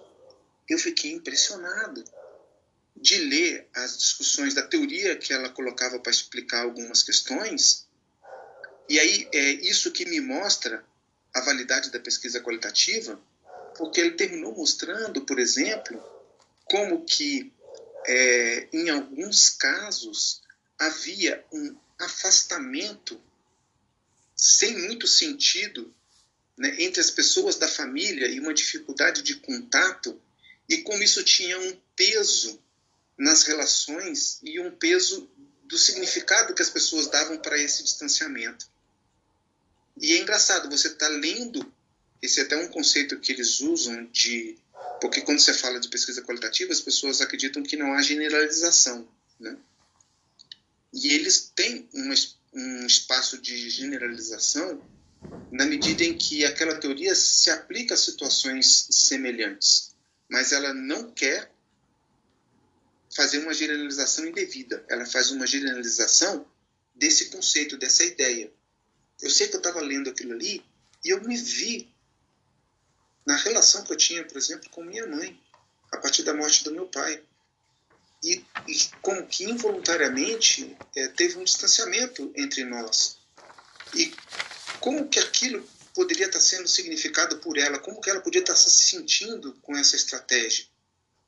eu 0.70 0.78
fiquei 0.78 1.11
impressionado 1.11 2.03
de 2.95 3.17
ler 3.17 3.67
as 3.74 3.97
discussões 3.97 4.53
da 4.53 4.61
teoria 4.61 5.15
que 5.15 5.34
ela 5.34 5.49
colocava 5.49 5.99
para 5.99 6.11
explicar 6.11 6.63
algumas 6.63 7.01
questões. 7.01 7.88
E 8.88 8.99
aí 8.99 9.30
é 9.34 9.51
isso 9.51 9.91
que 9.91 10.05
me 10.05 10.20
mostra 10.20 10.84
a 11.34 11.41
validade 11.41 11.91
da 11.91 11.99
pesquisa 11.99 12.41
qualitativa, 12.41 13.20
porque 13.78 14.01
ele 14.01 14.11
terminou 14.11 14.55
mostrando, 14.55 15.22
por 15.22 15.39
exemplo, 15.39 16.01
como 16.65 17.05
que 17.05 17.53
é, 18.05 18.67
em 18.74 18.89
alguns 18.89 19.49
casos 19.49 20.41
havia 20.78 21.43
um 21.51 21.76
afastamento 21.99 23.22
sem 24.36 24.78
muito 24.88 25.07
sentido 25.07 25.93
né, 26.57 26.76
entre 26.80 27.01
as 27.01 27.11
pessoas 27.11 27.57
da 27.57 27.67
família 27.67 28.28
e 28.28 28.39
uma 28.39 28.53
dificuldade 28.53 29.22
de 29.22 29.36
contato 29.36 30.20
e 30.70 30.78
como 30.84 31.01
isso 31.01 31.24
tinha 31.24 31.59
um 31.59 31.76
peso 31.95 32.61
nas 33.17 33.43
relações 33.43 34.39
e 34.43 34.59
um 34.59 34.72
peso 34.72 35.30
do 35.63 35.78
significado 35.78 36.53
que 36.53 36.61
as 36.61 36.70
pessoas 36.70 37.07
davam 37.07 37.38
para 37.39 37.57
esse 37.57 37.84
distanciamento. 37.84 38.67
E 39.99 40.13
é 40.13 40.17
engraçado, 40.20 40.70
você 40.70 40.88
está 40.88 41.07
lendo, 41.07 41.74
esse 42.22 42.39
é 42.39 42.43
até 42.43 42.55
um 42.55 42.70
conceito 42.70 43.20
que 43.20 43.32
eles 43.32 43.59
usam 43.59 44.05
de. 44.05 44.57
Porque 45.01 45.22
quando 45.22 45.39
você 45.39 45.53
fala 45.53 45.80
de 45.80 45.89
pesquisa 45.89 46.22
qualitativa, 46.22 46.72
as 46.72 46.80
pessoas 46.80 47.20
acreditam 47.20 47.63
que 47.63 47.76
não 47.76 47.93
há 47.93 48.01
generalização. 48.01 49.07
Né? 49.39 49.57
E 50.93 51.13
eles 51.13 51.51
têm 51.55 51.88
um 51.93 52.86
espaço 52.86 53.38
de 53.38 53.70
generalização 53.70 54.82
na 55.51 55.65
medida 55.65 56.03
em 56.03 56.17
que 56.17 56.45
aquela 56.45 56.76
teoria 56.76 57.13
se 57.13 57.49
aplica 57.49 57.93
a 57.93 57.97
situações 57.97 58.88
semelhantes, 58.89 59.88
mas 60.30 60.51
ela 60.51 60.73
não 60.73 61.11
quer 61.11 61.51
fazer 63.15 63.39
uma 63.39 63.53
generalização 63.53 64.27
indevida, 64.27 64.86
ela 64.88 65.05
faz 65.05 65.32
uma 65.32 65.47
generalização 65.47 66.45
desse 66.93 67.30
conceito, 67.30 67.77
dessa 67.77 68.03
ideia. 68.03 68.51
Eu 69.21 69.30
sei 69.30 69.47
que 69.47 69.55
eu 69.55 69.59
estava 69.59 69.82
lendo 69.82 70.09
aquilo 70.09 70.34
ali 70.34 70.63
e 71.03 71.09
eu 71.09 71.21
me 71.23 71.36
vi 71.36 71.91
na 73.25 73.36
relação 73.38 73.84
que 73.84 73.91
eu 73.91 73.97
tinha, 73.97 74.23
por 74.23 74.38
exemplo, 74.38 74.69
com 74.69 74.84
minha 74.84 75.07
mãe, 75.07 75.39
a 75.91 75.97
partir 75.97 76.23
da 76.23 76.34
morte 76.34 76.63
do 76.63 76.71
meu 76.71 76.88
pai. 76.88 77.23
E, 78.23 78.43
e 78.67 78.80
como 79.01 79.25
que 79.27 79.45
involuntariamente 79.45 80.75
é, 80.95 81.07
teve 81.07 81.38
um 81.38 81.43
distanciamento 81.43 82.32
entre 82.36 82.63
nós. 82.65 83.17
E 83.95 84.13
como 84.80 85.07
que 85.07 85.19
aquilo 85.19 85.67
poderia 86.00 86.28
estar 86.28 86.39
sendo 86.39 86.66
significado 86.66 87.39
por 87.39 87.58
ela, 87.58 87.78
como 87.78 88.00
que 88.00 88.10
ela 88.10 88.22
podia 88.22 88.39
estar 88.39 88.56
se 88.56 88.70
sentindo 88.70 89.54
com 89.62 89.76
essa 89.76 89.97
estratégia. 89.97 90.66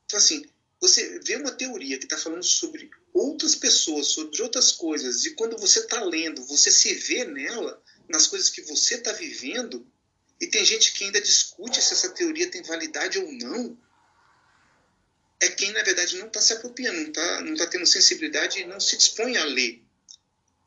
Então, 0.06 0.18
assim, 0.18 0.46
você 0.80 1.20
vê 1.20 1.36
uma 1.36 1.52
teoria 1.52 1.98
que 1.98 2.06
está 2.06 2.18
falando 2.18 2.44
sobre 2.44 2.90
outras 3.14 3.54
pessoas, 3.54 4.08
sobre 4.08 4.42
outras 4.42 4.72
coisas, 4.72 5.26
e 5.26 5.32
quando 5.32 5.58
você 5.58 5.80
está 5.80 6.02
lendo, 6.02 6.46
você 6.46 6.72
se 6.72 6.94
vê 6.94 7.26
nela, 7.26 7.84
nas 8.08 8.28
coisas 8.28 8.50
que 8.50 8.62
você 8.62 8.96
está 8.96 9.12
vivendo, 9.12 9.86
e 10.40 10.48
tem 10.48 10.64
gente 10.64 10.94
que 10.94 11.04
ainda 11.04 11.20
discute 11.20 11.82
se 11.82 11.92
essa 11.94 12.08
teoria 12.08 12.50
tem 12.50 12.64
validade 12.64 13.20
ou 13.20 13.30
não, 13.30 13.78
é 15.42 15.50
quem, 15.50 15.74
na 15.74 15.84
verdade, 15.84 16.18
não 16.18 16.28
está 16.28 16.40
se 16.40 16.54
apropriando, 16.54 16.98
não 16.98 17.10
está 17.10 17.42
não 17.42 17.56
tá 17.58 17.68
tendo 17.68 17.86
sensibilidade 17.86 18.62
e 18.62 18.66
não 18.66 18.80
se 18.80 18.96
dispõe 18.96 19.36
a 19.36 19.44
ler 19.44 19.81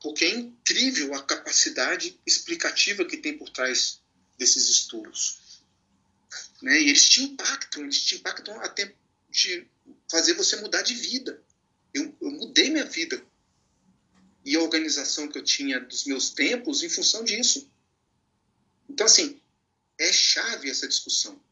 porque 0.05 0.27
é 0.27 0.35
incrível 0.35 1.15
a 1.15 1.23
capacidade 1.23 2.21
explicativa 2.27 3.07
que 3.07 3.17
tem 3.17 3.39
por 3.39 3.49
trás 3.49 4.03
desses 4.37 4.69
estudos. 4.69 5.41
Né? 6.61 6.79
E 6.79 6.91
eles 6.91 7.09
te 7.09 7.23
impactam, 7.23 7.85
eles 7.85 8.05
te 8.05 8.17
impactam 8.17 8.61
até 8.61 8.95
de 9.31 9.67
fazer 10.11 10.35
você 10.35 10.57
mudar 10.57 10.83
de 10.83 10.93
vida. 10.93 11.43
Eu, 11.95 12.15
eu 12.21 12.31
mudei 12.33 12.69
minha 12.69 12.85
vida 12.85 13.25
e 14.45 14.55
a 14.55 14.61
organização 14.61 15.27
que 15.27 15.39
eu 15.39 15.43
tinha 15.43 15.81
dos 15.81 16.05
meus 16.05 16.29
tempos 16.29 16.83
em 16.83 16.91
função 16.91 17.25
disso. 17.25 17.67
Então, 18.87 19.07
assim, 19.07 19.41
é 19.97 20.13
chave 20.13 20.69
essa 20.69 20.87
discussão. 20.87 21.43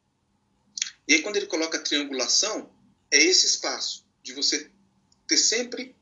E 1.08 1.14
aí, 1.14 1.22
quando 1.22 1.36
ele 1.36 1.46
coloca 1.46 1.78
triangulação, 1.78 2.70
é 3.10 3.16
esse 3.16 3.46
espaço 3.46 4.04
de 4.22 4.34
você 4.34 4.70
ter 5.26 5.38
sempre 5.38 5.96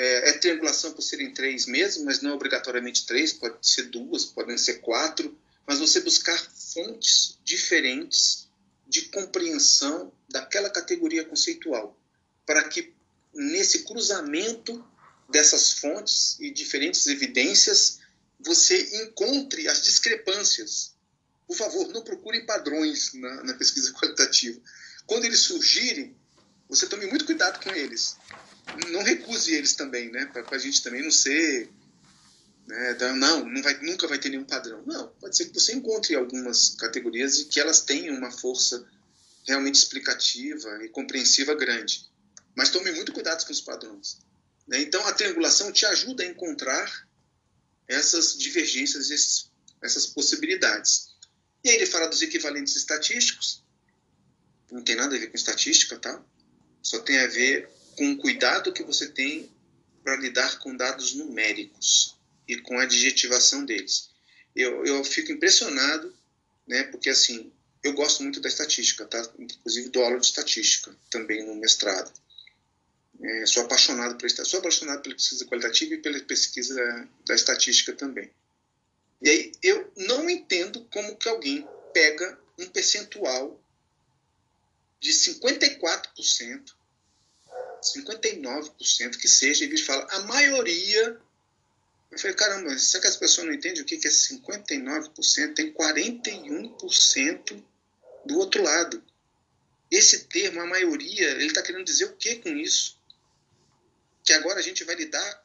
é, 0.00 0.30
é, 0.30 0.32
triangulação 0.32 0.94
por 0.94 1.02
serem 1.02 1.30
três 1.30 1.66
mesmo, 1.66 2.06
mas 2.06 2.22
não 2.22 2.32
obrigatoriamente 2.32 3.04
três, 3.04 3.34
pode 3.34 3.58
ser 3.60 3.82
duas, 3.82 4.24
podem 4.24 4.56
ser 4.56 4.80
quatro, 4.80 5.38
mas 5.66 5.78
você 5.78 6.00
buscar 6.00 6.38
fontes 6.38 7.38
diferentes 7.44 8.48
de 8.88 9.02
compreensão 9.02 10.10
daquela 10.26 10.70
categoria 10.70 11.22
conceitual, 11.26 12.00
para 12.46 12.66
que 12.66 12.94
nesse 13.34 13.80
cruzamento 13.80 14.82
dessas 15.28 15.74
fontes 15.74 16.40
e 16.40 16.50
diferentes 16.50 17.06
evidências 17.06 17.98
você 18.40 19.02
encontre 19.02 19.68
as 19.68 19.82
discrepâncias. 19.82 20.94
Por 21.46 21.54
favor, 21.54 21.88
não 21.88 22.02
procure 22.02 22.46
padrões 22.46 23.12
na, 23.12 23.44
na 23.44 23.54
pesquisa 23.54 23.92
qualitativa. 23.92 24.58
Quando 25.04 25.26
eles 25.26 25.40
surgirem, 25.40 26.16
você 26.70 26.86
tome 26.86 27.04
muito 27.04 27.26
cuidado 27.26 27.62
com 27.62 27.70
eles, 27.70 28.16
não 28.90 29.02
recuse 29.02 29.54
eles 29.54 29.74
também, 29.74 30.10
né? 30.10 30.26
Para 30.26 30.44
a 30.56 30.58
gente 30.58 30.82
também 30.82 31.02
não 31.02 31.10
ser. 31.10 31.70
Né, 32.66 32.96
não, 33.14 33.44
não 33.44 33.62
vai, 33.62 33.80
nunca 33.82 34.06
vai 34.06 34.18
ter 34.18 34.28
nenhum 34.28 34.44
padrão. 34.44 34.82
Não, 34.86 35.08
pode 35.20 35.36
ser 35.36 35.46
que 35.46 35.54
você 35.54 35.72
encontre 35.74 36.14
algumas 36.14 36.70
categorias 36.70 37.38
e 37.38 37.44
que 37.46 37.58
elas 37.58 37.80
tenham 37.80 38.16
uma 38.16 38.30
força 38.30 38.86
realmente 39.46 39.76
explicativa 39.76 40.84
e 40.84 40.88
compreensiva 40.88 41.54
grande. 41.54 42.08
Mas 42.54 42.70
tome 42.70 42.92
muito 42.92 43.12
cuidado 43.12 43.44
com 43.44 43.52
os 43.52 43.60
padrões. 43.60 44.18
Né? 44.66 44.80
Então, 44.82 45.04
a 45.06 45.12
triangulação 45.12 45.72
te 45.72 45.84
ajuda 45.86 46.22
a 46.22 46.26
encontrar 46.26 47.08
essas 47.88 48.38
divergências, 48.38 49.10
esses, 49.10 49.50
essas 49.82 50.06
possibilidades. 50.06 51.10
E 51.64 51.70
aí 51.70 51.76
ele 51.76 51.86
fala 51.86 52.06
dos 52.06 52.22
equivalentes 52.22 52.76
estatísticos. 52.76 53.64
Não 54.70 54.82
tem 54.82 54.94
nada 54.94 55.16
a 55.16 55.18
ver 55.18 55.26
com 55.26 55.36
estatística, 55.36 55.98
tá? 55.98 56.22
Só 56.82 57.00
tem 57.00 57.18
a 57.18 57.26
ver 57.26 57.68
com 58.00 58.12
o 58.12 58.16
cuidado 58.16 58.72
que 58.72 58.82
você 58.82 59.08
tem 59.08 59.46
para 60.02 60.16
lidar 60.16 60.58
com 60.60 60.74
dados 60.74 61.12
numéricos 61.12 62.16
e 62.48 62.56
com 62.56 62.78
a 62.78 62.84
adjetivação 62.84 63.62
deles. 63.62 64.08
Eu, 64.56 64.86
eu 64.86 65.04
fico 65.04 65.30
impressionado, 65.32 66.10
né, 66.66 66.84
porque 66.84 67.10
assim, 67.10 67.52
eu 67.84 67.92
gosto 67.92 68.22
muito 68.22 68.40
da 68.40 68.48
estatística, 68.48 69.04
tá? 69.04 69.22
Inclusive 69.38 69.90
dou 69.90 70.02
aula 70.02 70.18
de 70.18 70.24
estatística 70.24 70.96
também 71.10 71.44
no 71.44 71.54
mestrado. 71.54 72.10
É, 73.20 73.44
sou 73.44 73.64
apaixonado 73.64 74.16
por 74.16 74.30
sou 74.30 74.60
apaixonado 74.60 75.02
pela 75.02 75.14
pesquisa 75.14 75.44
qualitativa 75.44 75.92
e 75.92 75.98
pela 75.98 76.18
pesquisa 76.20 76.74
da, 76.74 77.08
da 77.26 77.34
estatística 77.34 77.92
também. 77.92 78.30
E 79.20 79.28
aí 79.28 79.52
eu 79.62 79.92
não 79.94 80.30
entendo 80.30 80.86
como 80.90 81.16
que 81.16 81.28
alguém 81.28 81.68
pega 81.92 82.40
um 82.58 82.66
percentual 82.66 83.62
de 84.98 85.10
54% 85.10 86.79
59% 87.82 89.16
que 89.16 89.28
seja, 89.28 89.64
e 89.64 89.68
ele 89.68 89.78
fala, 89.78 90.06
a 90.10 90.20
maioria. 90.20 91.20
Eu 92.10 92.18
falei, 92.18 92.34
caramba, 92.36 92.76
será 92.78 93.02
que 93.02 93.08
as 93.08 93.16
pessoas 93.16 93.46
não 93.46 93.54
entendem 93.54 93.82
o 93.82 93.86
que 93.86 93.94
é 93.94 94.10
59%? 94.10 95.54
Tem 95.54 95.72
41% 95.72 97.64
do 98.26 98.38
outro 98.38 98.62
lado. 98.62 99.02
Esse 99.90 100.24
termo, 100.24 100.60
a 100.60 100.66
maioria, 100.66 101.30
ele 101.32 101.46
está 101.46 101.62
querendo 101.62 101.84
dizer 101.84 102.04
o 102.06 102.16
que 102.16 102.36
com 102.36 102.50
isso? 102.50 102.98
Que 104.24 104.32
agora 104.32 104.58
a 104.58 104.62
gente 104.62 104.84
vai 104.84 104.94
lidar 104.94 105.44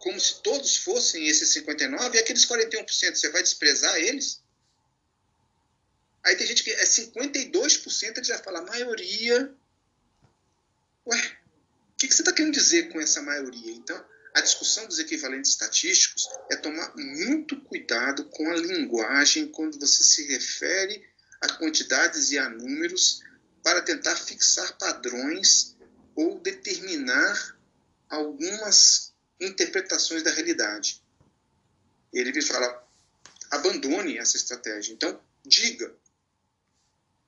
como 0.00 0.18
se 0.18 0.42
todos 0.42 0.76
fossem 0.78 1.28
esses 1.28 1.54
59% 1.54 2.14
e 2.14 2.18
aqueles 2.18 2.46
41%, 2.46 3.14
você 3.14 3.28
vai 3.28 3.42
desprezar 3.42 3.94
eles? 3.96 4.42
Aí 6.24 6.36
tem 6.36 6.46
gente 6.46 6.64
que 6.64 6.70
é 6.70 6.84
52%, 6.84 8.16
ele 8.16 8.24
já 8.24 8.38
fala, 8.38 8.60
a 8.60 8.62
maioria. 8.62 9.54
Ué, 11.06 11.39
que, 12.00 12.08
que 12.08 12.14
você 12.14 12.22
está 12.22 12.32
querendo 12.32 12.54
dizer 12.54 12.88
com 12.90 12.98
essa 12.98 13.20
maioria? 13.20 13.72
Então, 13.72 14.02
a 14.34 14.40
discussão 14.40 14.86
dos 14.86 14.98
equivalentes 14.98 15.50
estatísticos 15.50 16.26
é 16.50 16.56
tomar 16.56 16.96
muito 16.96 17.60
cuidado 17.60 18.24
com 18.24 18.50
a 18.50 18.56
linguagem 18.56 19.48
quando 19.48 19.78
você 19.78 20.02
se 20.02 20.26
refere 20.26 21.06
a 21.42 21.48
quantidades 21.58 22.30
e 22.30 22.38
a 22.38 22.48
números 22.48 23.20
para 23.62 23.82
tentar 23.82 24.16
fixar 24.16 24.78
padrões 24.78 25.76
ou 26.16 26.40
determinar 26.40 27.58
algumas 28.08 29.12
interpretações 29.38 30.22
da 30.22 30.30
realidade. 30.30 31.02
Ele 32.12 32.40
fala, 32.40 32.82
abandone 33.50 34.16
essa 34.16 34.38
estratégia. 34.38 34.94
Então, 34.94 35.20
diga. 35.44 35.94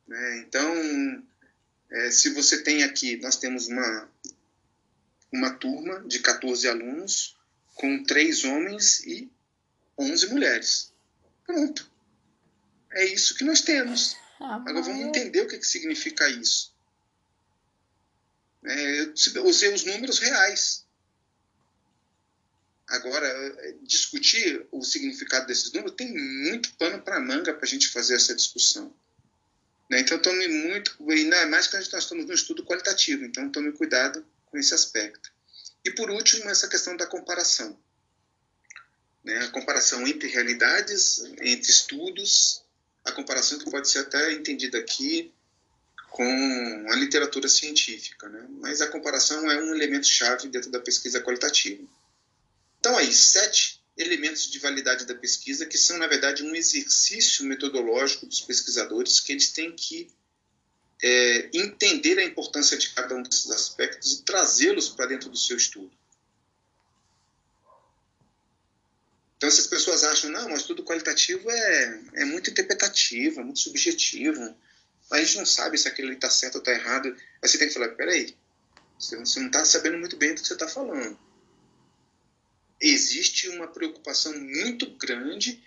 Né? 0.08 0.38
Então, 0.38 1.26
é, 1.90 2.10
se 2.10 2.30
você 2.30 2.62
tem 2.62 2.84
aqui, 2.84 3.18
nós 3.18 3.36
temos 3.36 3.68
uma 3.68 4.10
uma 5.32 5.50
turma 5.54 6.00
de 6.06 6.18
14 6.18 6.68
alunos 6.68 7.36
com 7.74 8.04
três 8.04 8.44
homens 8.44 9.00
e 9.06 9.30
11 9.98 10.28
mulheres. 10.28 10.92
Pronto. 11.46 11.90
É 12.92 13.06
isso 13.06 13.34
que 13.34 13.44
nós 13.44 13.62
temos. 13.62 14.16
Ah, 14.38 14.56
Agora 14.56 14.82
vamos 14.82 15.00
entender 15.00 15.40
o 15.40 15.48
que, 15.48 15.58
que 15.58 15.66
significa 15.66 16.28
isso. 16.28 16.72
É, 18.64 19.12
eu 19.34 19.44
usei 19.46 19.72
os 19.72 19.84
números 19.84 20.18
reais. 20.18 20.84
Agora, 22.86 23.26
discutir 23.82 24.66
o 24.70 24.84
significado 24.84 25.46
desses 25.46 25.72
números 25.72 25.96
tem 25.96 26.12
muito 26.12 26.74
pano 26.74 27.00
para 27.00 27.18
manga 27.20 27.54
para 27.54 27.64
a 27.64 27.68
gente 27.68 27.88
fazer 27.88 28.16
essa 28.16 28.34
discussão. 28.34 28.94
Né? 29.88 30.00
Então, 30.00 30.18
tome 30.18 30.46
muito, 30.48 30.94
ainda 31.10 31.46
mais 31.46 31.66
que 31.66 31.76
nós 31.76 31.86
estamos 31.86 32.26
no 32.26 32.34
estudo 32.34 32.64
qualitativo, 32.64 33.24
então 33.24 33.50
tome 33.50 33.72
cuidado 33.72 34.24
com 34.52 34.58
esse 34.58 34.74
aspecto. 34.74 35.32
E 35.82 35.90
por 35.90 36.10
último, 36.10 36.48
essa 36.50 36.68
questão 36.68 36.94
da 36.94 37.06
comparação. 37.06 37.76
Né? 39.24 39.38
A 39.38 39.48
comparação 39.48 40.06
entre 40.06 40.28
realidades, 40.28 41.20
entre 41.40 41.70
estudos, 41.70 42.62
a 43.02 43.10
comparação 43.10 43.58
que 43.58 43.70
pode 43.70 43.88
ser 43.88 44.00
até 44.00 44.32
entendida 44.32 44.78
aqui 44.78 45.32
com 46.10 46.86
a 46.90 46.94
literatura 46.96 47.48
científica, 47.48 48.28
né? 48.28 48.46
mas 48.60 48.82
a 48.82 48.88
comparação 48.88 49.50
é 49.50 49.62
um 49.62 49.74
elemento 49.74 50.06
chave 50.06 50.48
dentro 50.48 50.70
da 50.70 50.78
pesquisa 50.78 51.22
qualitativa. 51.22 51.82
Então, 52.78 52.96
aí, 52.98 53.12
sete 53.12 53.82
elementos 53.96 54.50
de 54.50 54.58
validade 54.58 55.06
da 55.06 55.14
pesquisa 55.14 55.64
que 55.64 55.78
são, 55.78 55.96
na 55.96 56.06
verdade, 56.06 56.42
um 56.42 56.54
exercício 56.54 57.46
metodológico 57.46 58.26
dos 58.26 58.42
pesquisadores 58.42 59.20
que 59.20 59.32
eles 59.32 59.50
têm 59.50 59.74
que 59.74 60.12
é, 61.02 61.50
entender 61.52 62.18
a 62.18 62.24
importância 62.24 62.78
de 62.78 62.90
cada 62.90 63.14
um 63.14 63.22
desses 63.22 63.50
aspectos 63.50 64.12
e 64.12 64.22
trazê-los 64.22 64.88
para 64.88 65.06
dentro 65.06 65.28
do 65.28 65.36
seu 65.36 65.56
estudo. 65.56 65.90
Então, 69.36 69.48
essas 69.48 69.66
pessoas 69.66 70.04
acham, 70.04 70.30
não, 70.30 70.50
mas 70.50 70.62
tudo 70.62 70.84
qualitativo 70.84 71.50
é, 71.50 72.00
é 72.14 72.24
muito 72.24 72.48
interpretativo, 72.48 73.40
é 73.40 73.44
muito 73.44 73.58
subjetivo. 73.58 74.56
A 75.10 75.18
gente 75.18 75.38
não 75.38 75.46
sabe 75.46 75.76
se 75.76 75.88
aquilo 75.88 76.12
está 76.12 76.30
certo 76.30 76.54
ou 76.54 76.60
está 76.60 76.70
errado. 76.70 77.08
Aí 77.42 77.48
você 77.48 77.58
tem 77.58 77.66
que 77.66 77.74
falar, 77.74 77.88
peraí, 77.88 78.36
você 78.96 79.16
não 79.40 79.46
está 79.46 79.64
sabendo 79.64 79.98
muito 79.98 80.16
bem 80.16 80.32
do 80.32 80.40
que 80.40 80.46
você 80.46 80.52
está 80.52 80.68
falando. 80.68 81.18
Existe 82.80 83.48
uma 83.48 83.66
preocupação 83.66 84.32
muito 84.38 84.86
grande 84.92 85.60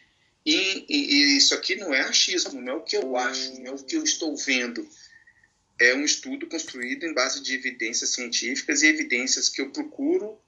e, 0.46 0.86
e, 0.88 1.14
e, 1.14 1.38
isso 1.38 1.54
aqui 1.54 1.76
não 1.76 1.94
é 1.94 2.02
achismo, 2.02 2.62
não 2.62 2.74
é 2.74 2.76
o 2.76 2.84
que 2.84 2.96
eu 2.96 3.18
acho, 3.18 3.60
não 3.60 3.72
é 3.72 3.72
o 3.72 3.84
que 3.84 3.98
eu 3.98 4.04
estou 4.04 4.38
vendo. 4.38 4.88
É 5.80 5.94
um 5.94 6.06
estudo 6.06 6.48
construído 6.48 7.06
em 7.06 7.14
base 7.14 7.42
de 7.42 7.54
evidências 7.54 8.12
científicas 8.12 8.82
e 8.82 8.88
evidências 8.88 9.50
que 9.50 9.62
eu 9.62 9.72
procuro 9.72 10.40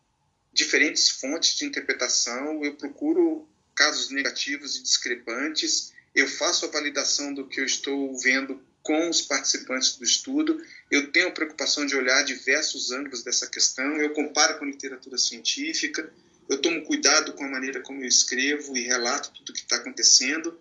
diferentes 0.54 1.10
fontes 1.10 1.56
de 1.56 1.66
interpretação, 1.66 2.64
eu 2.64 2.76
procuro 2.76 3.48
casos 3.76 4.10
negativos 4.10 4.76
e 4.76 4.82
discrepantes, 4.82 5.94
eu 6.16 6.28
faço 6.28 6.66
a 6.66 6.70
validação 6.70 7.32
do 7.32 7.48
que 7.48 7.60
eu 7.60 7.66
estou 7.66 8.18
vendo 8.18 8.60
com 8.82 9.08
os 9.10 9.22
participantes 9.22 9.98
do 9.98 10.04
estudo, 10.04 10.60
eu 10.90 11.12
tenho 11.12 11.28
a 11.28 11.32
preocupação 11.32 11.86
de 11.86 11.96
olhar 11.96 12.24
diversos 12.24 12.90
ângulos 12.90 13.22
dessa 13.22 13.46
questão, 13.46 13.98
eu 13.98 14.12
comparo 14.14 14.58
com 14.58 14.66
literatura 14.66 15.18
científica, 15.18 16.12
eu 16.50 16.60
tomo 16.60 16.84
cuidado 16.86 17.34
com 17.34 17.44
a 17.44 17.50
maneira 17.50 17.82
como 17.82 18.02
eu 18.02 18.08
escrevo 18.08 18.76
e 18.76 18.82
relato 18.82 19.32
tudo 19.34 19.50
o 19.50 19.54
que 19.54 19.60
está 19.60 19.76
acontecendo. 19.76 20.58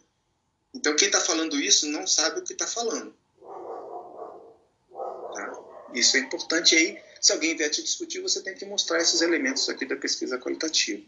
Então, 0.74 0.94
quem 0.96 1.06
está 1.06 1.20
falando 1.20 1.58
isso 1.58 1.86
não 1.86 2.06
sabe 2.06 2.40
o 2.40 2.42
que 2.42 2.52
está 2.52 2.66
falando. 2.66 3.16
Tá? 5.36 5.92
Isso 5.94 6.16
é 6.16 6.20
importante 6.20 6.74
aí 6.74 6.98
se 7.20 7.32
alguém 7.32 7.56
vier 7.56 7.70
te 7.70 7.82
discutir, 7.82 8.20
você 8.20 8.40
tem 8.40 8.54
que 8.54 8.64
mostrar 8.64 9.00
esses 9.00 9.20
elementos 9.20 9.68
aqui 9.68 9.84
da 9.84 9.96
pesquisa 9.96 10.38
qualitativa. 10.38 11.02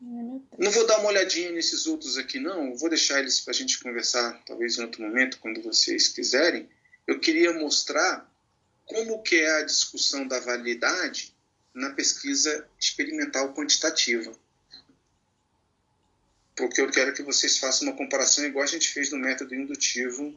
Não 0.00 0.70
vou 0.72 0.86
dar 0.86 0.98
uma 0.98 1.10
olhadinha 1.10 1.52
nesses 1.52 1.86
outros 1.86 2.16
aqui, 2.16 2.40
não. 2.40 2.74
Vou 2.76 2.88
deixar 2.88 3.20
eles 3.20 3.40
para 3.40 3.52
a 3.52 3.54
gente 3.54 3.78
conversar, 3.80 4.42
talvez 4.44 4.76
em 4.76 4.82
outro 4.82 5.02
momento, 5.02 5.38
quando 5.38 5.62
vocês 5.62 6.08
quiserem. 6.08 6.68
Eu 7.06 7.20
queria 7.20 7.52
mostrar 7.52 8.28
como 8.86 9.22
que 9.22 9.36
é 9.36 9.60
a 9.60 9.64
discussão 9.64 10.26
da 10.26 10.40
validade 10.40 11.32
na 11.74 11.90
pesquisa 11.90 12.68
experimental 12.80 13.54
quantitativa. 13.54 14.32
Porque 16.56 16.80
eu 16.80 16.90
quero 16.90 17.14
que 17.14 17.22
vocês 17.22 17.58
façam 17.58 17.86
uma 17.86 17.96
comparação 17.96 18.44
igual 18.44 18.64
a 18.64 18.68
gente 18.68 18.88
fez 18.88 19.12
no 19.12 19.18
método 19.18 19.54
indutivo 19.54 20.36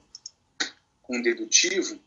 com 1.02 1.20
dedutivo, 1.20 2.00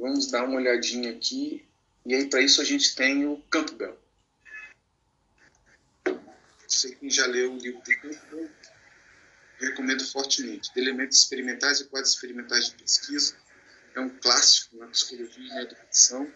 Vamos 0.00 0.30
dar 0.30 0.44
uma 0.44 0.56
olhadinha 0.56 1.10
aqui. 1.10 1.62
E 2.06 2.14
aí, 2.14 2.26
para 2.26 2.40
isso, 2.40 2.62
a 2.62 2.64
gente 2.64 2.96
tem 2.96 3.26
o 3.26 3.36
Campbell. 3.50 3.98
Você 6.66 6.94
que 6.94 7.10
já 7.10 7.26
leu 7.26 7.52
o 7.52 7.58
livro 7.58 7.82
de 7.82 7.94
Campbell, 7.96 8.50
recomendo 9.58 10.02
fortemente. 10.06 10.72
De 10.72 10.80
elementos 10.80 11.18
experimentais 11.18 11.80
e 11.80 11.84
quadros 11.84 12.14
experimentais 12.14 12.70
de 12.70 12.76
pesquisa. 12.76 13.36
É 13.94 14.00
um 14.00 14.08
clássico 14.08 14.78
na 14.78 14.86
psicologia 14.86 15.44
e 15.44 15.48
na 15.48 15.62
educação. 15.62 16.32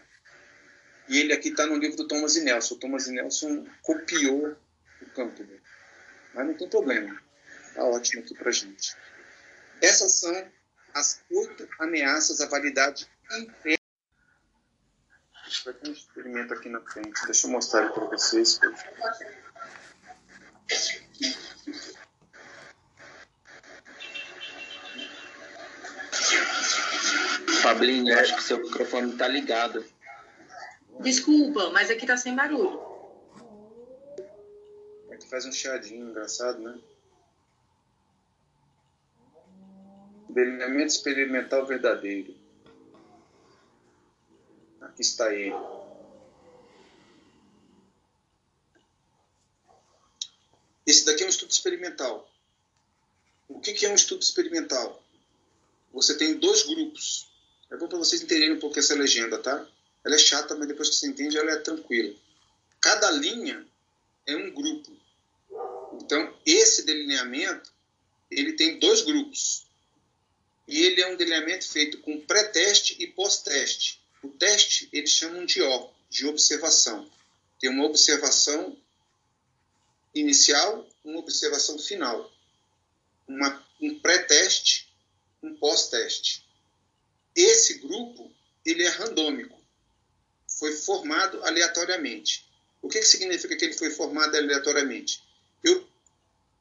E 1.09 1.19
ele 1.19 1.33
aqui 1.33 1.49
está 1.49 1.67
no 1.67 1.79
livro 1.79 1.97
do 1.97 2.07
Thomas 2.07 2.37
e 2.37 2.43
Nelson. 2.43 2.75
O 2.75 2.79
Thomas 2.79 3.07
e 3.07 3.13
Nelson 3.13 3.67
copiou 3.81 4.55
o 5.01 5.07
Campbell. 5.15 5.59
Mas 6.35 6.47
não 6.47 6.55
tem 6.55 6.69
problema. 6.69 7.19
Está 7.69 7.83
ótimo 7.85 8.21
aqui 8.21 8.35
para 8.35 8.51
gente. 8.51 8.95
Essas 9.81 10.21
são 10.21 10.53
as 10.93 11.23
oito 11.31 11.67
ameaças 11.79 12.43
à 12.43 12.47
validade 12.47 13.09
inteira. 13.33 13.83
Vai 15.65 15.75
ter 15.75 15.89
um 15.89 15.93
experimento 15.93 16.53
aqui 16.53 16.69
na 16.69 16.81
frente. 16.81 17.25
Deixa 17.25 17.47
eu 17.47 17.51
mostrar 17.51 17.85
ele 17.85 17.93
para 17.93 18.05
vocês. 18.05 18.61
Fablinho, 27.63 28.19
acho 28.19 28.37
que 28.37 28.43
seu 28.43 28.59
microfone 28.59 29.13
está 29.13 29.27
ligado. 29.27 29.85
Desculpa, 31.01 31.71
mas 31.71 31.91
aqui 31.91 32.07
tá 32.07 32.17
sem 32.17 32.35
barulho. 32.35 32.79
Aqui 35.11 35.27
faz 35.29 35.47
um 35.47 35.53
chiadinho 35.53 36.11
engraçado, 36.11 36.59
né? 36.59 36.79
Delineamento 40.29 40.89
experimental 40.89 41.65
verdadeiro. 41.65 42.44
Aqui 44.85 45.03
está 45.03 45.33
ele. 45.33 45.55
Esse 50.87 51.05
daqui 51.05 51.23
é 51.23 51.27
um 51.27 51.31
estudo 51.31 51.51
experimental. 51.51 52.31
O 53.49 53.61
que 53.61 53.85
é 53.85 53.91
um 53.91 53.95
estudo 53.95 54.23
experimental? 54.23 55.03
Você 55.93 56.17
tem 56.17 56.39
dois 56.39 56.65
grupos. 56.65 57.29
É 57.71 57.77
bom 57.77 57.89
para 57.89 57.99
vocês 57.99 58.23
entenderem 58.23 58.57
um 58.57 58.61
pouco 58.61 58.79
essa 58.79 58.95
legenda, 58.95 59.39
tá? 59.39 59.67
Ela 60.05 60.15
é 60.17 60.19
chata, 60.19 60.55
mas 60.55 60.69
depois 60.69 60.91
que 60.91 60.97
você 60.97 61.07
entende, 61.07 61.39
ela 61.39 61.51
é 61.53 61.57
tranquila. 61.57 62.15
Cada 62.81 63.11
linha 63.13 63.67
é 64.27 64.37
um 64.37 64.53
grupo. 64.53 64.93
Então, 65.95 66.37
esse 66.45 66.85
delineamento, 66.85 67.73
ele 68.31 68.53
tem 68.53 68.79
dois 68.79 69.03
grupos 69.03 69.67
e 70.69 70.83
ele 70.83 71.01
é 71.01 71.07
um 71.07 71.17
delineamento 71.17 71.67
feito 71.69 71.99
com 71.99 72.21
pré-teste 72.21 72.97
e 73.03 73.07
pós-teste. 73.07 74.04
O 74.25 74.31
teste 74.31 74.89
eles 74.91 75.11
chamam 75.11 75.45
de 75.45 75.61
O, 75.61 75.91
de 76.09 76.27
observação. 76.27 77.11
Tem 77.61 77.69
uma 77.69 77.85
observação 77.85 78.75
inicial, 80.15 80.89
uma 81.05 81.19
observação 81.19 81.79
final. 81.79 82.33
Uma, 83.29 83.63
um 83.83 83.99
pré-teste, 84.01 84.89
um 85.43 85.55
pós-teste. 85.55 86.43
Esse 87.37 87.75
grupo 87.81 88.33
ele 88.65 88.83
é 88.85 88.89
randômico, 88.89 89.61
foi 90.49 90.73
formado 90.73 91.45
aleatoriamente. 91.45 92.47
O 92.81 92.89
que, 92.89 93.01
que 93.01 93.07
significa 93.07 93.55
que 93.55 93.65
ele 93.67 93.75
foi 93.75 93.91
formado 93.91 94.35
aleatoriamente? 94.37 95.23
Eu 95.63 95.87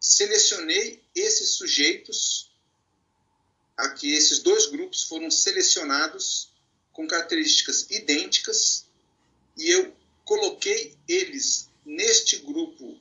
selecionei 0.01 1.01
esses 1.15 1.51
sujeitos 1.51 2.51
aqui 3.77 4.11
esses 4.13 4.39
dois 4.39 4.67
grupos 4.67 5.03
foram 5.03 5.31
selecionados 5.31 6.52
com 6.93 7.07
características 7.07 7.87
idênticas 7.89 8.85
e 9.57 9.69
eu 9.69 9.93
coloquei 10.23 10.95
eles 11.07 11.69
neste 11.85 12.37
grupo, 12.37 12.97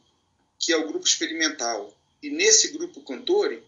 que 0.58 0.72
é 0.72 0.76
o 0.76 0.88
grupo 0.88 1.06
experimental, 1.06 1.96
e 2.22 2.30
nesse 2.30 2.68
grupo 2.68 3.00
Contori, 3.02 3.62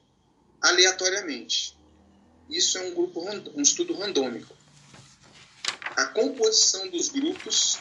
aleatoriamente. 0.61 1.77
Isso 2.49 2.79
é 2.79 2.83
um 2.83 2.95
grupo 2.95 3.21
um 3.55 3.63
estudo 3.63 3.95
randômico. 3.95 4.55
A 5.97 6.07
composição 6.07 6.89
dos 6.89 7.09
grupos 7.09 7.79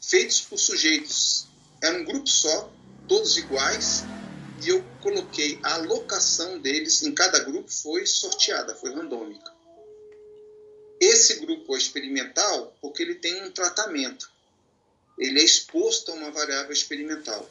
feitos 0.00 0.40
por 0.40 0.58
sujeitos 0.58 1.46
era 1.82 1.98
um 1.98 2.04
grupo 2.04 2.28
só, 2.28 2.72
todos 3.08 3.36
iguais, 3.36 4.02
e 4.62 4.68
eu 4.68 4.84
coloquei 5.00 5.58
a 5.62 5.74
alocação 5.74 6.58
deles 6.58 7.02
em 7.02 7.14
cada 7.14 7.38
grupo 7.40 7.70
foi 7.70 8.06
sorteada, 8.06 8.74
foi 8.74 8.94
randômica. 8.94 9.59
Esse 11.00 11.40
grupo 11.40 11.74
é 11.74 11.78
experimental 11.78 12.76
porque 12.80 13.02
ele 13.02 13.14
tem 13.14 13.42
um 13.42 13.50
tratamento. 13.50 14.30
Ele 15.18 15.40
é 15.40 15.44
exposto 15.44 16.12
a 16.12 16.14
uma 16.14 16.30
variável 16.30 16.72
experimental. 16.72 17.50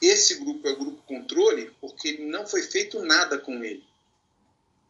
Esse 0.00 0.36
grupo 0.36 0.66
é 0.66 0.72
o 0.72 0.78
grupo 0.78 1.02
controle 1.02 1.70
porque 1.80 2.08
ele 2.08 2.24
não 2.24 2.46
foi 2.46 2.62
feito 2.62 3.00
nada 3.02 3.38
com 3.38 3.62
ele. 3.62 3.84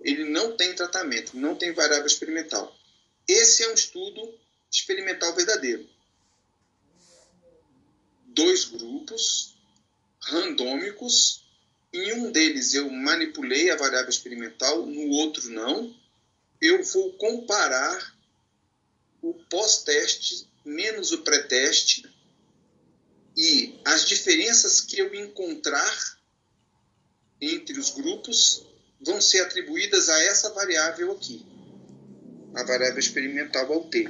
Ele 0.01 0.25
não 0.25 0.57
tem 0.57 0.75
tratamento, 0.75 1.37
não 1.37 1.57
tem 1.57 1.73
variável 1.73 2.07
experimental. 2.07 2.77
Esse 3.27 3.65
é 3.65 3.71
um 3.71 3.75
estudo 3.75 4.39
experimental 4.71 5.35
verdadeiro. 5.35 5.89
Dois 8.27 8.65
grupos 8.67 9.55
randômicos 10.21 11.45
em 11.93 12.13
um 12.13 12.31
deles 12.31 12.75
eu 12.75 12.91
manipulei 12.91 13.71
a 13.71 13.77
variável 13.77 14.11
experimental, 14.11 14.85
no 14.85 15.09
outro 15.11 15.49
não. 15.49 15.95
Eu 16.61 16.83
vou 16.85 17.13
comparar 17.15 18.17
o 19.23 19.35
pós-teste 19.51 20.49
menos 20.65 21.13
o 21.13 21.23
pré-teste 21.23 22.05
e 23.37 23.79
as 23.85 24.07
diferenças 24.09 24.81
que 24.81 24.99
eu 24.99 25.15
encontrar 25.15 26.19
entre 27.41 27.79
os 27.79 27.91
grupos 27.91 28.65
vão 29.01 29.21
ser 29.21 29.41
atribuídas 29.43 30.09
a 30.09 30.23
essa 30.23 30.51
variável 30.55 31.13
aqui, 31.13 31.45
a 32.55 32.65
variável 32.65 32.99
experimental 32.99 33.71
ao 33.73 33.85
T. 33.89 34.09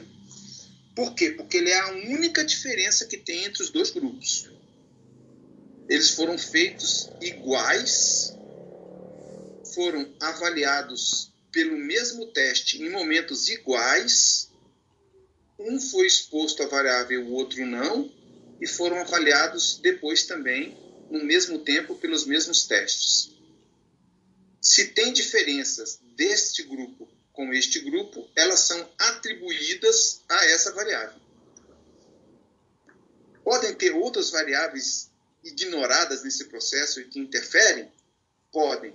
Por 0.94 1.14
quê? 1.14 1.32
Porque 1.32 1.58
ele 1.58 1.70
é 1.70 1.78
a 1.78 1.92
única 1.92 2.44
diferença 2.44 3.06
que 3.06 3.18
tem 3.18 3.44
entre 3.44 3.62
os 3.62 3.70
dois 3.70 3.90
grupos 3.90 4.48
eles 5.88 6.10
foram 6.10 6.36
feitos 6.36 7.08
iguais, 7.20 8.36
foram 9.74 10.12
avaliados 10.20 11.32
pelo 11.56 11.78
mesmo 11.78 12.26
teste 12.26 12.82
em 12.82 12.90
momentos 12.90 13.48
iguais. 13.48 14.50
Um 15.58 15.80
foi 15.80 16.06
exposto 16.06 16.62
à 16.62 16.66
variável, 16.66 17.24
o 17.24 17.32
outro 17.32 17.64
não, 17.64 18.12
e 18.60 18.66
foram 18.66 18.98
avaliados 18.98 19.78
depois 19.78 20.24
também 20.24 20.76
no 21.10 21.24
mesmo 21.24 21.60
tempo 21.60 21.94
pelos 21.94 22.26
mesmos 22.26 22.66
testes. 22.66 23.34
Se 24.60 24.88
tem 24.88 25.14
diferenças 25.14 25.98
deste 26.14 26.62
grupo 26.62 27.08
com 27.32 27.50
este 27.54 27.80
grupo, 27.80 28.28
elas 28.36 28.60
são 28.60 28.86
atribuídas 28.98 30.20
a 30.28 30.44
essa 30.44 30.74
variável. 30.74 31.18
Podem 33.42 33.74
ter 33.74 33.94
outras 33.94 34.28
variáveis 34.28 35.10
ignoradas 35.42 36.22
nesse 36.22 36.44
processo 36.48 37.00
e 37.00 37.04
que 37.04 37.18
interferem? 37.18 37.90
Podem. 38.52 38.92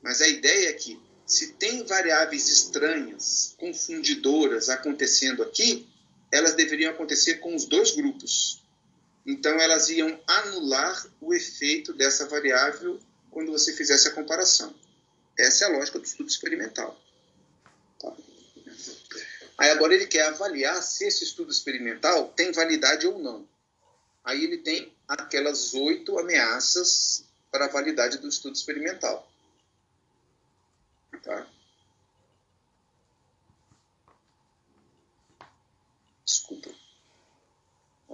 Mas 0.00 0.22
a 0.22 0.28
ideia 0.28 0.70
é 0.70 0.72
que, 0.72 0.98
se 1.28 1.48
tem 1.52 1.84
variáveis 1.84 2.48
estranhas, 2.48 3.54
confundidoras 3.58 4.70
acontecendo 4.70 5.42
aqui, 5.42 5.86
elas 6.32 6.54
deveriam 6.54 6.90
acontecer 6.90 7.34
com 7.34 7.54
os 7.54 7.66
dois 7.66 7.90
grupos. 7.90 8.64
Então, 9.26 9.60
elas 9.60 9.90
iam 9.90 10.18
anular 10.26 11.06
o 11.20 11.34
efeito 11.34 11.92
dessa 11.92 12.26
variável 12.26 12.98
quando 13.30 13.52
você 13.52 13.74
fizesse 13.74 14.08
a 14.08 14.12
comparação. 14.12 14.74
Essa 15.38 15.66
é 15.66 15.68
a 15.68 15.76
lógica 15.76 15.98
do 15.98 16.06
estudo 16.06 16.30
experimental. 16.30 16.98
Tá? 18.00 18.16
Aí 19.58 19.68
agora 19.70 19.94
ele 19.94 20.06
quer 20.06 20.28
avaliar 20.28 20.82
se 20.82 21.04
esse 21.04 21.24
estudo 21.24 21.52
experimental 21.52 22.32
tem 22.34 22.52
validade 22.52 23.06
ou 23.06 23.18
não. 23.18 23.46
Aí 24.24 24.44
ele 24.44 24.58
tem 24.58 24.90
aquelas 25.06 25.74
oito 25.74 26.18
ameaças 26.18 27.24
para 27.50 27.66
a 27.66 27.68
validade 27.68 28.16
do 28.16 28.28
estudo 28.28 28.56
experimental. 28.56 29.30
Tá? 31.28 31.46
Desculpa. 36.24 36.70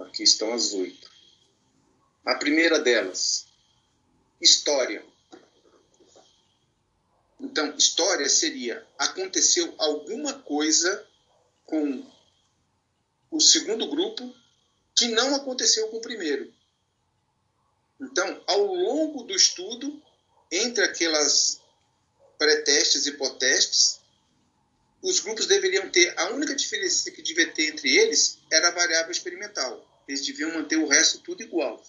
Aqui 0.01 0.23
estão 0.23 0.51
as 0.51 0.73
oito. 0.73 1.09
A 2.25 2.35
primeira 2.35 2.77
delas, 2.77 3.47
história. 4.41 5.05
Então, 7.39 7.73
história 7.77 8.27
seria 8.27 8.85
aconteceu 8.99 9.73
alguma 9.77 10.37
coisa 10.39 11.07
com 11.65 12.05
o 13.31 13.39
segundo 13.39 13.89
grupo 13.89 14.35
que 14.93 15.07
não 15.07 15.35
aconteceu 15.35 15.87
com 15.87 15.97
o 15.97 16.01
primeiro. 16.01 16.53
Então, 17.97 18.43
ao 18.45 18.65
longo 18.65 19.23
do 19.23 19.33
estudo, 19.33 20.03
entre 20.51 20.83
aquelas 20.83 21.63
pré-testes 22.37 23.05
e 23.05 23.13
pós-testes, 23.13 23.99
os 25.01 25.19
grupos 25.19 25.45
deveriam 25.45 25.89
ter, 25.89 26.13
a 26.17 26.31
única 26.31 26.55
diferença 26.55 27.11
que 27.11 27.21
devia 27.21 27.51
ter 27.51 27.69
entre 27.69 27.95
eles 27.95 28.39
era 28.51 28.69
a 28.69 28.71
variável 28.71 29.11
experimental. 29.11 30.03
Eles 30.07 30.25
deviam 30.25 30.53
manter 30.53 30.77
o 30.77 30.87
resto 30.87 31.19
tudo 31.19 31.43
igual. 31.43 31.83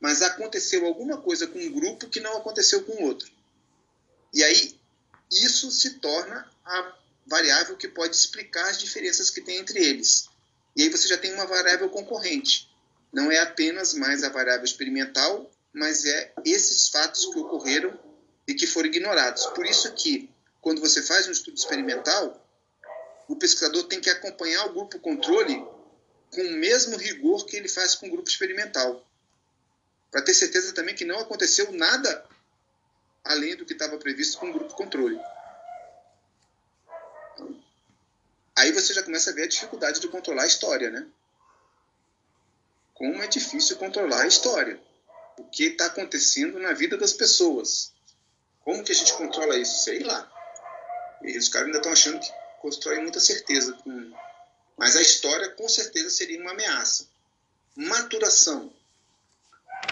Mas 0.00 0.22
aconteceu 0.22 0.86
alguma 0.86 1.20
coisa 1.20 1.46
com 1.46 1.58
um 1.58 1.72
grupo 1.72 2.08
que 2.08 2.20
não 2.20 2.36
aconteceu 2.36 2.82
com 2.84 2.92
o 2.92 3.02
outro. 3.02 3.30
E 4.32 4.42
aí, 4.42 4.78
isso 5.30 5.70
se 5.70 5.98
torna 5.98 6.50
a 6.64 6.98
variável 7.26 7.76
que 7.76 7.88
pode 7.88 8.16
explicar 8.16 8.68
as 8.70 8.78
diferenças 8.78 9.30
que 9.30 9.40
tem 9.40 9.58
entre 9.58 9.84
eles. 9.84 10.26
E 10.76 10.82
aí 10.82 10.88
você 10.88 11.06
já 11.06 11.18
tem 11.18 11.32
uma 11.32 11.46
variável 11.46 11.88
concorrente. 11.88 12.68
Não 13.12 13.30
é 13.30 13.38
apenas 13.38 13.94
mais 13.94 14.24
a 14.24 14.28
variável 14.28 14.64
experimental, 14.64 15.50
mas 15.72 16.04
é 16.04 16.32
esses 16.44 16.88
fatos 16.88 17.26
que 17.26 17.38
ocorreram 17.38 17.98
e 18.46 18.54
que 18.54 18.66
foram 18.66 18.88
ignorados. 18.88 19.46
Por 19.46 19.66
isso 19.66 19.92
que, 19.94 20.30
quando 20.60 20.80
você 20.80 21.02
faz 21.02 21.26
um 21.28 21.32
estudo 21.32 21.56
experimental, 21.56 22.40
o 23.28 23.36
pesquisador 23.36 23.84
tem 23.84 24.00
que 24.00 24.10
acompanhar 24.10 24.66
o 24.66 24.72
grupo 24.72 24.98
controle 24.98 25.56
com 26.30 26.42
o 26.42 26.52
mesmo 26.52 26.96
rigor 26.96 27.46
que 27.46 27.56
ele 27.56 27.68
faz 27.68 27.94
com 27.94 28.06
o 28.06 28.10
grupo 28.10 28.28
experimental. 28.28 29.06
Para 30.10 30.22
ter 30.22 30.34
certeza 30.34 30.72
também 30.72 30.94
que 30.94 31.04
não 31.04 31.18
aconteceu 31.18 31.72
nada 31.72 32.26
além 33.24 33.56
do 33.56 33.64
que 33.64 33.72
estava 33.72 33.96
previsto 33.96 34.38
com 34.38 34.50
o 34.50 34.52
grupo 34.52 34.74
controle. 34.74 35.18
Aí 38.56 38.70
você 38.72 38.92
já 38.92 39.02
começa 39.02 39.30
a 39.30 39.32
ver 39.32 39.44
a 39.44 39.48
dificuldade 39.48 40.00
de 40.00 40.08
controlar 40.08 40.44
a 40.44 40.46
história, 40.46 40.90
né? 40.90 41.06
Como 42.92 43.22
é 43.22 43.26
difícil 43.26 43.76
controlar 43.76 44.22
a 44.22 44.26
história. 44.26 44.80
O 45.36 45.44
que 45.44 45.64
está 45.64 45.86
acontecendo 45.86 46.60
na 46.60 46.72
vida 46.72 46.96
das 46.96 47.12
pessoas. 47.12 47.93
Como 48.64 48.82
que 48.82 48.92
a 48.92 48.94
gente 48.94 49.12
controla 49.12 49.58
isso? 49.58 49.84
Sei 49.84 50.00
lá. 50.00 50.30
E 51.22 51.36
os 51.36 51.48
caras 51.48 51.66
ainda 51.66 51.78
estão 51.78 51.92
achando 51.92 52.20
que 52.20 52.32
constroem 52.60 53.02
muita 53.02 53.20
certeza. 53.20 53.72
Com... 53.74 54.12
Mas 54.76 54.96
a 54.96 55.02
história, 55.02 55.50
com 55.50 55.68
certeza, 55.68 56.10
seria 56.10 56.40
uma 56.40 56.52
ameaça. 56.52 57.06
Maturação. 57.76 58.72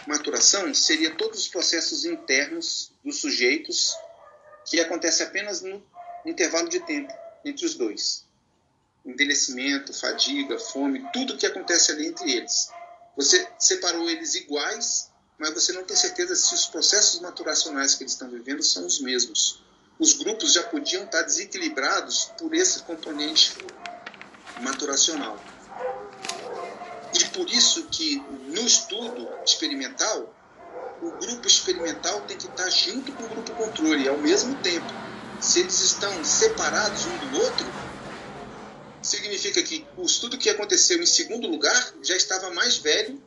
Maturação 0.06 0.72
seria 0.74 1.14
todos 1.14 1.40
os 1.40 1.48
processos 1.48 2.04
internos 2.04 2.90
dos 3.04 3.20
sujeitos 3.20 3.94
que 4.64 4.80
acontece 4.80 5.22
apenas 5.22 5.60
no 5.60 5.84
intervalo 6.24 6.68
de 6.68 6.80
tempo 6.80 7.12
entre 7.44 7.66
os 7.66 7.74
dois. 7.74 8.24
Envelhecimento, 9.04 9.92
fadiga, 9.92 10.58
fome, 10.58 11.04
tudo 11.12 11.36
que 11.36 11.46
acontece 11.46 11.92
ali 11.92 12.06
entre 12.06 12.32
eles. 12.32 12.70
Você 13.16 13.46
separou 13.58 14.08
eles 14.08 14.34
iguais, 14.34 15.10
mas 15.38 15.54
você 15.54 15.72
não 15.72 15.84
tem 15.84 15.96
certeza 15.96 16.36
se 16.36 16.54
os 16.54 16.66
processos 16.66 17.20
maturacionais 17.20 17.94
que 17.94 18.02
eles 18.02 18.12
estão 18.12 18.30
vivendo 18.30 18.62
são 18.62 18.86
os 18.86 19.00
mesmos. 19.00 19.62
Os 19.98 20.14
grupos 20.14 20.52
já 20.52 20.62
podiam 20.64 21.04
estar 21.04 21.22
desequilibrados 21.22 22.30
por 22.38 22.54
esse 22.54 22.82
componente 22.82 23.52
maturacional. 24.60 25.38
E 27.14 27.24
por 27.26 27.48
isso 27.50 27.84
que 27.84 28.16
no 28.48 28.62
estudo 28.62 29.28
experimental, 29.44 30.34
o 31.02 31.10
grupo 31.10 31.46
experimental 31.46 32.20
tem 32.22 32.36
que 32.36 32.46
estar 32.46 32.70
junto 32.70 33.12
com 33.12 33.24
o 33.24 33.28
grupo 33.28 33.52
controle 33.52 34.08
ao 34.08 34.18
mesmo 34.18 34.54
tempo. 34.62 34.86
Se 35.40 35.60
eles 35.60 35.80
estão 35.80 36.24
separados 36.24 37.04
um 37.06 37.18
do 37.18 37.40
outro, 37.40 37.66
significa 39.02 39.62
que 39.62 39.84
o 39.96 40.04
estudo 40.04 40.38
que 40.38 40.48
aconteceu 40.48 41.02
em 41.02 41.06
segundo 41.06 41.48
lugar 41.48 41.94
já 42.02 42.16
estava 42.16 42.50
mais 42.50 42.76
velho 42.76 43.20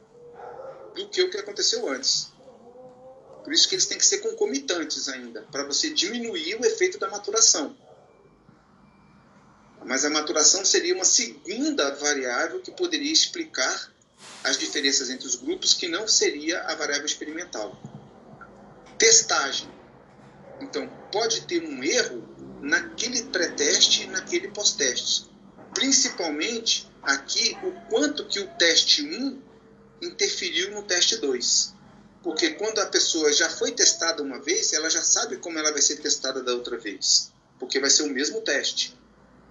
do 0.96 1.08
que 1.10 1.22
o 1.22 1.30
que 1.30 1.38
aconteceu 1.38 1.88
antes. 1.90 2.34
Por 3.44 3.54
isso 3.54 3.70
que 3.70 3.76
eles 3.76 3.86
têm 3.86 3.98
que 3.98 4.06
ser 4.06 4.20
concomitantes 4.20 5.08
ainda, 5.08 5.44
para 5.52 5.66
você 5.66 5.92
diminuir 5.92 6.56
o 6.56 6.66
efeito 6.66 6.98
da 6.98 7.10
maturação. 7.10 7.78
Mas 9.86 10.04
a 10.04 10.10
maturação 10.10 10.66
seria 10.66 10.96
uma 10.96 11.06
segunda 11.06 11.94
variável 11.94 12.60
que 12.60 12.72
poderia 12.72 13.14
explicar 13.14 13.94
as 14.44 14.58
diferenças 14.58 15.12
entre 15.12 15.28
os 15.28 15.36
grupos, 15.36 15.76
que 15.76 15.88
não 15.88 16.08
seria 16.08 16.62
a 16.62 16.74
variável 16.74 17.06
experimental. 17.06 17.80
Testagem. 18.98 19.70
Então, 20.60 20.88
pode 21.12 21.42
ter 21.42 21.62
um 21.62 21.84
erro 21.84 22.28
naquele 22.62 23.22
pré-teste 23.24 24.04
e 24.04 24.08
naquele 24.08 24.48
pós-teste. 24.48 25.30
Principalmente 25.74 26.90
aqui 27.04 27.56
o 27.62 27.72
quanto 27.90 28.26
que 28.26 28.40
o 28.40 28.48
teste 28.56 29.04
1 29.04 29.40
interferiu 30.02 30.72
no 30.72 30.84
teste 30.84 31.18
2. 31.18 31.74
Porque 32.24 32.52
quando 32.52 32.80
a 32.80 32.88
pessoa 32.88 33.32
já 33.32 33.50
foi 33.50 33.72
testada 33.72 34.24
uma 34.24 34.42
vez, 34.42 34.74
ela 34.74 34.90
já 34.90 35.04
sabe 35.04 35.38
como 35.38 35.60
ela 35.60 35.72
vai 35.72 35.82
ser 35.82 35.98
testada 35.98 36.42
da 36.42 36.54
outra 36.54 36.78
vez. 36.78 37.32
Porque 37.60 37.80
vai 37.80 37.90
ser 37.90 38.04
o 38.04 38.10
mesmo 38.10 38.42
teste. 38.42 38.98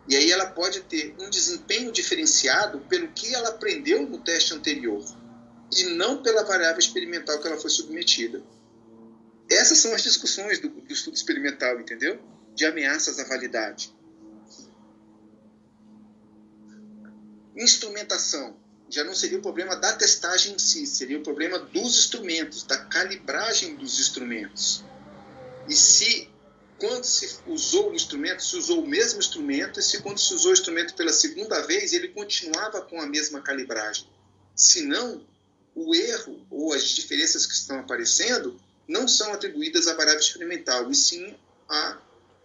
E 0.08 0.16
aí 0.16 0.30
ela 0.30 0.46
pode 0.46 0.80
ter 0.82 1.14
um 1.18 1.30
desempenho 1.30 1.90
diferenciado 1.90 2.80
pelo 2.80 3.08
que 3.08 3.34
ela 3.34 3.50
aprendeu 3.50 4.02
no 4.02 4.18
teste 4.18 4.52
anterior 4.52 5.02
e 5.72 5.84
não 5.84 6.22
pela 6.22 6.42
variável 6.42 6.78
experimental 6.78 7.40
que 7.40 7.46
ela 7.46 7.56
foi 7.56 7.70
submetida. 7.70 8.42
Essas 9.50 9.78
são 9.78 9.94
as 9.94 10.02
discussões 10.02 10.58
do, 10.58 10.68
do 10.68 10.92
estudo 10.92 11.14
experimental, 11.14 11.80
entendeu? 11.80 12.20
De 12.54 12.64
ameaças 12.64 13.18
à 13.18 13.24
validade. 13.24 13.94
Instrumentação. 17.56 18.56
Já 18.94 19.02
não 19.02 19.12
seria 19.12 19.38
o 19.38 19.42
problema 19.42 19.74
da 19.74 19.92
testagem 19.94 20.54
em 20.54 20.58
si, 20.58 20.86
seria 20.86 21.18
o 21.18 21.22
problema 21.24 21.58
dos 21.58 21.98
instrumentos, 21.98 22.62
da 22.62 22.78
calibragem 22.78 23.74
dos 23.74 23.98
instrumentos. 23.98 24.84
E 25.68 25.74
se 25.74 26.30
quando 26.78 27.02
se 27.02 27.40
usou 27.44 27.90
o 27.90 27.94
instrumento, 27.96 28.44
se 28.44 28.56
usou 28.56 28.84
o 28.84 28.86
mesmo 28.86 29.18
instrumento, 29.18 29.80
e 29.80 29.82
se 29.82 30.00
quando 30.00 30.20
se 30.20 30.32
usou 30.32 30.52
o 30.52 30.54
instrumento 30.54 30.94
pela 30.94 31.12
segunda 31.12 31.60
vez, 31.66 31.92
ele 31.92 32.06
continuava 32.06 32.82
com 32.82 33.00
a 33.00 33.06
mesma 33.06 33.40
calibragem. 33.40 34.08
Se 34.54 34.82
não, 34.82 35.26
o 35.74 35.92
erro 35.92 36.46
ou 36.48 36.72
as 36.72 36.84
diferenças 36.84 37.46
que 37.46 37.54
estão 37.54 37.80
aparecendo 37.80 38.60
não 38.86 39.08
são 39.08 39.32
atribuídas 39.32 39.88
à 39.88 39.94
variável 39.94 40.20
experimental, 40.20 40.88
e 40.88 40.94
sim 40.94 41.36
à 41.68 41.98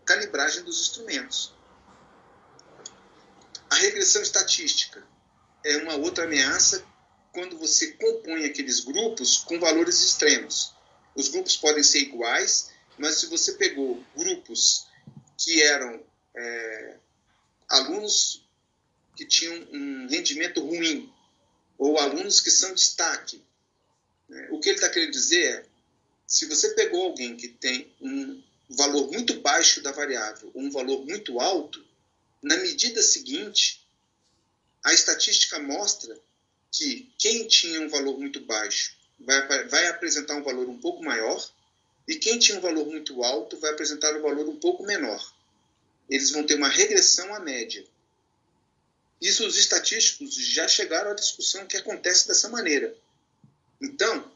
calibragem 0.03 0.63
dos 0.63 0.81
instrumentos. 0.81 1.53
A 3.69 3.75
regressão 3.75 4.23
estatística 4.23 5.07
é 5.63 5.77
uma 5.77 5.95
outra 5.95 6.25
ameaça 6.25 6.85
quando 7.31 7.57
você 7.57 7.91
compõe 7.93 8.45
aqueles 8.45 8.79
grupos 8.79 9.37
com 9.37 9.59
valores 9.59 10.01
extremos. 10.01 10.73
Os 11.15 11.29
grupos 11.29 11.55
podem 11.57 11.83
ser 11.83 11.99
iguais, 11.99 12.71
mas 12.97 13.15
se 13.15 13.27
você 13.27 13.53
pegou 13.53 14.03
grupos 14.15 14.87
que 15.37 15.61
eram 15.61 16.03
é, 16.35 16.97
alunos 17.67 18.45
que 19.15 19.25
tinham 19.25 19.67
um 19.71 20.07
rendimento 20.07 20.61
ruim 20.61 21.11
ou 21.77 21.97
alunos 21.97 22.41
que 22.41 22.51
são 22.51 22.73
destaque, 22.73 23.41
né, 24.27 24.47
o 24.51 24.59
que 24.59 24.69
ele 24.69 24.77
está 24.77 24.89
querendo 24.89 25.11
dizer 25.11 25.45
é 25.45 25.65
Se 26.27 26.45
você 26.45 26.69
pegou 26.75 27.05
alguém 27.05 27.35
que 27.35 27.47
tem 27.47 27.91
um 27.99 28.41
valor 28.69 29.11
muito 29.11 29.39
baixo 29.41 29.81
da 29.81 29.91
variável 29.91 30.51
ou 30.53 30.61
um 30.61 30.69
valor 30.69 31.05
muito 31.05 31.39
alto, 31.39 31.83
na 32.41 32.55
medida 32.57 33.01
seguinte, 33.01 33.83
a 34.83 34.93
estatística 34.93 35.59
mostra 35.59 36.17
que 36.71 37.11
quem 37.17 37.47
tinha 37.47 37.81
um 37.81 37.89
valor 37.89 38.17
muito 38.17 38.39
baixo 38.41 38.95
vai, 39.19 39.67
vai 39.67 39.87
apresentar 39.87 40.35
um 40.35 40.43
valor 40.43 40.69
um 40.69 40.79
pouco 40.79 41.03
maior 41.03 41.49
e 42.07 42.15
quem 42.15 42.39
tinha 42.39 42.57
um 42.57 42.61
valor 42.61 42.85
muito 42.87 43.23
alto 43.23 43.57
vai 43.57 43.71
apresentar 43.71 44.15
um 44.15 44.21
valor 44.21 44.47
um 44.47 44.59
pouco 44.59 44.83
menor. 44.83 45.33
Eles 46.09 46.31
vão 46.31 46.43
ter 46.43 46.55
uma 46.55 46.67
regressão 46.67 47.33
à 47.35 47.39
média. 47.39 47.85
Isso 49.21 49.45
os 49.45 49.57
estatísticos 49.57 50.33
já 50.33 50.67
chegaram 50.67 51.11
à 51.11 51.13
discussão 51.13 51.67
que 51.67 51.77
acontece 51.77 52.27
dessa 52.27 52.49
maneira. 52.49 52.95
Então, 53.81 54.31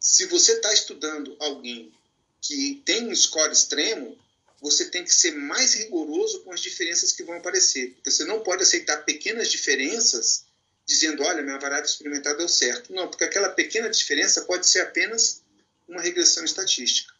se 0.00 0.26
você 0.26 0.54
está 0.54 0.72
estudando 0.72 1.36
alguém 1.38 1.92
que 2.40 2.82
tem 2.84 3.08
um 3.08 3.14
score 3.14 3.52
extremo, 3.52 4.18
você 4.60 4.86
tem 4.86 5.04
que 5.04 5.14
ser 5.14 5.32
mais 5.32 5.74
rigoroso 5.74 6.42
com 6.42 6.52
as 6.52 6.60
diferenças 6.60 7.12
que 7.12 7.22
vão 7.22 7.36
aparecer. 7.36 7.96
Você 8.04 8.24
não 8.24 8.42
pode 8.42 8.62
aceitar 8.62 9.04
pequenas 9.04 9.50
diferenças 9.50 10.46
dizendo, 10.86 11.22
olha, 11.22 11.42
minha 11.42 11.58
variável 11.58 11.84
experimental 11.84 12.36
deu 12.36 12.48
certo. 12.48 12.92
Não, 12.92 13.08
porque 13.08 13.24
aquela 13.24 13.48
pequena 13.48 13.90
diferença 13.90 14.42
pode 14.42 14.66
ser 14.66 14.80
apenas 14.80 15.42
uma 15.86 16.00
regressão 16.00 16.44
estatística. 16.44 17.14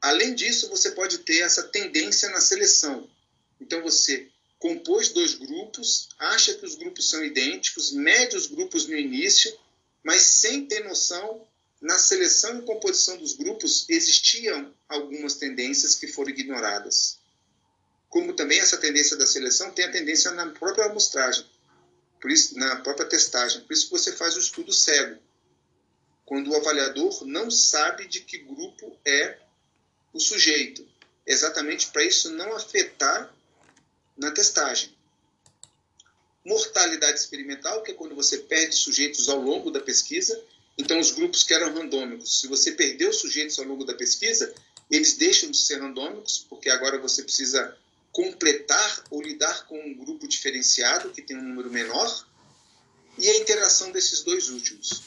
Além 0.00 0.34
disso, 0.34 0.68
você 0.68 0.90
pode 0.90 1.18
ter 1.18 1.40
essa 1.40 1.62
tendência 1.62 2.28
na 2.30 2.40
seleção. 2.40 3.08
Então, 3.60 3.82
você 3.82 4.28
compôs 4.58 5.10
dois 5.10 5.34
grupos, 5.34 6.08
acha 6.18 6.54
que 6.54 6.64
os 6.64 6.74
grupos 6.74 7.08
são 7.08 7.22
idênticos, 7.24 7.92
mede 7.92 8.36
os 8.36 8.46
grupos 8.46 8.86
no 8.86 8.96
início, 8.96 9.54
mas 10.02 10.22
sem 10.22 10.66
ter 10.66 10.82
noção 10.84 11.46
na 11.84 11.98
seleção 11.98 12.58
e 12.58 12.62
composição 12.62 13.18
dos 13.18 13.34
grupos 13.34 13.84
existiam 13.90 14.74
algumas 14.88 15.34
tendências 15.34 15.94
que 15.94 16.08
foram 16.08 16.30
ignoradas. 16.30 17.18
Como 18.08 18.32
também 18.32 18.58
essa 18.58 18.78
tendência 18.78 19.18
da 19.18 19.26
seleção 19.26 19.70
tem 19.70 19.84
a 19.84 19.92
tendência 19.92 20.30
na 20.30 20.46
própria 20.46 20.86
amostragem, 20.86 21.44
isso, 22.24 22.58
na 22.58 22.76
própria 22.76 23.06
testagem. 23.06 23.60
Por 23.60 23.74
isso 23.74 23.90
você 23.90 24.12
faz 24.12 24.34
o 24.34 24.40
estudo 24.40 24.72
cego, 24.72 25.20
quando 26.24 26.50
o 26.50 26.56
avaliador 26.56 27.22
não 27.26 27.50
sabe 27.50 28.08
de 28.08 28.20
que 28.20 28.38
grupo 28.38 28.98
é 29.04 29.38
o 30.10 30.18
sujeito, 30.18 30.88
exatamente 31.26 31.88
para 31.88 32.02
isso 32.02 32.30
não 32.30 32.56
afetar 32.56 33.30
na 34.16 34.30
testagem. 34.30 34.96
Mortalidade 36.46 37.18
experimental, 37.18 37.82
que 37.82 37.90
é 37.90 37.94
quando 37.94 38.14
você 38.14 38.38
perde 38.38 38.74
sujeitos 38.74 39.28
ao 39.28 39.38
longo 39.38 39.70
da 39.70 39.80
pesquisa, 39.80 40.42
então, 40.76 40.98
os 40.98 41.12
grupos 41.12 41.44
que 41.44 41.54
eram 41.54 41.72
randômicos, 41.72 42.40
se 42.40 42.48
você 42.48 42.72
perdeu 42.72 43.12
sujeitos 43.12 43.58
ao 43.58 43.64
longo 43.64 43.84
da 43.84 43.94
pesquisa, 43.94 44.52
eles 44.90 45.14
deixam 45.14 45.50
de 45.50 45.56
ser 45.56 45.80
randômicos, 45.80 46.46
porque 46.48 46.68
agora 46.68 46.98
você 46.98 47.22
precisa 47.22 47.76
completar 48.12 49.04
ou 49.10 49.22
lidar 49.22 49.66
com 49.66 49.78
um 49.78 49.94
grupo 49.94 50.26
diferenciado, 50.26 51.10
que 51.10 51.22
tem 51.22 51.36
um 51.36 51.42
número 51.42 51.70
menor, 51.70 52.28
e 53.18 53.28
a 53.28 53.36
interação 53.38 53.92
desses 53.92 54.22
dois 54.22 54.50
últimos. 54.50 55.02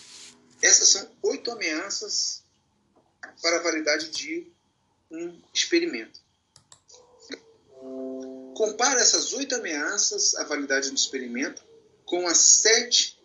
Essas 0.61 0.89
são 0.89 1.11
oito 1.23 1.51
ameaças 1.51 2.43
para 3.41 3.57
a 3.57 3.63
validade 3.63 4.09
de 4.09 4.47
um 5.11 5.39
experimento. 5.53 6.19
Compara 8.55 9.01
essas 9.01 9.33
oito 9.33 9.53
ameaças 9.55 10.33
à 10.35 10.43
validade 10.45 10.89
do 10.89 10.95
experimento 10.95 11.63
com 12.05 12.27
as 12.27 12.37
sete 12.37 13.16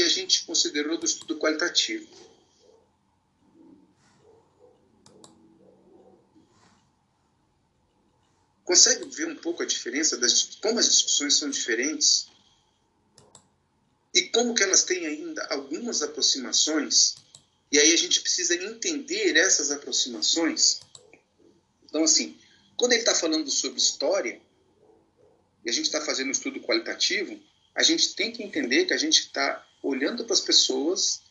que 0.00 0.04
a 0.04 0.08
gente 0.08 0.44
considerou 0.44 0.96
do 0.96 1.04
estudo 1.04 1.36
qualitativo. 1.36 2.08
Consegue 8.64 9.04
ver 9.10 9.26
um 9.26 9.36
pouco 9.36 9.62
a 9.62 9.66
diferença 9.66 10.16
das 10.16 10.56
como 10.62 10.78
as 10.78 10.88
discussões 10.88 11.34
são 11.34 11.50
diferentes 11.50 12.28
e 14.14 14.22
como 14.22 14.54
que 14.54 14.62
elas 14.62 14.84
têm 14.84 15.04
ainda 15.04 15.44
algumas 15.50 16.00
aproximações? 16.00 17.16
E 17.70 17.78
aí 17.78 17.92
a 17.92 17.96
gente 17.96 18.22
precisa 18.22 18.54
entender 18.54 19.36
essas 19.36 19.70
aproximações. 19.70 20.80
Então, 21.84 22.04
assim, 22.04 22.38
quando 22.74 22.92
ele 22.92 23.02
está 23.02 23.14
falando 23.14 23.50
sobre 23.50 23.78
história, 23.78 24.40
e 25.62 25.68
a 25.68 25.72
gente 25.72 25.86
está 25.86 26.00
fazendo 26.00 26.28
um 26.28 26.32
estudo 26.32 26.58
qualitativo, 26.60 27.38
a 27.74 27.82
gente 27.82 28.14
tem 28.14 28.32
que 28.32 28.42
entender 28.42 28.86
que 28.86 28.94
a 28.94 28.96
gente 28.96 29.20
está 29.20 29.66
olhando 29.82 30.24
para 30.24 30.34
as 30.34 30.40
pessoas 30.40 31.22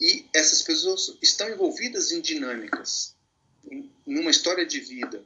e 0.00 0.26
essas 0.34 0.62
pessoas 0.62 1.16
estão 1.22 1.48
envolvidas 1.48 2.10
em 2.10 2.20
dinâmicas, 2.20 3.14
numa 4.06 4.30
história 4.30 4.66
de 4.66 4.80
vida, 4.80 5.24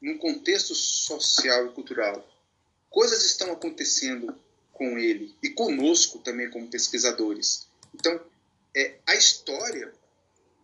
num 0.00 0.18
contexto 0.18 0.74
social 0.74 1.66
e 1.66 1.72
cultural. 1.72 2.26
Coisas 2.90 3.24
estão 3.24 3.52
acontecendo 3.52 4.36
com 4.72 4.98
ele 4.98 5.34
e 5.42 5.50
conosco 5.50 6.18
também 6.18 6.50
como 6.50 6.68
pesquisadores. 6.68 7.66
Então, 7.94 8.20
é, 8.74 8.98
a 9.06 9.14
história 9.14 9.92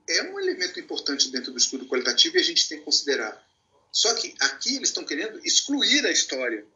é 0.08 0.22
um 0.24 0.38
elemento 0.38 0.78
importante 0.80 1.30
dentro 1.30 1.52
do 1.52 1.58
estudo 1.58 1.86
qualitativo 1.86 2.36
e 2.36 2.40
a 2.40 2.44
gente 2.44 2.68
tem 2.68 2.78
que 2.78 2.84
considerar. 2.84 3.42
Só 3.90 4.12
que 4.14 4.34
aqui 4.40 4.76
eles 4.76 4.88
estão 4.88 5.04
querendo 5.04 5.38
excluir 5.44 6.04
a 6.06 6.10
história 6.10 6.66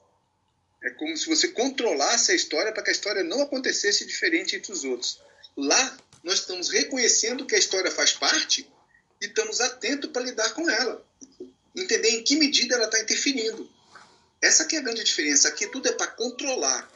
é 0.86 0.90
como 0.90 1.16
se 1.16 1.26
você 1.26 1.48
controlasse 1.48 2.30
a 2.30 2.34
história 2.34 2.72
para 2.72 2.80
que 2.80 2.90
a 2.90 2.92
história 2.92 3.24
não 3.24 3.42
acontecesse 3.42 4.06
diferente 4.06 4.54
entre 4.54 4.70
os 4.70 4.84
outros. 4.84 5.20
Lá, 5.56 5.98
nós 6.22 6.38
estamos 6.38 6.68
reconhecendo 6.68 7.44
que 7.44 7.56
a 7.56 7.58
história 7.58 7.90
faz 7.90 8.12
parte 8.12 8.70
e 9.20 9.26
estamos 9.26 9.60
atentos 9.60 10.10
para 10.12 10.22
lidar 10.22 10.54
com 10.54 10.70
ela. 10.70 11.04
Entender 11.74 12.10
em 12.10 12.22
que 12.22 12.36
medida 12.36 12.76
ela 12.76 12.84
está 12.84 13.00
interferindo. 13.00 13.68
Essa 14.40 14.64
que 14.64 14.76
é 14.76 14.78
a 14.78 14.82
grande 14.82 15.02
diferença. 15.02 15.48
Aqui 15.48 15.66
tudo 15.66 15.88
é 15.88 15.92
para 15.92 16.06
controlar, 16.06 16.88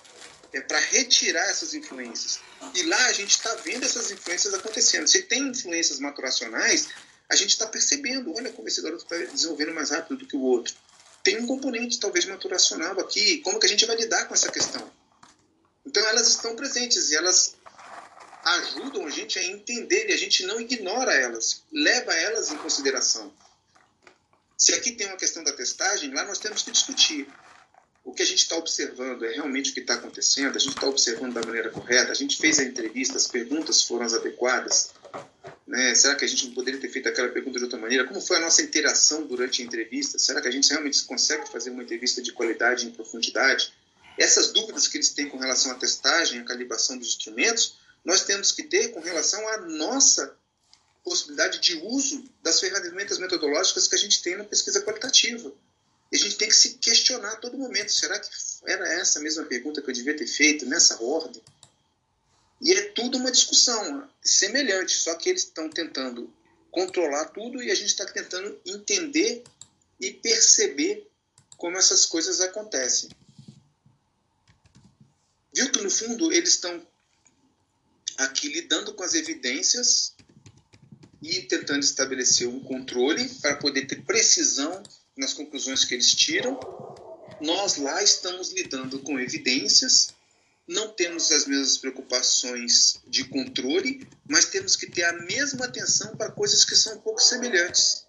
é 0.53 0.61
para 0.61 0.79
retirar 0.79 1.51
essas 1.51 1.75
influências. 1.75 2.39
E 2.77 2.85
lá 2.85 3.07
a 3.07 3.13
gente 3.13 3.31
está 3.31 3.53
vendo 3.57 3.85
essas 3.85 4.13
influências 4.13 4.55
acontecendo. 4.55 5.09
Se 5.09 5.23
tem 5.23 5.49
influências 5.49 5.99
maturacionais, 5.99 6.87
a 7.29 7.35
gente 7.35 7.51
está 7.51 7.67
percebendo, 7.67 8.33
olha 8.37 8.53
como 8.53 8.69
esse 8.69 8.81
garoto 8.81 9.03
está 9.03 9.17
desenvolvendo 9.17 9.75
mais 9.75 9.91
rápido 9.91 10.19
do 10.19 10.27
que 10.29 10.37
o 10.37 10.43
outro 10.43 10.77
tem 11.23 11.39
um 11.39 11.47
componente 11.47 12.01
talvez 12.01 12.25
maturacional 12.25 12.99
aqui. 13.01 13.39
Como 13.39 13.59
que 13.59 13.67
a 13.67 13.69
gente 13.69 13.87
vai 13.87 13.97
lidar 13.97 14.27
com 14.27 14.35
essa 14.35 14.51
questão? 14.51 14.91
Então 15.85 16.07
elas 16.09 16.29
estão 16.29 16.57
presentes 16.57 17.11
e 17.11 17.17
elas 17.17 17.57
ajudam 18.45 19.07
a 19.07 19.11
gente 19.11 19.39
a 19.39 19.45
entender 19.45 20.09
e 20.09 20.13
a 20.13 20.17
gente 20.17 20.45
não 20.45 20.61
ignora 20.61 21.13
elas, 21.13 21.63
leva 21.73 22.13
elas 22.15 22.51
em 22.51 22.57
consideração. 22.57 23.33
Se 24.57 24.75
aqui 24.75 24.93
tem 24.93 25.07
uma 25.07 25.17
questão 25.17 25.43
da 25.43 25.53
testagem, 25.53 26.13
lá 26.13 26.25
nós 26.25 26.39
temos 26.39 26.63
que 26.63 26.71
discutir. 26.71 27.27
O 28.05 28.13
que 28.13 28.23
a 28.23 28.27
gente 28.27 28.41
está 28.41 28.57
observando 28.57 29.25
é 29.25 29.33
realmente 29.33 29.71
o 29.71 29.75
que 29.75 29.81
está 29.81 29.95
acontecendo? 29.95 30.57
A 30.57 30.59
gente 30.59 30.75
está 30.75 30.87
observando 30.87 31.35
da 31.35 31.43
maneira 31.43 31.71
correta? 31.71 32.11
A 32.11 32.15
gente 32.15 32.37
fez 32.37 32.59
a 32.59 32.65
entrevista, 32.65 33.17
as 33.17 33.27
perguntas 33.27 33.83
foram 33.83 34.05
as 34.05 34.15
adequadas? 34.15 34.91
Né? 35.71 35.95
Será 35.95 36.17
que 36.17 36.25
a 36.25 36.29
gente 36.29 36.47
não 36.47 36.53
poderia 36.53 36.81
ter 36.81 36.89
feito 36.89 37.09
aquela 37.09 37.29
pergunta 37.29 37.57
de 37.57 37.65
outra 37.65 37.79
maneira? 37.79 38.05
Como 38.05 38.21
foi 38.21 38.39
a 38.39 38.41
nossa 38.41 38.61
interação 38.61 39.25
durante 39.25 39.63
a 39.63 39.65
entrevista? 39.65 40.19
Será 40.19 40.41
que 40.41 40.49
a 40.49 40.51
gente 40.51 40.69
realmente 40.69 41.01
consegue 41.05 41.49
fazer 41.49 41.71
uma 41.71 41.85
entrevista 41.85 42.21
de 42.21 42.33
qualidade 42.33 42.89
em 42.89 42.91
profundidade? 42.91 43.73
Essas 44.19 44.53
dúvidas 44.53 44.89
que 44.89 44.97
eles 44.97 45.11
têm 45.11 45.29
com 45.29 45.39
relação 45.39 45.71
à 45.71 45.77
testagem, 45.77 46.41
à 46.41 46.45
calibração 46.45 46.99
dos 46.99 47.11
instrumentos, 47.11 47.79
nós 48.05 48.25
temos 48.25 48.51
que 48.51 48.65
ter 48.65 48.89
com 48.89 48.99
relação 48.99 49.47
à 49.47 49.59
nossa 49.59 50.37
possibilidade 51.05 51.61
de 51.61 51.77
uso 51.77 52.25
das 52.43 52.59
ferramentas 52.59 53.19
metodológicas 53.19 53.87
que 53.87 53.95
a 53.95 53.99
gente 53.99 54.21
tem 54.23 54.37
na 54.37 54.43
pesquisa 54.43 54.83
qualitativa. 54.83 55.53
E 56.11 56.17
a 56.17 56.19
gente 56.19 56.35
tem 56.35 56.49
que 56.49 56.57
se 56.57 56.79
questionar 56.79 57.35
a 57.35 57.37
todo 57.37 57.57
momento: 57.57 57.93
será 57.93 58.19
que 58.19 58.29
era 58.67 58.93
essa 58.95 59.21
mesma 59.21 59.45
pergunta 59.45 59.81
que 59.81 59.89
eu 59.89 59.95
devia 59.95 60.17
ter 60.17 60.27
feito 60.27 60.67
nessa 60.67 61.01
ordem? 61.01 61.41
E 62.61 62.73
é 62.73 62.83
tudo 62.91 63.17
uma 63.17 63.31
discussão 63.31 64.09
semelhante, 64.23 64.93
só 64.93 65.15
que 65.15 65.31
eles 65.31 65.45
estão 65.45 65.71
tentando 65.71 66.33
controlar 66.71 67.27
tudo 67.27 67.63
e 67.63 67.71
a 67.71 67.75
gente 67.75 67.89
está 67.89 68.05
tentando 68.05 68.61
entender 68.67 69.43
e 69.99 70.13
perceber 70.13 71.09
como 71.57 71.77
essas 71.77 72.07
coisas 72.07 72.41
acontecem. 72.41 73.11
Viu 75.55 75.71
que 75.73 75.81
no 75.81 75.91
fundo 75.91 76.33
eles 76.33 76.51
estão 76.51 76.87
aqui 78.17 78.49
lidando 78.49 78.95
com 78.95 79.03
as 79.03 79.15
evidências 79.15 80.15
e 81.23 81.43
tentando 81.43 81.81
estabelecer 81.81 82.49
um 82.49 82.61
controle 82.61 83.29
para 83.41 83.57
poder 83.57 83.87
ter 83.87 84.03
precisão 84.05 84.83
nas 85.17 85.33
conclusões 85.33 85.85
que 85.85 85.95
eles 85.95 86.15
tiram. 86.15 86.59
Nós 87.41 87.77
lá 87.77 88.03
estamos 88.03 88.53
lidando 88.53 89.01
com 89.01 89.19
evidências 89.19 90.15
não 90.67 90.93
temos 90.93 91.31
as 91.33 91.47
mesmas 91.47 91.79
preocupações 91.79 93.01
de 93.07 93.25
controle, 93.25 94.07
mas 94.29 94.47
temos 94.47 94.77
que 94.77 94.87
ter 94.87 95.05
a 95.05 95.13
mesma 95.13 95.67
atenção 95.67 96.17
para 96.17 96.31
coisas 96.31 96.65
que 96.65 96.77
são 96.77 96.95
um 96.95 97.01
pouco 97.01 97.21
semelhantes. 97.21 98.07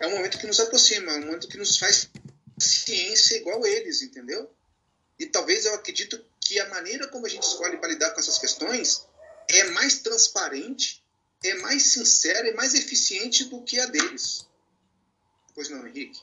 É 0.00 0.06
um 0.06 0.10
momento 0.10 0.38
que 0.38 0.46
nos 0.46 0.60
aproxima, 0.60 1.12
é 1.12 1.16
um 1.16 1.26
momento 1.26 1.48
que 1.48 1.56
nos 1.56 1.78
faz 1.78 2.10
ciência 2.58 3.36
igual 3.36 3.64
a 3.64 3.68
eles, 3.68 4.02
entendeu? 4.02 4.50
E 5.18 5.26
talvez 5.26 5.64
eu 5.64 5.74
acredito 5.74 6.22
que 6.40 6.60
a 6.60 6.68
maneira 6.68 7.08
como 7.08 7.26
a 7.26 7.28
gente 7.28 7.44
escolhe 7.44 7.78
para 7.78 7.88
lidar 7.88 8.10
com 8.10 8.20
essas 8.20 8.38
questões 8.38 9.06
é 9.48 9.64
mais 9.70 10.00
transparente 10.00 11.02
é 11.44 11.54
mais 11.54 11.82
sincera 11.82 12.48
e 12.48 12.54
mais 12.54 12.74
eficiente 12.74 13.44
do 13.44 13.62
que 13.62 13.78
a 13.78 13.86
deles. 13.86 14.46
Pois 15.54 15.68
não, 15.68 15.86
Henrique? 15.86 16.20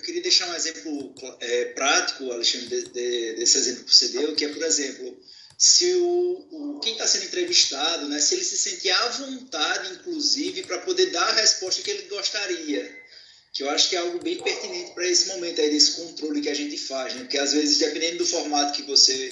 Eu 0.00 0.04
queria 0.04 0.22
deixar 0.22 0.48
um 0.48 0.54
exemplo 0.54 1.14
é, 1.40 1.66
prático, 1.66 2.32
Alexandre, 2.32 2.68
de, 2.68 2.88
de, 2.88 3.32
desse 3.34 3.58
exemplo 3.58 3.84
que 3.84 3.94
você 3.94 4.08
deu, 4.08 4.34
que 4.34 4.46
é, 4.46 4.48
por 4.48 4.62
exemplo, 4.62 5.22
se 5.58 5.92
o, 5.92 6.46
o 6.50 6.80
quem 6.80 6.94
está 6.94 7.06
sendo 7.06 7.26
entrevistado, 7.26 8.08
né, 8.08 8.18
se 8.18 8.34
ele 8.34 8.42
se 8.42 8.56
sentir 8.56 8.88
à 8.88 9.08
vontade, 9.08 9.92
inclusive, 9.92 10.62
para 10.62 10.78
poder 10.78 11.10
dar 11.10 11.28
a 11.28 11.32
resposta 11.32 11.82
que 11.82 11.90
ele 11.90 12.08
gostaria. 12.08 12.98
Que 13.52 13.62
eu 13.62 13.68
acho 13.68 13.90
que 13.90 13.96
é 13.96 13.98
algo 13.98 14.18
bem 14.20 14.42
pertinente 14.42 14.94
para 14.94 15.06
esse 15.06 15.28
momento 15.28 15.60
aí, 15.60 15.68
desse 15.68 15.92
controle 15.92 16.40
que 16.40 16.48
a 16.48 16.54
gente 16.54 16.78
faz. 16.78 17.12
Né? 17.14 17.20
Porque, 17.20 17.36
às 17.36 17.52
vezes, 17.52 17.76
dependendo 17.76 18.18
do 18.18 18.26
formato 18.26 18.72
que 18.72 18.88
você 18.88 19.30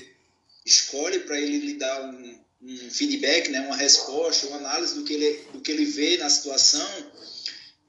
escolhe 0.67 1.21
para 1.21 1.41
ele 1.41 1.61
lhe 1.61 1.75
dar 1.79 2.11
um, 2.11 2.39
um 2.61 2.91
feedback, 2.91 3.49
né, 3.49 3.61
uma 3.61 3.77
resposta, 3.77 4.49
uma 4.49 4.59
análise 4.59 4.97
do 4.97 5.05
que, 5.05 5.15
ele, 5.15 5.45
do 5.51 5.63
que 5.63 5.73
ele 5.73 5.87
vê 5.87 6.19
na 6.19 6.29
situação, 6.29 7.11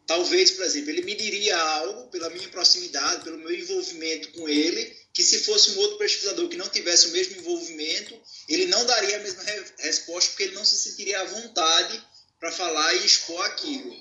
talvez, 0.10 0.50
por 0.50 0.66
exemplo, 0.66 0.90
ele 0.90 1.04
me 1.04 1.14
diria 1.14 1.56
algo 1.56 2.08
pela 2.08 2.32
minha 2.32 2.50
proximidade, 2.50 3.24
pelo 3.24 3.38
meu 3.38 3.54
envolvimento 3.54 4.32
com 4.32 4.50
ele, 4.50 4.84
que 5.14 5.22
se 5.22 5.44
fosse 5.44 5.70
um 5.70 5.78
outro 5.78 6.00
pesquisador 6.00 6.50
que 6.50 6.58
não 6.58 6.68
tivesse 6.68 7.10
o 7.10 7.12
mesmo 7.12 7.38
envolvimento, 7.38 8.20
ele 8.48 8.66
não 8.66 8.84
daria 8.88 9.18
a 9.18 9.20
mesma 9.20 9.44
re 9.44 9.64
resposta, 9.78 10.32
porque 10.32 10.46
ele 10.46 10.56
não 10.56 10.66
se 10.66 10.78
sentiria 10.78 11.22
à 11.22 11.26
vontade 11.26 12.04
para 12.40 12.52
falar 12.52 12.92
e 12.96 13.06
expor 13.06 13.40
aquilo. 13.46 13.96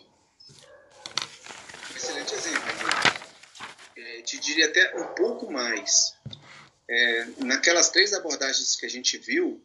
Excelente 1.95 2.35
exemplo. 2.35 2.63
É, 3.95 4.23
te 4.23 4.39
diria 4.39 4.65
até 4.65 4.97
um 4.97 5.15
pouco 5.15 5.53
mais. 5.53 6.15
É, 6.89 7.27
naquelas 7.45 7.91
três 7.91 8.15
abordagens 8.15 8.77
que 8.77 8.87
a 8.87 8.91
gente 8.91 9.19
viu 9.19 9.63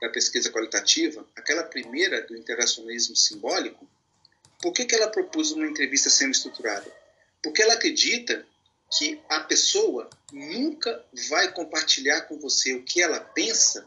da 0.00 0.08
pesquisa 0.08 0.52
qualitativa, 0.52 1.28
aquela 1.34 1.64
primeira 1.64 2.22
do 2.22 2.36
interacionismo 2.36 3.16
simbólico, 3.16 3.90
por 4.60 4.72
que, 4.72 4.84
que 4.84 4.94
ela 4.94 5.10
propôs 5.10 5.52
uma 5.52 5.66
entrevista 5.66 6.10
semi-estruturada? 6.10 6.92
Porque 7.42 7.62
ela 7.62 7.74
acredita 7.74 8.46
que 8.96 9.20
a 9.28 9.40
pessoa 9.40 10.08
nunca 10.32 11.04
vai 11.28 11.52
compartilhar 11.52 12.22
com 12.22 12.38
você 12.38 12.74
o 12.74 12.82
que 12.82 13.02
ela 13.02 13.20
pensa 13.20 13.86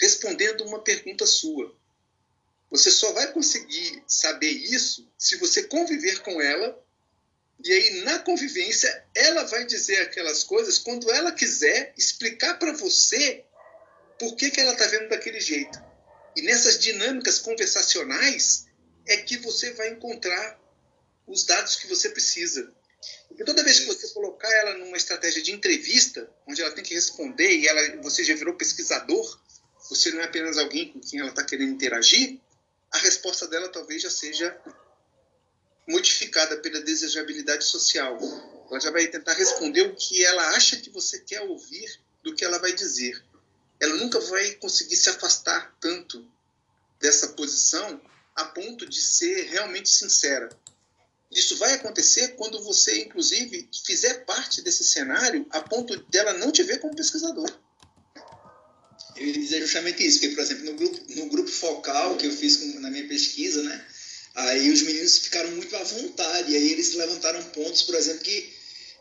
respondendo 0.00 0.64
uma 0.64 0.80
pergunta 0.80 1.26
sua. 1.26 1.74
Você 2.70 2.90
só 2.90 3.12
vai 3.12 3.32
conseguir 3.32 4.02
saber 4.06 4.50
isso 4.50 5.08
se 5.16 5.36
você 5.36 5.64
conviver 5.64 6.20
com 6.22 6.40
ela 6.40 6.82
e 7.64 7.72
aí 7.72 8.02
na 8.02 8.18
convivência 8.18 9.06
ela 9.14 9.44
vai 9.44 9.64
dizer 9.64 10.02
aquelas 10.02 10.44
coisas 10.44 10.78
quando 10.78 11.10
ela 11.10 11.32
quiser 11.32 11.94
explicar 11.96 12.58
para 12.58 12.72
você 12.72 13.44
por 14.18 14.36
que, 14.36 14.50
que 14.50 14.60
ela 14.60 14.72
está 14.72 14.86
vendo 14.86 15.08
daquele 15.08 15.40
jeito. 15.40 15.80
E 16.36 16.42
nessas 16.42 16.78
dinâmicas 16.78 17.38
conversacionais 17.38 18.66
é 19.06 19.18
que 19.18 19.36
você 19.38 19.72
vai 19.72 19.90
encontrar 19.90 20.58
os 21.26 21.44
dados 21.44 21.76
que 21.76 21.86
você 21.86 22.10
precisa. 22.10 22.72
Porque 23.28 23.44
toda 23.44 23.62
vez 23.62 23.80
que 23.80 23.86
você 23.86 24.08
colocar 24.08 24.50
ela 24.50 24.78
numa 24.78 24.96
estratégia 24.96 25.42
de 25.42 25.52
entrevista, 25.52 26.30
onde 26.46 26.62
ela 26.62 26.72
tem 26.72 26.84
que 26.84 26.94
responder 26.94 27.50
e 27.50 27.66
ela, 27.66 28.02
você 28.02 28.24
já 28.24 28.34
virou 28.34 28.54
pesquisador, 28.54 29.40
você 29.88 30.10
não 30.12 30.20
é 30.20 30.24
apenas 30.24 30.56
alguém 30.56 30.92
com 30.92 31.00
quem 31.00 31.20
ela 31.20 31.30
está 31.30 31.44
querendo 31.44 31.72
interagir, 31.72 32.40
a 32.90 32.98
resposta 32.98 33.46
dela 33.46 33.68
talvez 33.68 34.02
já 34.02 34.10
seja 34.10 34.56
modificada 35.86 36.56
pela 36.58 36.80
desejabilidade 36.80 37.64
social. 37.64 38.18
Ela 38.70 38.80
já 38.80 38.90
vai 38.90 39.06
tentar 39.08 39.34
responder 39.34 39.82
o 39.82 39.94
que 39.94 40.24
ela 40.24 40.50
acha 40.50 40.76
que 40.76 40.88
você 40.90 41.18
quer 41.20 41.42
ouvir 41.42 42.00
do 42.22 42.34
que 42.34 42.44
ela 42.44 42.58
vai 42.58 42.72
dizer. 42.72 43.22
Ela 43.80 43.96
nunca 43.96 44.18
vai 44.20 44.52
conseguir 44.52 44.96
se 44.96 45.10
afastar 45.10 45.76
tanto 45.80 46.26
dessa 46.98 47.28
posição 47.28 48.00
a 48.34 48.44
ponto 48.46 48.86
de 48.86 49.00
ser 49.00 49.48
realmente 49.50 49.88
sincera. 49.88 50.48
Isso 51.30 51.56
vai 51.56 51.74
acontecer 51.74 52.28
quando 52.36 52.62
você, 52.62 53.00
inclusive, 53.02 53.68
fizer 53.84 54.24
parte 54.24 54.62
desse 54.62 54.84
cenário 54.84 55.46
a 55.50 55.60
ponto 55.60 55.96
dela 56.10 56.32
não 56.34 56.52
te 56.52 56.62
ver 56.62 56.78
como 56.78 56.94
pesquisador. 56.94 57.50
Eu 59.16 59.26
ia 59.26 59.32
dizer 59.32 59.60
justamente 59.60 60.04
isso, 60.04 60.20
porque, 60.20 60.34
por 60.34 60.42
exemplo, 60.42 60.64
no 60.64 60.74
grupo, 60.74 61.00
no 61.14 61.26
grupo 61.26 61.50
focal 61.50 62.16
que 62.16 62.26
eu 62.26 62.32
fiz 62.32 62.56
com, 62.56 62.80
na 62.80 62.90
minha 62.90 63.06
pesquisa, 63.06 63.62
né, 63.62 63.84
aí 64.34 64.70
os 64.70 64.82
meninos 64.82 65.18
ficaram 65.18 65.50
muito 65.52 65.74
à 65.76 65.82
vontade, 65.84 66.52
e 66.52 66.56
aí 66.56 66.72
eles 66.72 66.94
levantaram 66.94 67.42
pontos, 67.50 67.82
por 67.82 67.94
exemplo, 67.94 68.22
que 68.22 68.52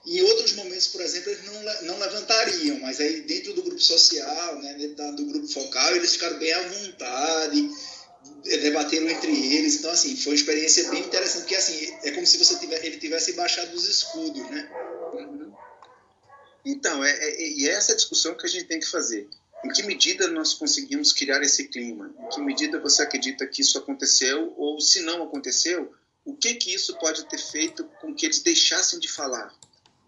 em 0.05 0.21
outros 0.21 0.53
momentos, 0.53 0.87
por 0.87 1.01
exemplo, 1.01 1.31
eles 1.31 1.45
não, 1.45 1.87
não 1.87 1.99
levantariam, 1.99 2.79
mas 2.79 2.99
aí 2.99 3.21
dentro 3.21 3.53
do 3.53 3.63
grupo 3.63 3.81
social, 3.81 4.61
né, 4.61 4.75
dentro 4.75 5.15
do 5.15 5.25
grupo 5.25 5.47
focal, 5.47 5.95
eles 5.95 6.13
ficaram 6.13 6.37
bem 6.37 6.51
à 6.51 6.61
vontade, 6.61 7.69
debateram 8.43 9.09
entre 9.09 9.31
eles. 9.55 9.75
Então, 9.75 9.91
assim, 9.91 10.15
foi 10.15 10.33
uma 10.33 10.37
experiência 10.37 10.89
bem 10.89 11.01
interessante, 11.01 11.41
porque, 11.41 11.55
assim, 11.55 11.93
é 12.03 12.11
como 12.11 12.27
se 12.27 12.37
você 12.37 12.57
tivesse, 12.57 12.85
ele 12.85 12.97
tivesse 12.97 13.33
baixado 13.33 13.73
os 13.73 13.87
escudos, 13.87 14.43
né? 14.49 14.69
Então, 16.65 17.03
é, 17.03 17.11
é, 17.11 17.49
e 17.49 17.67
é 17.67 17.73
essa 17.73 17.95
discussão 17.95 18.35
que 18.35 18.45
a 18.45 18.49
gente 18.49 18.65
tem 18.65 18.79
que 18.79 18.87
fazer. 18.87 19.27
Em 19.63 19.69
que 19.69 19.83
medida 19.83 20.27
nós 20.27 20.53
conseguimos 20.53 21.13
criar 21.13 21.41
esse 21.41 21.67
clima? 21.69 22.13
Em 22.19 22.29
que 22.29 22.41
medida 22.41 22.79
você 22.79 23.01
acredita 23.01 23.47
que 23.47 23.61
isso 23.61 23.77
aconteceu? 23.77 24.53
Ou, 24.57 24.79
se 24.79 25.01
não 25.01 25.23
aconteceu, 25.23 25.93
o 26.25 26.35
que 26.35 26.55
que 26.55 26.73
isso 26.73 26.97
pode 26.97 27.25
ter 27.25 27.37
feito 27.37 27.85
com 28.01 28.13
que 28.13 28.25
eles 28.25 28.41
deixassem 28.41 28.99
de 28.99 29.07
falar? 29.09 29.53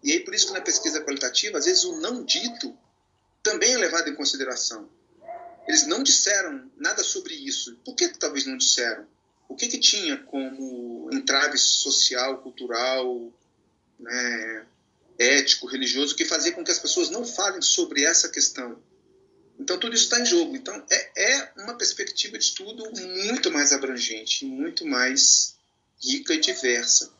E 0.02 0.12
aí, 0.12 0.20
por 0.20 0.34
isso 0.34 0.46
que 0.46 0.52
na 0.52 0.60
pesquisa 0.60 1.02
qualitativa, 1.02 1.58
às 1.58 1.64
vezes 1.64 1.84
o 1.84 2.00
não 2.00 2.24
dito 2.24 2.76
também 3.42 3.72
é 3.72 3.78
levado 3.78 4.08
em 4.08 4.14
consideração. 4.14 4.88
Eles 5.66 5.86
não 5.86 6.02
disseram 6.02 6.70
nada 6.76 7.02
sobre 7.02 7.34
isso. 7.34 7.76
Por 7.84 7.94
que, 7.94 8.08
talvez 8.08 8.46
não 8.46 8.56
disseram? 8.56 9.06
O 9.48 9.56
que, 9.56 9.68
que 9.68 9.78
tinha 9.78 10.16
como 10.16 11.08
entrave 11.12 11.58
social, 11.58 12.38
cultural, 12.38 13.32
né, 13.98 14.66
ético, 15.18 15.66
religioso, 15.66 16.14
que 16.14 16.24
fazia 16.24 16.52
com 16.52 16.64
que 16.64 16.70
as 16.70 16.78
pessoas 16.78 17.10
não 17.10 17.24
falem 17.24 17.62
sobre 17.62 18.04
essa 18.04 18.28
questão? 18.28 18.80
Então, 19.58 19.78
tudo 19.78 19.94
isso 19.94 20.04
está 20.04 20.20
em 20.20 20.26
jogo. 20.26 20.54
Então, 20.54 20.84
é, 20.90 21.34
é 21.34 21.52
uma 21.56 21.74
perspectiva 21.74 22.38
de 22.38 22.44
estudo 22.44 22.84
muito 23.00 23.50
mais 23.50 23.72
abrangente, 23.72 24.44
muito 24.44 24.86
mais 24.86 25.56
rica 26.02 26.34
e 26.34 26.40
diversa. 26.40 27.10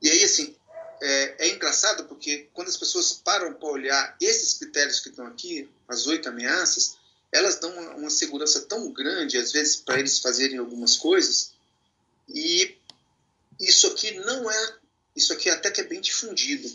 E 0.00 0.08
aí, 0.08 0.24
assim, 0.24 0.56
é, 1.00 1.46
é, 1.46 1.48
engraçado 1.54 2.04
porque 2.04 2.48
quando 2.52 2.68
as 2.68 2.76
pessoas 2.76 3.12
param 3.12 3.54
para 3.54 3.68
olhar 3.68 4.16
esses 4.20 4.54
critérios 4.54 5.00
que 5.00 5.08
estão 5.08 5.26
aqui, 5.26 5.68
as 5.88 6.06
oito 6.06 6.28
ameaças, 6.28 6.96
elas 7.32 7.58
dão 7.58 7.70
uma, 7.70 7.94
uma 7.96 8.10
segurança 8.10 8.62
tão 8.62 8.90
grande, 8.92 9.36
às 9.36 9.52
vezes, 9.52 9.76
para 9.76 9.98
eles 9.98 10.18
fazerem 10.18 10.58
algumas 10.58 10.96
coisas, 10.96 11.52
e 12.28 12.76
isso 13.60 13.86
aqui 13.88 14.12
não 14.20 14.50
é, 14.50 14.76
isso 15.14 15.32
aqui 15.32 15.50
até 15.50 15.70
que 15.70 15.80
é 15.80 15.84
bem 15.84 16.00
difundido, 16.00 16.68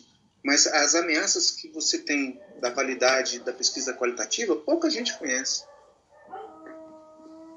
mas 0.44 0.66
as 0.68 0.96
ameaças 0.96 1.52
que 1.52 1.68
você 1.70 2.00
tem 2.00 2.40
da 2.60 2.70
validade 2.70 3.40
da 3.40 3.54
pesquisa 3.54 3.94
qualitativa, 3.94 4.56
pouca 4.56 4.90
gente 4.90 5.18
conhece 5.18 5.64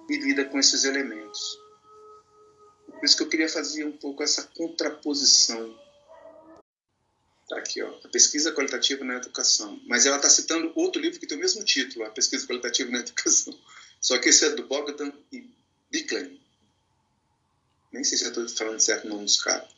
e 0.09 0.17
lida 0.19 0.45
com 0.45 0.59
esses 0.59 0.85
elementos. 0.85 1.59
Por 2.87 3.05
isso 3.05 3.17
que 3.17 3.23
eu 3.23 3.29
queria 3.29 3.49
fazer 3.49 3.85
um 3.85 3.97
pouco 3.97 4.23
essa 4.23 4.43
contraposição 4.55 5.75
Tá 7.55 7.61
aqui, 7.61 7.81
ó, 7.81 8.01
a 8.03 8.09
pesquisa 8.09 8.53
qualitativa 8.53 9.05
na 9.05 9.15
educação. 9.15 9.81
Mas 9.87 10.07
ela 10.07 10.17
está 10.17 10.29
citando 10.29 10.73
outro 10.75 11.01
livro 11.01 11.21
que 11.21 11.27
tem 11.27 11.39
o 11.39 11.41
mesmo 11.41 11.65
título, 11.65 12.05
a 12.05 12.11
pesquisa 12.11 12.45
qualitativa 12.49 12.91
na 12.91 12.99
educação. 12.99 13.57
Só 14.01 14.19
que 14.19 14.29
esse 14.29 14.45
é 14.45 14.51
do 14.51 14.67
Bogdan 14.67 15.13
e 15.31 15.49
Bickley. 15.89 16.41
Nem 17.93 18.03
sei 18.03 18.19
se 18.19 18.25
eu 18.25 18.31
estou 18.31 18.49
falando 18.49 18.81
certo 18.81 19.05
o 19.05 19.09
nome 19.09 19.25
dos 19.25 19.41
caras. 19.41 19.69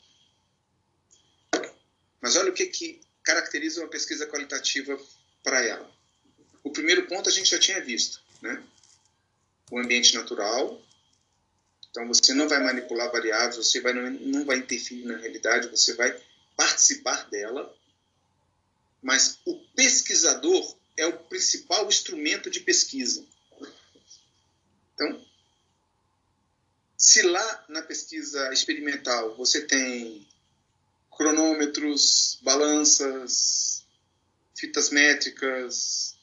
Mas 2.18 2.34
olha 2.36 2.50
o 2.50 2.54
que, 2.54 2.64
que 2.64 2.98
caracteriza 3.22 3.82
uma 3.82 3.90
pesquisa 3.90 4.26
qualitativa 4.26 4.98
para 5.44 5.62
ela. 5.62 5.90
O 6.64 6.70
primeiro 6.70 7.06
ponto 7.06 7.28
a 7.28 7.32
gente 7.32 7.50
já 7.50 7.58
tinha 7.58 7.80
visto, 7.82 8.22
né? 8.40 8.62
O 9.70 9.78
ambiente 9.78 10.14
natural. 10.14 10.82
Então 11.90 12.08
você 12.08 12.32
não 12.32 12.48
vai 12.48 12.58
manipular 12.62 13.12
variáveis, 13.12 13.56
você 13.56 13.82
vai, 13.82 13.92
não, 13.92 14.10
não 14.10 14.44
vai 14.46 14.56
interferir 14.56 15.04
na 15.04 15.18
realidade, 15.18 15.68
você 15.68 15.92
vai 15.92 16.18
participar 16.56 17.28
dela, 17.28 17.74
mas 19.02 19.38
o 19.44 19.54
pesquisador 19.74 20.76
é 20.96 21.06
o 21.06 21.18
principal 21.24 21.86
instrumento 21.88 22.50
de 22.50 22.60
pesquisa. 22.60 23.24
Então, 24.94 25.24
se 26.96 27.22
lá 27.22 27.64
na 27.68 27.82
pesquisa 27.82 28.52
experimental 28.52 29.36
você 29.36 29.62
tem 29.66 30.26
cronômetros, 31.10 32.38
balanças, 32.42 33.84
fitas 34.54 34.90
métricas, 34.90 36.16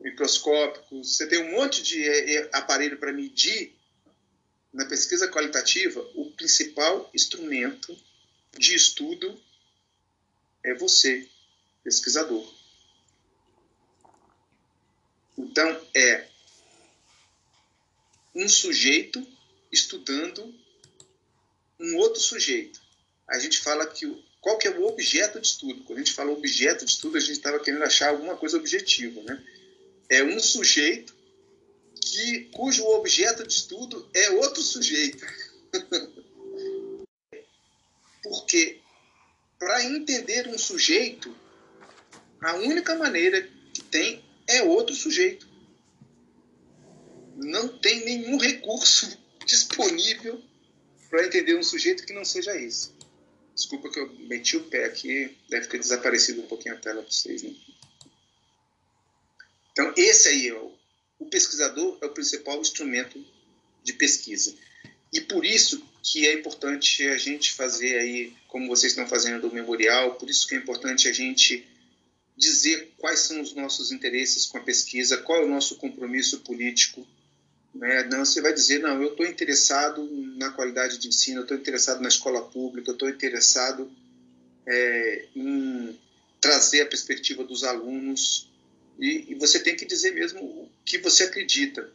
microscópicos, 0.00 1.16
você 1.16 1.26
tem 1.26 1.40
um 1.40 1.52
monte 1.52 1.82
de 1.82 2.02
é, 2.02 2.34
é, 2.34 2.50
aparelho 2.52 2.98
para 2.98 3.12
medir, 3.12 3.76
na 4.72 4.86
pesquisa 4.86 5.28
qualitativa, 5.28 6.00
o 6.14 6.30
principal 6.32 7.10
instrumento 7.12 7.96
de 8.56 8.74
estudo 8.74 9.38
é 10.64 10.74
você, 10.74 11.28
pesquisador. 11.82 12.46
Então, 15.36 15.86
é 15.94 16.28
um 18.34 18.48
sujeito 18.48 19.26
estudando 19.70 20.54
um 21.80 21.96
outro 21.96 22.20
sujeito. 22.20 22.80
A 23.28 23.38
gente 23.38 23.58
fala 23.60 23.86
que 23.86 24.06
qual 24.42 24.58
que 24.58 24.66
é 24.66 24.70
o 24.72 24.86
objeto 24.86 25.40
de 25.40 25.46
estudo. 25.46 25.84
Quando 25.84 25.98
a 25.98 26.02
gente 26.02 26.14
fala 26.14 26.32
objeto 26.32 26.84
de 26.84 26.90
estudo, 26.90 27.16
a 27.16 27.20
gente 27.20 27.32
estava 27.32 27.60
querendo 27.60 27.84
achar 27.84 28.08
alguma 28.08 28.36
coisa 28.36 28.56
objetiva, 28.56 29.22
né? 29.22 29.40
É 30.08 30.24
um 30.24 30.40
sujeito 30.40 31.14
que 32.00 32.50
cujo 32.52 32.84
objeto 32.88 33.46
de 33.46 33.52
estudo 33.52 34.10
é 34.12 34.30
outro 34.30 34.60
sujeito. 34.60 35.24
Porque 38.24 38.81
para 39.62 39.84
entender 39.84 40.48
um 40.48 40.58
sujeito, 40.58 41.32
a 42.40 42.54
única 42.56 42.96
maneira 42.96 43.48
que 43.72 43.80
tem 43.80 44.20
é 44.48 44.60
outro 44.60 44.92
sujeito. 44.92 45.48
Não 47.36 47.68
tem 47.78 48.04
nenhum 48.04 48.38
recurso 48.38 49.16
disponível 49.46 50.42
para 51.08 51.24
entender 51.24 51.56
um 51.56 51.62
sujeito 51.62 52.04
que 52.04 52.12
não 52.12 52.24
seja 52.24 52.60
esse. 52.60 52.90
Desculpa 53.54 53.88
que 53.88 54.00
eu 54.00 54.12
meti 54.26 54.56
o 54.56 54.64
pé 54.64 54.86
aqui, 54.86 55.38
deve 55.48 55.68
ter 55.68 55.78
desaparecido 55.78 56.40
um 56.40 56.48
pouquinho 56.48 56.74
a 56.74 56.78
tela 56.78 57.00
para 57.00 57.12
vocês. 57.12 57.44
Né? 57.44 57.54
Então, 59.70 59.94
esse 59.96 60.28
aí 60.28 60.48
é 60.48 60.54
o, 60.54 60.72
o 61.20 61.26
pesquisador 61.26 61.98
é 62.00 62.06
o 62.06 62.12
principal 62.12 62.60
instrumento 62.60 63.24
de 63.84 63.92
pesquisa. 63.92 64.52
E 65.12 65.20
por 65.20 65.44
isso 65.44 65.80
que 66.02 66.26
é 66.26 66.34
importante 66.34 67.06
a 67.08 67.16
gente 67.16 67.52
fazer 67.52 67.96
aí, 67.96 68.32
como 68.48 68.66
vocês 68.66 68.92
estão 68.92 69.06
fazendo 69.06 69.48
o 69.48 69.54
memorial, 69.54 70.16
por 70.16 70.28
isso 70.28 70.46
que 70.46 70.54
é 70.54 70.58
importante 70.58 71.08
a 71.08 71.12
gente 71.12 71.66
dizer 72.36 72.92
quais 72.98 73.20
são 73.20 73.40
os 73.40 73.54
nossos 73.54 73.92
interesses 73.92 74.46
com 74.46 74.58
a 74.58 74.62
pesquisa, 74.62 75.18
qual 75.18 75.42
é 75.42 75.44
o 75.44 75.48
nosso 75.48 75.76
compromisso 75.76 76.40
político. 76.40 77.06
Né? 77.74 78.04
Não, 78.04 78.24
você 78.24 78.40
vai 78.40 78.52
dizer, 78.52 78.80
não, 78.80 79.00
eu 79.00 79.12
estou 79.12 79.24
interessado 79.24 80.08
na 80.36 80.50
qualidade 80.50 80.98
de 80.98 81.08
ensino, 81.08 81.42
estou 81.42 81.56
interessado 81.56 82.00
na 82.00 82.08
escola 82.08 82.42
pública, 82.42 82.90
estou 82.90 83.08
interessado 83.08 83.90
é, 84.66 85.26
em 85.36 85.98
trazer 86.40 86.82
a 86.82 86.86
perspectiva 86.86 87.44
dos 87.44 87.62
alunos, 87.62 88.50
e, 88.98 89.32
e 89.32 89.34
você 89.36 89.60
tem 89.60 89.76
que 89.76 89.86
dizer 89.86 90.12
mesmo 90.12 90.40
o 90.40 90.70
que 90.84 90.98
você 90.98 91.24
acredita. 91.24 91.90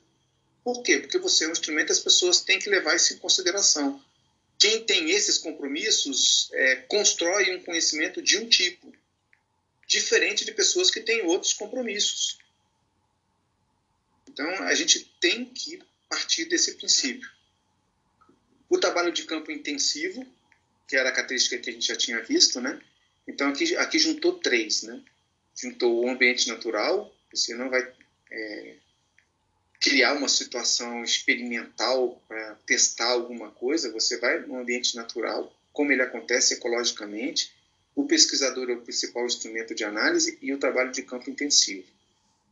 Por 0.68 0.84
quê? 0.84 1.00
Porque 1.00 1.18
você 1.18 1.46
é 1.46 1.48
um 1.48 1.54
instrumento, 1.54 1.94
as 1.94 2.00
pessoas 2.02 2.42
têm 2.42 2.60
que 2.60 2.70
levar 2.70 2.94
isso 2.94 3.14
em 3.14 3.18
consideração. 3.20 4.04
Quem 4.60 4.84
tem 4.84 5.10
esses 5.12 5.38
compromissos 5.38 6.50
é, 6.52 6.76
constrói 6.90 7.56
um 7.56 7.64
conhecimento 7.64 8.22
de 8.22 8.38
um 8.38 8.50
tipo, 8.50 8.94
diferente 9.88 10.44
de 10.44 10.52
pessoas 10.52 10.92
que 10.92 11.00
têm 11.00 11.22
outros 11.22 11.54
compromissos. 11.54 12.38
Então, 14.28 14.46
a 14.64 14.76
gente 14.76 15.10
tem 15.22 15.46
que 15.46 15.82
partir 16.10 16.44
desse 16.44 16.74
princípio. 16.74 17.32
O 18.70 18.78
trabalho 18.78 19.14
de 19.14 19.24
campo 19.24 19.50
intensivo, 19.50 20.28
que 20.86 20.98
era 20.98 21.08
a 21.08 21.14
característica 21.14 21.60
que 21.60 21.70
a 21.70 21.74
gente 21.74 21.88
já 21.88 21.96
tinha 21.96 22.22
visto, 22.22 22.60
né? 22.60 22.78
Então, 23.26 23.48
aqui, 23.48 23.74
aqui 23.78 23.98
juntou 23.98 24.38
três, 24.38 24.84
né? 24.84 25.02
Juntou 25.56 26.04
o 26.04 26.10
ambiente 26.10 26.46
natural, 26.50 27.16
você 27.32 27.56
não 27.56 27.70
vai 27.70 27.90
é, 28.30 28.76
criar 29.80 30.14
uma 30.14 30.28
situação 30.28 31.04
experimental 31.04 32.22
para 32.28 32.56
testar 32.66 33.10
alguma 33.12 33.52
coisa, 33.52 33.92
você 33.92 34.18
vai 34.18 34.40
no 34.40 34.60
ambiente 34.60 34.96
natural, 34.96 35.54
como 35.72 35.92
ele 35.92 36.02
acontece 36.02 36.56
ecologicamente. 36.56 37.54
O 37.96 38.06
pesquisador 38.06 38.70
é 38.70 38.74
o 38.74 38.82
principal 38.82 39.26
instrumento 39.26 39.76
de 39.76 39.84
análise 39.84 40.38
e 40.42 40.54
o 40.54 40.60
trabalho 40.60 40.92
de 40.92 41.04
campo 41.04 41.30
intensivo. 41.30 41.88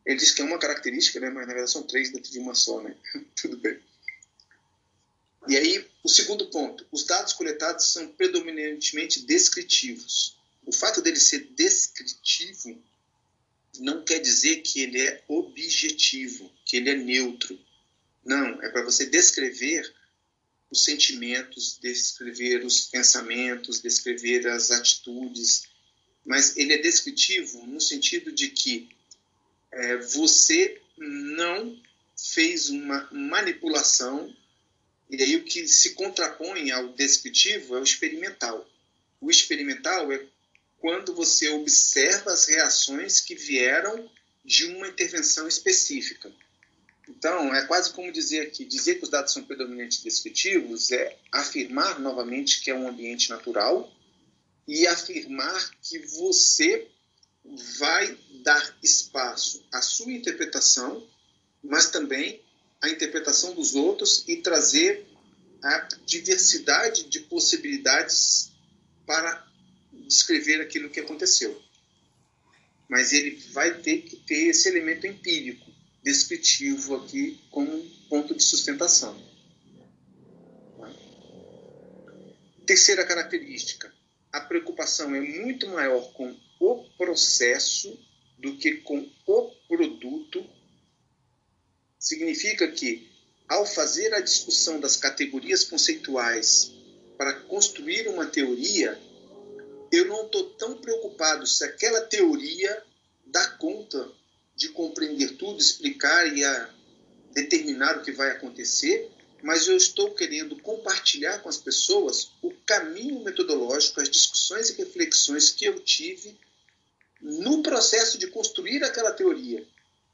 Ele 0.05 0.17
diz 0.17 0.31
que 0.31 0.41
é 0.41 0.45
uma 0.45 0.59
característica, 0.59 1.19
né, 1.19 1.29
mas 1.29 1.47
na 1.47 1.53
verdade 1.53 1.71
são 1.71 1.83
três 1.83 2.11
dentro 2.11 2.31
de 2.31 2.39
uma 2.39 2.53
só, 2.53 2.81
né? 2.81 2.95
Tudo 3.35 3.57
bem. 3.57 3.79
E 5.47 5.57
aí, 5.57 5.85
o 6.03 6.09
segundo 6.09 6.47
ponto: 6.47 6.85
os 6.91 7.05
dados 7.05 7.33
coletados 7.33 7.91
são 7.91 8.07
predominantemente 8.09 9.25
descritivos. 9.25 10.37
O 10.65 10.71
fato 10.71 11.01
dele 11.01 11.19
ser 11.19 11.47
descritivo 11.55 12.81
não 13.79 14.03
quer 14.03 14.19
dizer 14.19 14.57
que 14.57 14.81
ele 14.81 15.01
é 15.01 15.23
objetivo, 15.27 16.51
que 16.65 16.77
ele 16.77 16.89
é 16.89 16.95
neutro. 16.95 17.59
Não, 18.23 18.61
é 18.61 18.69
para 18.69 18.83
você 18.83 19.05
descrever 19.05 19.93
os 20.71 20.83
sentimentos, 20.83 21.77
descrever 21.81 22.65
os 22.65 22.81
pensamentos, 22.81 23.81
descrever 23.81 24.47
as 24.47 24.71
atitudes, 24.71 25.63
mas 26.25 26.57
ele 26.57 26.73
é 26.73 26.77
descritivo 26.77 27.65
no 27.67 27.79
sentido 27.79 28.31
de 28.31 28.49
que 28.49 28.89
é, 29.71 29.97
você 29.97 30.81
não 30.97 31.79
fez 32.17 32.69
uma 32.69 33.07
manipulação, 33.11 34.35
e 35.09 35.21
aí 35.21 35.35
o 35.35 35.43
que 35.43 35.67
se 35.67 35.91
contrapõe 35.91 36.71
ao 36.71 36.93
descritivo 36.93 37.75
é 37.75 37.79
o 37.79 37.83
experimental. 37.83 38.67
O 39.21 39.29
experimental 39.29 40.11
é 40.11 40.25
quando 40.85 41.15
você 41.15 41.49
observa 41.49 42.31
as 42.31 42.45
reações 42.45 43.19
que 43.19 43.33
vieram 43.33 44.07
de 44.45 44.65
uma 44.65 44.87
intervenção 44.87 45.47
específica. 45.47 46.31
Então, 47.09 47.55
é 47.55 47.65
quase 47.65 47.91
como 47.91 48.11
dizer 48.11 48.41
aqui, 48.41 48.63
dizer 48.63 48.99
que 48.99 49.05
os 49.05 49.09
dados 49.09 49.33
são 49.33 49.41
predominantemente 49.41 50.03
descritivos 50.03 50.91
é 50.91 51.17
afirmar 51.31 51.99
novamente 51.99 52.61
que 52.61 52.69
é 52.69 52.75
um 52.75 52.87
ambiente 52.87 53.31
natural 53.31 53.91
e 54.67 54.85
afirmar 54.85 55.71
que 55.81 55.97
você 55.97 56.87
vai 57.79 58.15
dar 58.43 58.77
espaço 58.83 59.65
à 59.71 59.81
sua 59.81 60.11
interpretação, 60.11 61.03
mas 61.63 61.89
também 61.89 62.43
à 62.79 62.89
interpretação 62.89 63.55
dos 63.55 63.73
outros 63.73 64.23
e 64.27 64.35
trazer 64.35 65.03
a 65.63 65.79
diversidade 66.05 67.09
de 67.09 67.21
possibilidades 67.21 68.51
para 69.03 69.44
descrever 70.07 70.61
aquilo 70.61 70.89
que 70.89 70.99
aconteceu. 70.99 71.61
Mas 72.87 73.13
ele 73.13 73.35
vai 73.51 73.79
ter 73.81 74.01
que 74.01 74.17
ter 74.17 74.47
esse 74.47 74.67
elemento 74.69 75.07
empírico, 75.07 75.71
descritivo 76.03 76.95
aqui 76.95 77.39
como 77.49 77.83
ponto 78.09 78.35
de 78.35 78.43
sustentação. 78.43 79.19
Terceira 82.65 83.05
característica, 83.05 83.93
a 84.31 84.41
preocupação 84.41 85.13
é 85.15 85.21
muito 85.21 85.67
maior 85.69 86.11
com 86.13 86.35
o 86.59 86.83
processo 86.97 87.97
do 88.37 88.57
que 88.57 88.77
com 88.77 89.07
o 89.27 89.51
produto. 89.67 90.45
Significa 91.99 92.67
que, 92.71 93.09
ao 93.47 93.65
fazer 93.65 94.13
a 94.13 94.19
discussão 94.19 94.79
das 94.79 94.97
categorias 94.97 95.63
conceituais 95.63 96.71
para 97.17 97.33
construir 97.41 98.07
uma 98.07 98.25
teoria, 98.25 98.99
eu 99.91 100.05
não 100.05 100.25
estou 100.25 100.49
tão 100.51 100.77
preocupado 100.77 101.45
se 101.45 101.63
aquela 101.63 102.01
teoria 102.01 102.83
dá 103.25 103.47
conta 103.51 104.11
de 104.55 104.69
compreender 104.69 105.35
tudo, 105.37 105.61
explicar 105.61 106.25
e 106.27 106.41
determinar 107.31 107.97
o 107.97 108.03
que 108.03 108.11
vai 108.11 108.31
acontecer, 108.31 109.11
mas 109.43 109.67
eu 109.67 109.75
estou 109.75 110.15
querendo 110.15 110.59
compartilhar 110.61 111.39
com 111.39 111.49
as 111.49 111.57
pessoas 111.57 112.31
o 112.41 112.51
caminho 112.65 113.23
metodológico, 113.23 114.01
as 114.01 114.09
discussões 114.09 114.69
e 114.69 114.73
reflexões 114.73 115.49
que 115.49 115.65
eu 115.65 115.79
tive 115.81 116.37
no 117.21 117.61
processo 117.61 118.17
de 118.17 118.27
construir 118.27 118.83
aquela 118.83 119.11
teoria. 119.11 119.65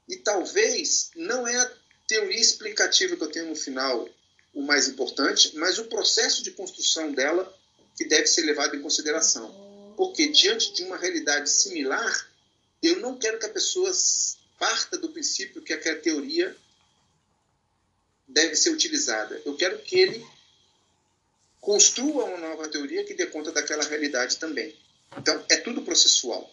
E 0.08 0.16
talvez 0.16 1.10
não 1.14 1.46
é 1.46 1.56
a 1.56 1.72
teoria 2.06 2.40
explicativa 2.40 3.16
que 3.16 3.22
eu 3.22 3.30
tenho 3.30 3.48
no 3.48 3.56
final 3.56 4.08
o 4.52 4.62
mais 4.62 4.88
importante, 4.88 5.56
mas 5.56 5.78
o 5.78 5.84
processo 5.84 6.42
de 6.42 6.50
construção 6.50 7.12
dela 7.12 7.56
que 7.96 8.04
deve 8.04 8.26
ser 8.26 8.42
levado 8.42 8.76
em 8.76 8.82
consideração. 8.82 9.94
Porque 9.96 10.28
diante 10.28 10.72
de 10.72 10.82
uma 10.84 10.96
realidade 10.96 11.50
similar, 11.50 12.30
eu 12.82 13.00
não 13.00 13.18
quero 13.18 13.38
que 13.38 13.46
a 13.46 13.52
pessoa 13.52 13.90
parta 14.58 14.96
do 14.96 15.10
princípio 15.10 15.62
que 15.62 15.72
aquela 15.72 15.98
teoria 15.98 16.56
deve 18.26 18.56
ser 18.56 18.70
utilizada. 18.70 19.40
Eu 19.44 19.56
quero 19.56 19.78
que 19.80 19.98
ele 19.98 20.26
construa 21.60 22.24
uma 22.24 22.38
nova 22.38 22.68
teoria 22.68 23.04
que 23.04 23.14
dê 23.14 23.26
conta 23.26 23.52
daquela 23.52 23.84
realidade 23.84 24.38
também. 24.38 24.76
Então, 25.16 25.44
é 25.48 25.56
tudo 25.56 25.82
processual. 25.82 26.52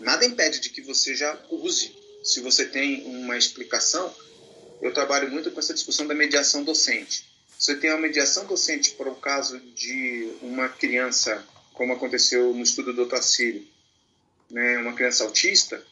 Nada 0.00 0.24
impede 0.24 0.60
de 0.60 0.70
que 0.70 0.82
você 0.82 1.14
já 1.14 1.40
use. 1.50 1.96
Se 2.22 2.40
você 2.40 2.66
tem 2.66 3.04
uma 3.06 3.36
explicação, 3.36 4.14
eu 4.82 4.92
trabalho 4.92 5.30
muito 5.30 5.50
com 5.50 5.58
essa 5.58 5.74
discussão 5.74 6.06
da 6.06 6.14
mediação 6.14 6.62
docente. 6.64 7.26
Você 7.58 7.74
tem 7.74 7.90
uma 7.90 7.98
mediação 7.98 8.46
docente 8.46 8.92
para 8.92 9.10
o 9.10 9.16
caso 9.16 9.58
de 9.58 10.32
uma 10.40 10.68
criança, 10.68 11.44
como 11.74 11.92
aconteceu 11.92 12.54
no 12.54 12.62
estudo 12.62 12.92
do 12.92 13.02
Otacílio, 13.02 13.66
né, 14.48 14.78
uma 14.78 14.94
criança 14.94 15.24
autista, 15.24 15.84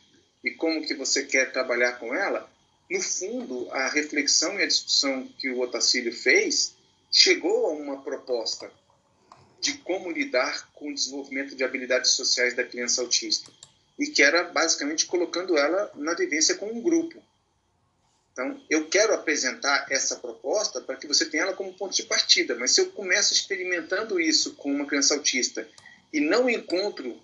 e 0.44 0.52
como 0.52 0.86
que 0.86 0.94
você 0.94 1.24
quer 1.24 1.50
trabalhar 1.50 1.94
com 1.94 2.14
ela, 2.14 2.48
no 2.88 3.02
fundo, 3.02 3.68
a 3.72 3.88
reflexão 3.88 4.56
e 4.60 4.62
a 4.62 4.66
discussão 4.66 5.26
que 5.40 5.50
o 5.50 5.60
Otacílio 5.60 6.12
fez 6.12 6.76
chegou 7.10 7.66
a 7.66 7.72
uma 7.72 8.00
proposta 8.00 8.70
de 9.60 9.72
como 9.78 10.12
lidar 10.12 10.70
com 10.72 10.90
o 10.90 10.94
desenvolvimento 10.94 11.56
de 11.56 11.64
habilidades 11.64 12.12
sociais 12.12 12.54
da 12.54 12.62
criança 12.62 13.00
autista, 13.00 13.50
e 13.98 14.06
que 14.06 14.22
era 14.22 14.44
basicamente 14.44 15.06
colocando 15.06 15.58
ela 15.58 15.90
na 15.96 16.14
vivência 16.14 16.54
com 16.54 16.66
um 16.66 16.80
grupo. 16.80 17.20
Então, 18.36 18.62
eu 18.68 18.86
quero 18.86 19.14
apresentar 19.14 19.86
essa 19.88 20.16
proposta 20.16 20.78
para 20.78 20.96
que 20.96 21.06
você 21.06 21.24
tenha 21.24 21.44
ela 21.44 21.54
como 21.54 21.72
ponto 21.72 21.96
de 21.96 22.02
partida, 22.02 22.54
mas 22.54 22.72
se 22.72 22.82
eu 22.82 22.92
começo 22.92 23.32
experimentando 23.32 24.20
isso 24.20 24.52
com 24.56 24.70
uma 24.70 24.84
criança 24.84 25.14
autista 25.14 25.66
e 26.12 26.20
não 26.20 26.46
encontro 26.50 27.18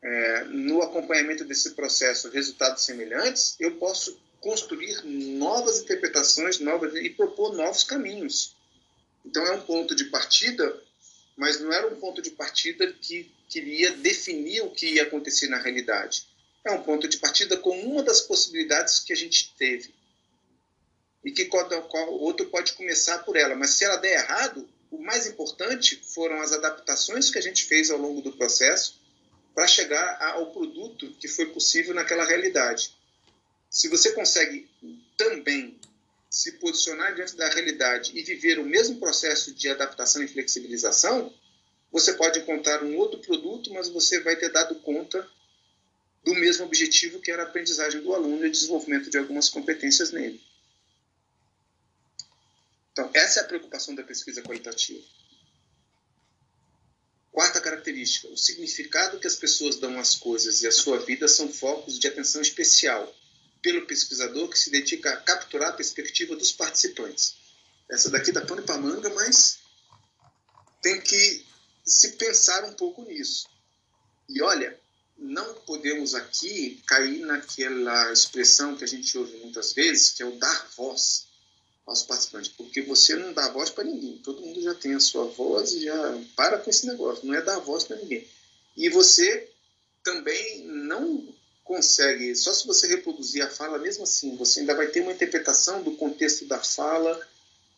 é, 0.00 0.44
no 0.44 0.82
acompanhamento 0.82 1.44
desse 1.44 1.70
processo 1.70 2.30
resultados 2.30 2.84
semelhantes, 2.84 3.56
eu 3.58 3.72
posso 3.72 4.16
construir 4.40 5.04
novas 5.04 5.80
interpretações 5.80 6.60
novas 6.60 6.94
e 6.94 7.10
propor 7.10 7.56
novos 7.56 7.82
caminhos. 7.82 8.54
Então, 9.24 9.44
é 9.44 9.50
um 9.50 9.62
ponto 9.62 9.96
de 9.96 10.04
partida, 10.04 10.80
mas 11.36 11.58
não 11.58 11.72
era 11.72 11.88
um 11.88 11.98
ponto 11.98 12.22
de 12.22 12.30
partida 12.30 12.92
que 12.92 13.34
queria 13.48 13.90
definir 13.96 14.60
o 14.60 14.70
que 14.70 14.94
ia 14.94 15.02
acontecer 15.02 15.48
na 15.48 15.58
realidade 15.58 16.35
é 16.68 16.72
um 16.72 16.82
ponto 16.82 17.08
de 17.08 17.18
partida 17.18 17.56
com 17.56 17.78
uma 17.80 18.02
das 18.02 18.20
possibilidades 18.20 18.98
que 19.00 19.12
a 19.12 19.16
gente 19.16 19.54
teve. 19.56 19.94
E 21.24 21.30
que 21.30 21.48
outro 22.20 22.46
pode 22.46 22.72
começar 22.74 23.18
por 23.20 23.36
ela. 23.36 23.54
Mas 23.54 23.70
se 23.70 23.84
ela 23.84 23.96
der 23.96 24.14
errado, 24.14 24.68
o 24.90 24.98
mais 24.98 25.26
importante 25.26 25.96
foram 26.14 26.40
as 26.40 26.52
adaptações 26.52 27.30
que 27.30 27.38
a 27.38 27.42
gente 27.42 27.64
fez 27.64 27.90
ao 27.90 27.98
longo 27.98 28.20
do 28.20 28.36
processo 28.36 29.00
para 29.54 29.66
chegar 29.66 30.20
ao 30.34 30.52
produto 30.52 31.10
que 31.18 31.28
foi 31.28 31.46
possível 31.46 31.94
naquela 31.94 32.24
realidade. 32.24 32.94
Se 33.70 33.88
você 33.88 34.12
consegue 34.12 34.68
também 35.16 35.78
se 36.30 36.52
posicionar 36.52 37.14
diante 37.14 37.36
da 37.36 37.48
realidade 37.48 38.12
e 38.14 38.22
viver 38.22 38.58
o 38.58 38.64
mesmo 38.64 38.98
processo 38.98 39.54
de 39.54 39.68
adaptação 39.68 40.22
e 40.22 40.28
flexibilização, 40.28 41.32
você 41.90 42.12
pode 42.12 42.40
encontrar 42.40 42.82
um 42.84 42.96
outro 42.96 43.18
produto, 43.20 43.72
mas 43.72 43.88
você 43.88 44.20
vai 44.20 44.36
ter 44.36 44.50
dado 44.50 44.74
conta 44.76 45.26
do 46.26 46.34
mesmo 46.34 46.66
objetivo 46.66 47.20
que 47.20 47.30
era 47.30 47.44
a 47.44 47.46
aprendizagem 47.46 48.02
do 48.02 48.12
aluno 48.12 48.44
e 48.44 48.48
o 48.48 48.52
desenvolvimento 48.52 49.08
de 49.08 49.16
algumas 49.16 49.48
competências 49.48 50.10
nele. 50.10 50.42
Então, 52.90 53.08
essa 53.14 53.38
é 53.38 53.42
a 53.44 53.46
preocupação 53.46 53.94
da 53.94 54.02
pesquisa 54.02 54.42
qualitativa. 54.42 55.04
Quarta 57.30 57.60
característica: 57.60 58.26
o 58.28 58.36
significado 58.36 59.20
que 59.20 59.26
as 59.26 59.36
pessoas 59.36 59.76
dão 59.76 60.00
às 60.00 60.16
coisas 60.16 60.62
e 60.62 60.66
à 60.66 60.72
sua 60.72 60.98
vida 60.98 61.28
são 61.28 61.48
focos 61.48 61.96
de 61.96 62.08
atenção 62.08 62.42
especial 62.42 63.14
pelo 63.62 63.86
pesquisador 63.86 64.48
que 64.48 64.58
se 64.58 64.70
dedica 64.70 65.12
a 65.12 65.16
capturar 65.18 65.70
a 65.70 65.74
perspectiva 65.74 66.34
dos 66.34 66.50
participantes. 66.50 67.36
Essa 67.88 68.10
daqui 68.10 68.32
dá 68.32 68.40
pano 68.40 68.64
para 68.64 68.78
manga, 68.78 69.10
mas 69.10 69.60
tem 70.82 71.00
que 71.00 71.46
se 71.84 72.12
pensar 72.12 72.64
um 72.64 72.72
pouco 72.72 73.04
nisso. 73.04 73.48
E 74.28 74.42
olha, 74.42 74.76
não 75.18 75.54
podemos 75.54 76.14
aqui 76.14 76.82
cair 76.86 77.20
naquela 77.20 78.12
expressão 78.12 78.76
que 78.76 78.84
a 78.84 78.88
gente 78.88 79.16
ouve 79.16 79.36
muitas 79.38 79.72
vezes, 79.72 80.10
que 80.10 80.22
é 80.22 80.26
o 80.26 80.36
dar 80.36 80.68
voz 80.76 81.26
aos 81.86 82.02
participantes, 82.02 82.50
porque 82.50 82.82
você 82.82 83.14
não 83.16 83.32
dá 83.32 83.48
voz 83.48 83.70
para 83.70 83.84
ninguém, 83.84 84.18
todo 84.18 84.42
mundo 84.42 84.60
já 84.60 84.74
tem 84.74 84.94
a 84.94 85.00
sua 85.00 85.24
voz 85.26 85.72
e 85.72 85.84
já 85.84 86.20
para 86.34 86.58
com 86.58 86.68
esse 86.68 86.86
negócio, 86.86 87.24
não 87.26 87.34
é 87.34 87.40
dar 87.40 87.58
voz 87.60 87.84
para 87.84 87.96
ninguém. 87.96 88.26
E 88.76 88.88
você 88.88 89.48
também 90.02 90.64
não 90.64 91.32
consegue, 91.64 92.34
só 92.34 92.52
se 92.52 92.66
você 92.66 92.86
reproduzir 92.88 93.42
a 93.42 93.48
fala, 93.48 93.78
mesmo 93.78 94.04
assim, 94.04 94.36
você 94.36 94.60
ainda 94.60 94.74
vai 94.74 94.88
ter 94.88 95.00
uma 95.00 95.12
interpretação 95.12 95.82
do 95.82 95.92
contexto 95.92 96.44
da 96.46 96.58
fala, 96.58 97.20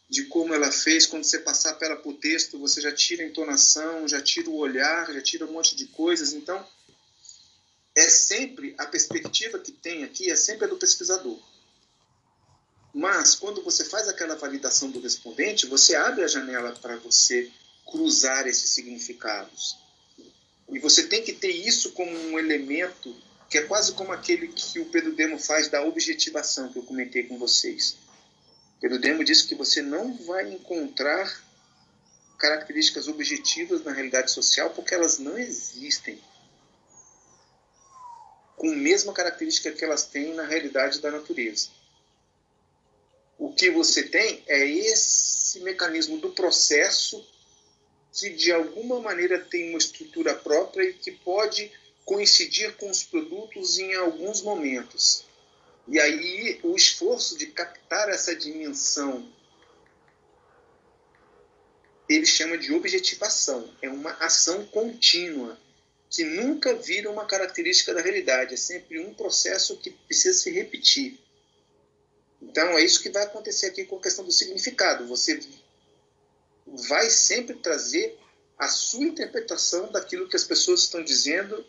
de 0.08 0.24
como 0.24 0.54
ela 0.54 0.72
fez, 0.72 1.06
quando 1.06 1.24
você 1.24 1.38
passar 1.38 1.74
pela 1.74 2.00
o 2.02 2.14
texto, 2.14 2.58
você 2.58 2.80
já 2.80 2.92
tira 2.92 3.22
a 3.22 3.26
entonação, 3.26 4.08
já 4.08 4.22
tira 4.22 4.48
o 4.48 4.56
olhar, 4.56 5.12
já 5.12 5.20
tira 5.20 5.44
um 5.44 5.52
monte 5.52 5.76
de 5.76 5.86
coisas, 5.86 6.32
então 6.32 6.66
é 7.94 8.08
sempre 8.08 8.74
a 8.78 8.86
perspectiva 8.86 9.58
que 9.58 9.72
tem 9.72 10.04
aqui 10.04 10.30
é 10.30 10.36
sempre 10.36 10.66
a 10.66 10.68
do 10.68 10.76
pesquisador. 10.76 11.38
Mas 12.94 13.34
quando 13.34 13.62
você 13.62 13.84
faz 13.84 14.08
aquela 14.08 14.34
validação 14.34 14.90
do 14.90 15.00
respondente, 15.00 15.66
você 15.66 15.94
abre 15.94 16.24
a 16.24 16.28
janela 16.28 16.72
para 16.72 16.96
você 16.96 17.50
cruzar 17.86 18.46
esses 18.46 18.70
significados. 18.70 19.76
E 20.70 20.78
você 20.78 21.06
tem 21.06 21.22
que 21.22 21.32
ter 21.32 21.50
isso 21.50 21.92
como 21.92 22.10
um 22.10 22.38
elemento 22.38 23.14
que 23.48 23.56
é 23.56 23.62
quase 23.62 23.92
como 23.92 24.12
aquele 24.12 24.48
que 24.48 24.78
o 24.78 24.86
Pedro 24.86 25.14
Demo 25.14 25.38
faz 25.38 25.68
da 25.68 25.82
objetivação 25.82 26.70
que 26.70 26.78
eu 26.78 26.82
comentei 26.82 27.22
com 27.22 27.38
vocês. 27.38 27.96
Pedro 28.80 28.98
Demo 28.98 29.24
diz 29.24 29.42
que 29.42 29.54
você 29.54 29.80
não 29.80 30.14
vai 30.26 30.52
encontrar 30.52 31.42
características 32.38 33.08
objetivas 33.08 33.82
na 33.82 33.92
realidade 33.92 34.30
social 34.30 34.70
porque 34.70 34.94
elas 34.94 35.18
não 35.18 35.36
existem 35.36 36.20
com 38.58 38.70
a 38.70 38.76
mesma 38.76 39.12
característica 39.12 39.72
que 39.72 39.84
elas 39.84 40.04
têm 40.04 40.34
na 40.34 40.42
realidade 40.42 41.00
da 41.00 41.10
natureza. 41.10 41.68
O 43.38 43.52
que 43.52 43.70
você 43.70 44.02
tem 44.02 44.42
é 44.48 44.66
esse 44.66 45.60
mecanismo 45.60 46.18
do 46.18 46.30
processo 46.30 47.24
que 48.12 48.30
de 48.30 48.52
alguma 48.52 49.00
maneira 49.00 49.38
tem 49.38 49.70
uma 49.70 49.78
estrutura 49.78 50.34
própria 50.34 50.90
e 50.90 50.94
que 50.94 51.12
pode 51.12 51.70
coincidir 52.04 52.74
com 52.76 52.90
os 52.90 53.04
produtos 53.04 53.78
em 53.78 53.94
alguns 53.94 54.42
momentos. 54.42 55.24
E 55.86 56.00
aí 56.00 56.58
o 56.64 56.74
esforço 56.74 57.38
de 57.38 57.46
captar 57.46 58.08
essa 58.08 58.34
dimensão 58.34 59.32
ele 62.08 62.24
chama 62.24 62.56
de 62.56 62.72
objetivação, 62.72 63.70
é 63.82 63.88
uma 63.88 64.12
ação 64.12 64.64
contínua 64.64 65.58
que 66.10 66.24
nunca 66.24 66.74
vira 66.74 67.10
uma 67.10 67.26
característica 67.26 67.92
da 67.92 68.00
realidade, 68.00 68.54
é 68.54 68.56
sempre 68.56 68.98
um 68.98 69.12
processo 69.12 69.76
que 69.76 69.90
precisa 69.90 70.38
se 70.38 70.50
repetir. 70.50 71.18
Então 72.40 72.78
é 72.78 72.82
isso 72.82 73.02
que 73.02 73.10
vai 73.10 73.24
acontecer 73.24 73.66
aqui 73.66 73.84
com 73.84 73.96
a 73.96 74.02
questão 74.02 74.24
do 74.24 74.32
significado. 74.32 75.06
Você 75.06 75.40
vai 76.66 77.10
sempre 77.10 77.56
trazer 77.56 78.18
a 78.56 78.68
sua 78.68 79.04
interpretação 79.04 79.90
daquilo 79.92 80.28
que 80.28 80.36
as 80.36 80.44
pessoas 80.44 80.82
estão 80.82 81.02
dizendo, 81.02 81.64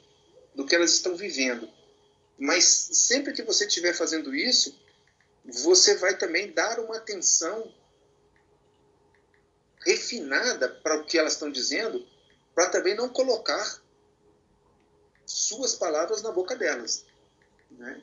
do 0.56 0.66
que 0.66 0.76
elas 0.76 0.94
estão 0.94 1.16
vivendo. 1.16 1.70
Mas 2.38 2.64
sempre 2.66 3.34
que 3.34 3.44
você 3.44 3.66
estiver 3.66 3.94
fazendo 3.94 4.34
isso, 4.34 4.80
você 5.46 5.96
vai 5.98 6.18
também 6.18 6.52
dar 6.52 6.80
uma 6.80 6.98
atenção 6.98 7.74
refinada 9.86 10.70
para 10.70 11.00
o 11.00 11.06
que 11.06 11.18
elas 11.18 11.34
estão 11.34 11.52
dizendo, 11.52 12.06
para 12.54 12.70
também 12.70 12.96
não 12.96 13.10
colocar 13.10 13.82
suas 15.30 15.76
palavras 15.76 16.22
na 16.22 16.32
boca 16.32 16.56
delas. 16.56 17.06
Né? 17.72 18.02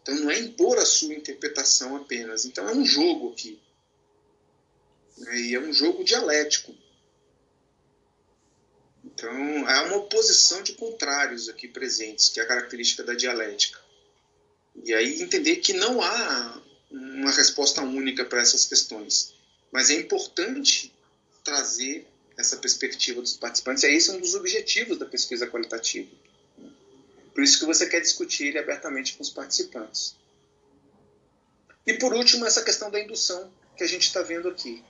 Então 0.00 0.14
não 0.14 0.30
é 0.30 0.38
impor 0.38 0.78
a 0.78 0.86
sua 0.86 1.12
interpretação 1.12 1.96
apenas. 1.96 2.44
Então 2.44 2.68
é 2.68 2.72
um 2.72 2.84
jogo 2.84 3.32
aqui. 3.32 3.60
Né? 5.18 5.40
E 5.40 5.54
é 5.54 5.60
um 5.60 5.72
jogo 5.72 6.04
dialético. 6.04 6.74
Então 9.04 9.66
há 9.66 9.82
uma 9.84 9.96
oposição 9.96 10.62
de 10.62 10.74
contrários 10.74 11.48
aqui 11.48 11.66
presentes, 11.66 12.28
que 12.28 12.38
é 12.38 12.44
a 12.44 12.46
característica 12.46 13.02
da 13.02 13.14
dialética. 13.14 13.80
E 14.84 14.94
aí 14.94 15.20
entender 15.20 15.56
que 15.56 15.72
não 15.72 16.00
há 16.00 16.62
uma 16.90 17.32
resposta 17.32 17.82
única 17.82 18.24
para 18.24 18.40
essas 18.40 18.64
questões. 18.64 19.34
Mas 19.72 19.90
é 19.90 19.94
importante 19.94 20.94
trazer 21.42 22.06
essa 22.36 22.56
perspectiva 22.56 23.20
dos 23.20 23.36
participantes. 23.36 23.82
E 23.82 23.88
esse 23.88 24.10
é 24.10 24.12
um 24.12 24.20
dos 24.20 24.36
objetivos 24.36 24.96
da 24.96 25.04
pesquisa 25.04 25.48
qualitativa. 25.48 26.08
Por 27.38 27.44
isso 27.44 27.60
que 27.60 27.66
você 27.66 27.86
quer 27.86 28.00
discutir 28.00 28.48
ele 28.48 28.58
abertamente 28.58 29.14
com 29.14 29.22
os 29.22 29.30
participantes. 29.30 30.16
E 31.86 31.94
por 31.94 32.12
último, 32.12 32.44
essa 32.44 32.64
questão 32.64 32.90
da 32.90 32.98
indução 32.98 33.54
que 33.76 33.84
a 33.84 33.86
gente 33.86 34.08
está 34.08 34.22
vendo 34.22 34.48
aqui, 34.48 34.82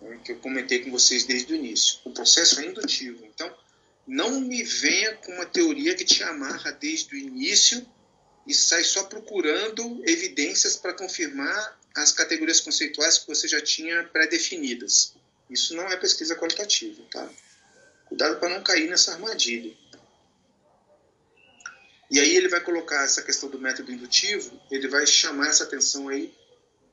né, 0.00 0.18
que 0.24 0.32
eu 0.32 0.38
comentei 0.38 0.82
com 0.82 0.90
vocês 0.90 1.24
desde 1.24 1.52
o 1.52 1.56
início. 1.56 1.98
O 2.06 2.10
processo 2.10 2.58
é 2.60 2.64
indutivo. 2.64 3.22
Então, 3.26 3.54
não 4.06 4.40
me 4.40 4.62
venha 4.62 5.14
com 5.16 5.32
uma 5.32 5.44
teoria 5.44 5.94
que 5.94 6.06
te 6.06 6.22
amarra 6.22 6.72
desde 6.72 7.14
o 7.14 7.18
início 7.18 7.86
e 8.46 8.54
sai 8.54 8.82
só 8.82 9.04
procurando 9.04 10.02
evidências 10.08 10.74
para 10.74 10.94
confirmar 10.94 11.78
as 11.94 12.12
categorias 12.12 12.60
conceituais 12.60 13.18
que 13.18 13.26
você 13.26 13.46
já 13.46 13.60
tinha 13.60 14.04
pré-definidas. 14.04 15.12
Isso 15.50 15.76
não 15.76 15.86
é 15.86 15.98
pesquisa 15.98 16.34
qualitativa, 16.34 17.02
tá? 17.10 17.28
Cuidado 18.06 18.40
para 18.40 18.48
não 18.48 18.62
cair 18.62 18.88
nessa 18.88 19.12
armadilha. 19.12 19.76
E 22.10 22.18
aí 22.18 22.36
ele 22.36 22.48
vai 22.48 22.60
colocar 22.60 23.04
essa 23.04 23.22
questão 23.22 23.48
do 23.48 23.60
método 23.60 23.92
indutivo, 23.92 24.60
ele 24.68 24.88
vai 24.88 25.06
chamar 25.06 25.48
essa 25.48 25.62
atenção 25.62 26.08
aí 26.08 26.34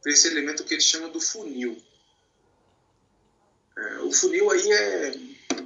para 0.02 0.12
esse 0.12 0.28
elemento 0.28 0.64
que 0.64 0.76
ele 0.76 0.82
chama 0.82 1.10
do 1.10 1.20
funil. 1.20 1.82
É, 3.76 4.00
o 4.02 4.12
funil 4.12 4.52
aí 4.52 4.72
é, 4.72 5.14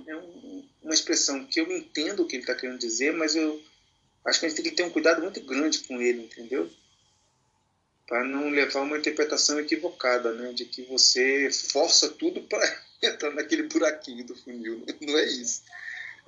é 0.08 0.16
um, 0.16 0.66
uma 0.82 0.94
expressão 0.94 1.46
que 1.46 1.60
eu 1.60 1.70
entendo 1.70 2.24
o 2.24 2.26
que 2.26 2.38
ele 2.38 2.44
está 2.44 2.56
querendo 2.56 2.80
dizer, 2.80 3.12
mas 3.12 3.36
eu 3.36 3.62
acho 4.26 4.40
que 4.40 4.46
a 4.46 4.50
gente 4.50 4.62
tem 4.62 4.72
que 4.72 4.78
ter 4.78 4.84
um 4.84 4.90
cuidado 4.90 5.22
muito 5.22 5.42
grande 5.42 5.80
com 5.80 6.02
ele, 6.02 6.24
entendeu? 6.24 6.72
Para 8.08 8.24
não 8.24 8.50
levar 8.50 8.82
uma 8.82 8.98
interpretação 8.98 9.60
equivocada, 9.60 10.32
né? 10.32 10.54
De 10.54 10.64
que 10.64 10.84
você 10.84 11.52
força 11.52 12.08
tudo 12.10 12.42
para 12.44 12.82
entrar 13.04 13.32
naquele 13.32 13.64
buraquinho 13.64 14.26
do 14.26 14.36
funil. 14.36 14.86
Não 15.02 15.18
é 15.18 15.26
isso 15.26 15.62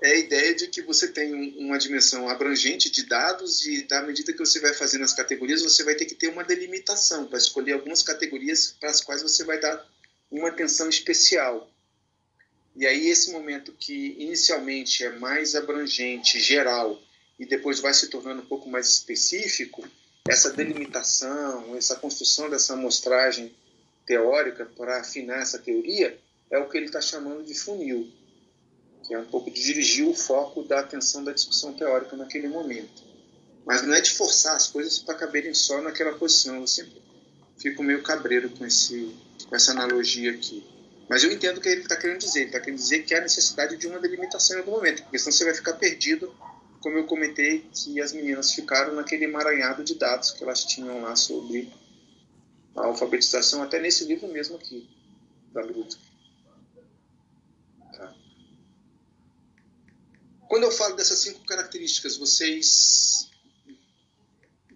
é 0.03 0.11
a 0.11 0.15
ideia 0.17 0.53
de 0.53 0.67
que 0.67 0.81
você 0.81 1.07
tem 1.07 1.33
uma 1.57 1.77
dimensão 1.77 2.27
abrangente 2.27 2.91
de 2.91 3.03
dados 3.03 3.65
e, 3.65 3.83
da 3.83 4.01
medida 4.01 4.33
que 4.33 4.39
você 4.39 4.59
vai 4.59 4.73
fazendo 4.73 5.05
as 5.05 5.13
categorias, 5.13 5.61
você 5.61 5.81
vai 5.81 5.95
ter 5.95 6.03
que 6.03 6.13
ter 6.13 6.27
uma 6.27 6.43
delimitação 6.43 7.25
para 7.25 7.37
escolher 7.37 7.71
algumas 7.71 8.03
categorias 8.03 8.75
para 8.77 8.89
as 8.89 8.99
quais 8.99 9.23
você 9.23 9.45
vai 9.45 9.61
dar 9.61 9.89
uma 10.29 10.49
atenção 10.49 10.89
especial. 10.89 11.71
E 12.75 12.85
aí, 12.85 13.07
esse 13.07 13.31
momento 13.31 13.71
que 13.71 14.17
inicialmente 14.19 15.05
é 15.05 15.17
mais 15.17 15.55
abrangente, 15.55 16.37
geral, 16.37 17.01
e 17.39 17.45
depois 17.45 17.79
vai 17.79 17.93
se 17.93 18.09
tornando 18.09 18.41
um 18.41 18.45
pouco 18.45 18.69
mais 18.69 18.89
específico, 18.89 19.87
essa 20.27 20.51
delimitação, 20.51 21.77
essa 21.77 21.95
construção 21.95 22.49
dessa 22.49 22.73
amostragem 22.73 23.55
teórica 24.05 24.65
para 24.65 24.99
afinar 24.99 25.41
essa 25.41 25.59
teoria, 25.59 26.19
é 26.51 26.57
o 26.57 26.67
que 26.67 26.77
ele 26.77 26.87
está 26.87 26.99
chamando 26.99 27.41
de 27.41 27.55
funil 27.55 28.11
é 29.13 29.19
um 29.19 29.25
pouco 29.25 29.51
de 29.51 29.61
dirigir 29.61 30.07
o 30.07 30.13
foco 30.13 30.63
da 30.63 30.79
atenção 30.79 31.23
da 31.23 31.31
discussão 31.31 31.73
teórica 31.73 32.15
naquele 32.15 32.47
momento. 32.47 33.03
Mas 33.65 33.81
não 33.83 33.93
é 33.93 34.01
de 34.01 34.11
forçar 34.11 34.55
as 34.55 34.67
coisas 34.67 34.99
para 34.99 35.15
caberem 35.15 35.53
só 35.53 35.81
naquela 35.81 36.13
posição. 36.13 36.59
Eu 36.59 36.67
sempre 36.67 37.01
fico 37.57 37.83
meio 37.83 38.03
cabreiro 38.03 38.49
com, 38.49 38.65
esse, 38.65 39.15
com 39.47 39.55
essa 39.55 39.71
analogia 39.71 40.31
aqui. 40.31 40.65
Mas 41.09 41.23
eu 41.23 41.31
entendo 41.31 41.57
o 41.57 41.61
que 41.61 41.69
ele 41.69 41.81
está 41.81 41.95
querendo 41.95 42.19
dizer. 42.19 42.39
Ele 42.39 42.45
está 42.47 42.59
querendo 42.59 42.79
dizer 42.79 43.03
que 43.03 43.13
há 43.13 43.21
necessidade 43.21 43.77
de 43.77 43.87
uma 43.87 43.99
delimitação 43.99 44.57
em 44.57 44.59
algum 44.59 44.71
momento, 44.71 45.03
porque 45.03 45.19
senão 45.19 45.31
você 45.31 45.45
vai 45.45 45.53
ficar 45.53 45.73
perdido, 45.73 46.33
como 46.81 46.97
eu 46.97 47.05
comentei 47.05 47.69
que 47.73 48.01
as 48.01 48.11
meninas 48.13 48.53
ficaram 48.53 48.95
naquele 48.95 49.25
emaranhado 49.25 49.83
de 49.83 49.95
dados 49.95 50.31
que 50.31 50.43
elas 50.43 50.65
tinham 50.65 51.01
lá 51.01 51.15
sobre 51.15 51.71
a 52.75 52.85
alfabetização, 52.85 53.61
até 53.61 53.79
nesse 53.79 54.03
livro 54.05 54.27
mesmo 54.27 54.55
aqui, 54.55 54.89
da 55.53 55.61
Bruto. 55.61 55.97
Quando 60.53 60.65
eu 60.65 60.71
falo 60.71 60.95
dessas 60.95 61.17
cinco 61.17 61.43
características, 61.47 62.15
vocês 62.15 63.27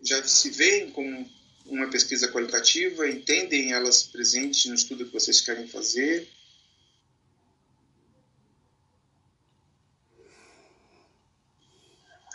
já 0.02 0.24
se 0.24 0.50
veem 0.50 0.90
como 0.90 1.30
uma 1.68 1.88
pesquisa 1.88 2.32
qualitativa, 2.32 3.08
entendem 3.08 3.74
elas 3.74 4.02
presentes 4.02 4.66
no 4.66 4.74
estudo 4.74 5.06
que 5.06 5.14
vocês 5.14 5.40
querem 5.40 5.68
fazer? 5.68 6.28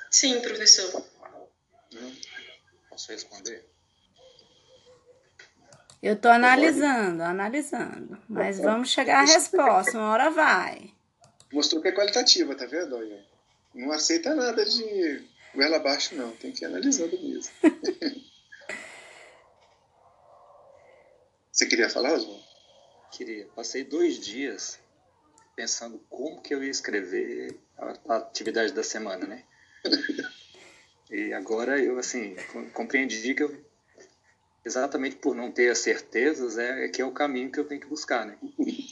Sim, 0.09 0.41
professor. 0.41 1.05
Posso 2.91 3.11
responder? 3.11 3.69
Eu 6.01 6.15
estou 6.15 6.31
analisando, 6.31 7.25
analisando. 7.25 8.23
Mas 8.29 8.61
vamos 8.61 8.91
chegar 8.91 9.23
à 9.23 9.27
resposta, 9.27 9.99
uma 9.99 10.11
hora 10.11 10.31
vai. 10.31 10.95
Mostrou 11.53 11.83
que 11.83 11.89
é 11.89 11.93
qualitativa, 11.93 12.55
tá 12.55 12.67
vendo? 12.67 12.95
Olha 12.95 13.32
não 13.75 13.93
aceita 13.93 14.35
nada 14.35 14.65
de 14.65 15.25
goela 15.55 15.77
abaixo, 15.77 16.15
não. 16.15 16.31
Tem 16.37 16.53
que 16.53 16.65
ir 16.65 16.67
analisando 16.67 17.19
mesmo. 17.21 17.53
Você 21.51 21.67
queria 21.67 21.91
falar, 21.91 22.15
Oswaldo? 22.15 22.43
Queria. 23.11 23.47
Passei 23.55 23.85
dois 23.85 24.19
dias 24.19 24.81
pensando 25.55 25.99
como 26.09 26.41
que 26.41 26.55
eu 26.55 26.65
ia 26.65 26.71
escrever 26.71 27.61
a, 27.77 28.17
atividade 28.17 28.73
da 28.73 28.83
semana, 28.83 29.27
né? 29.27 29.45
e 31.11 31.33
agora 31.35 31.79
eu, 31.79 31.99
assim, 31.99 32.35
compreendi 32.73 33.35
que 33.35 33.43
eu, 33.43 33.65
exatamente 34.65 35.17
por 35.17 35.35
não 35.35 35.53
ter 35.53 35.69
as 35.71 35.79
certezas, 35.79 36.57
é, 36.57 36.87
é 36.87 36.89
que 36.89 37.03
é 37.03 37.05
o 37.05 37.13
caminho 37.13 37.53
que 37.53 37.61
eu 37.61 37.67
tenho 37.67 37.81
que 37.81 37.87
buscar, 37.87 38.25
né? 38.25 38.39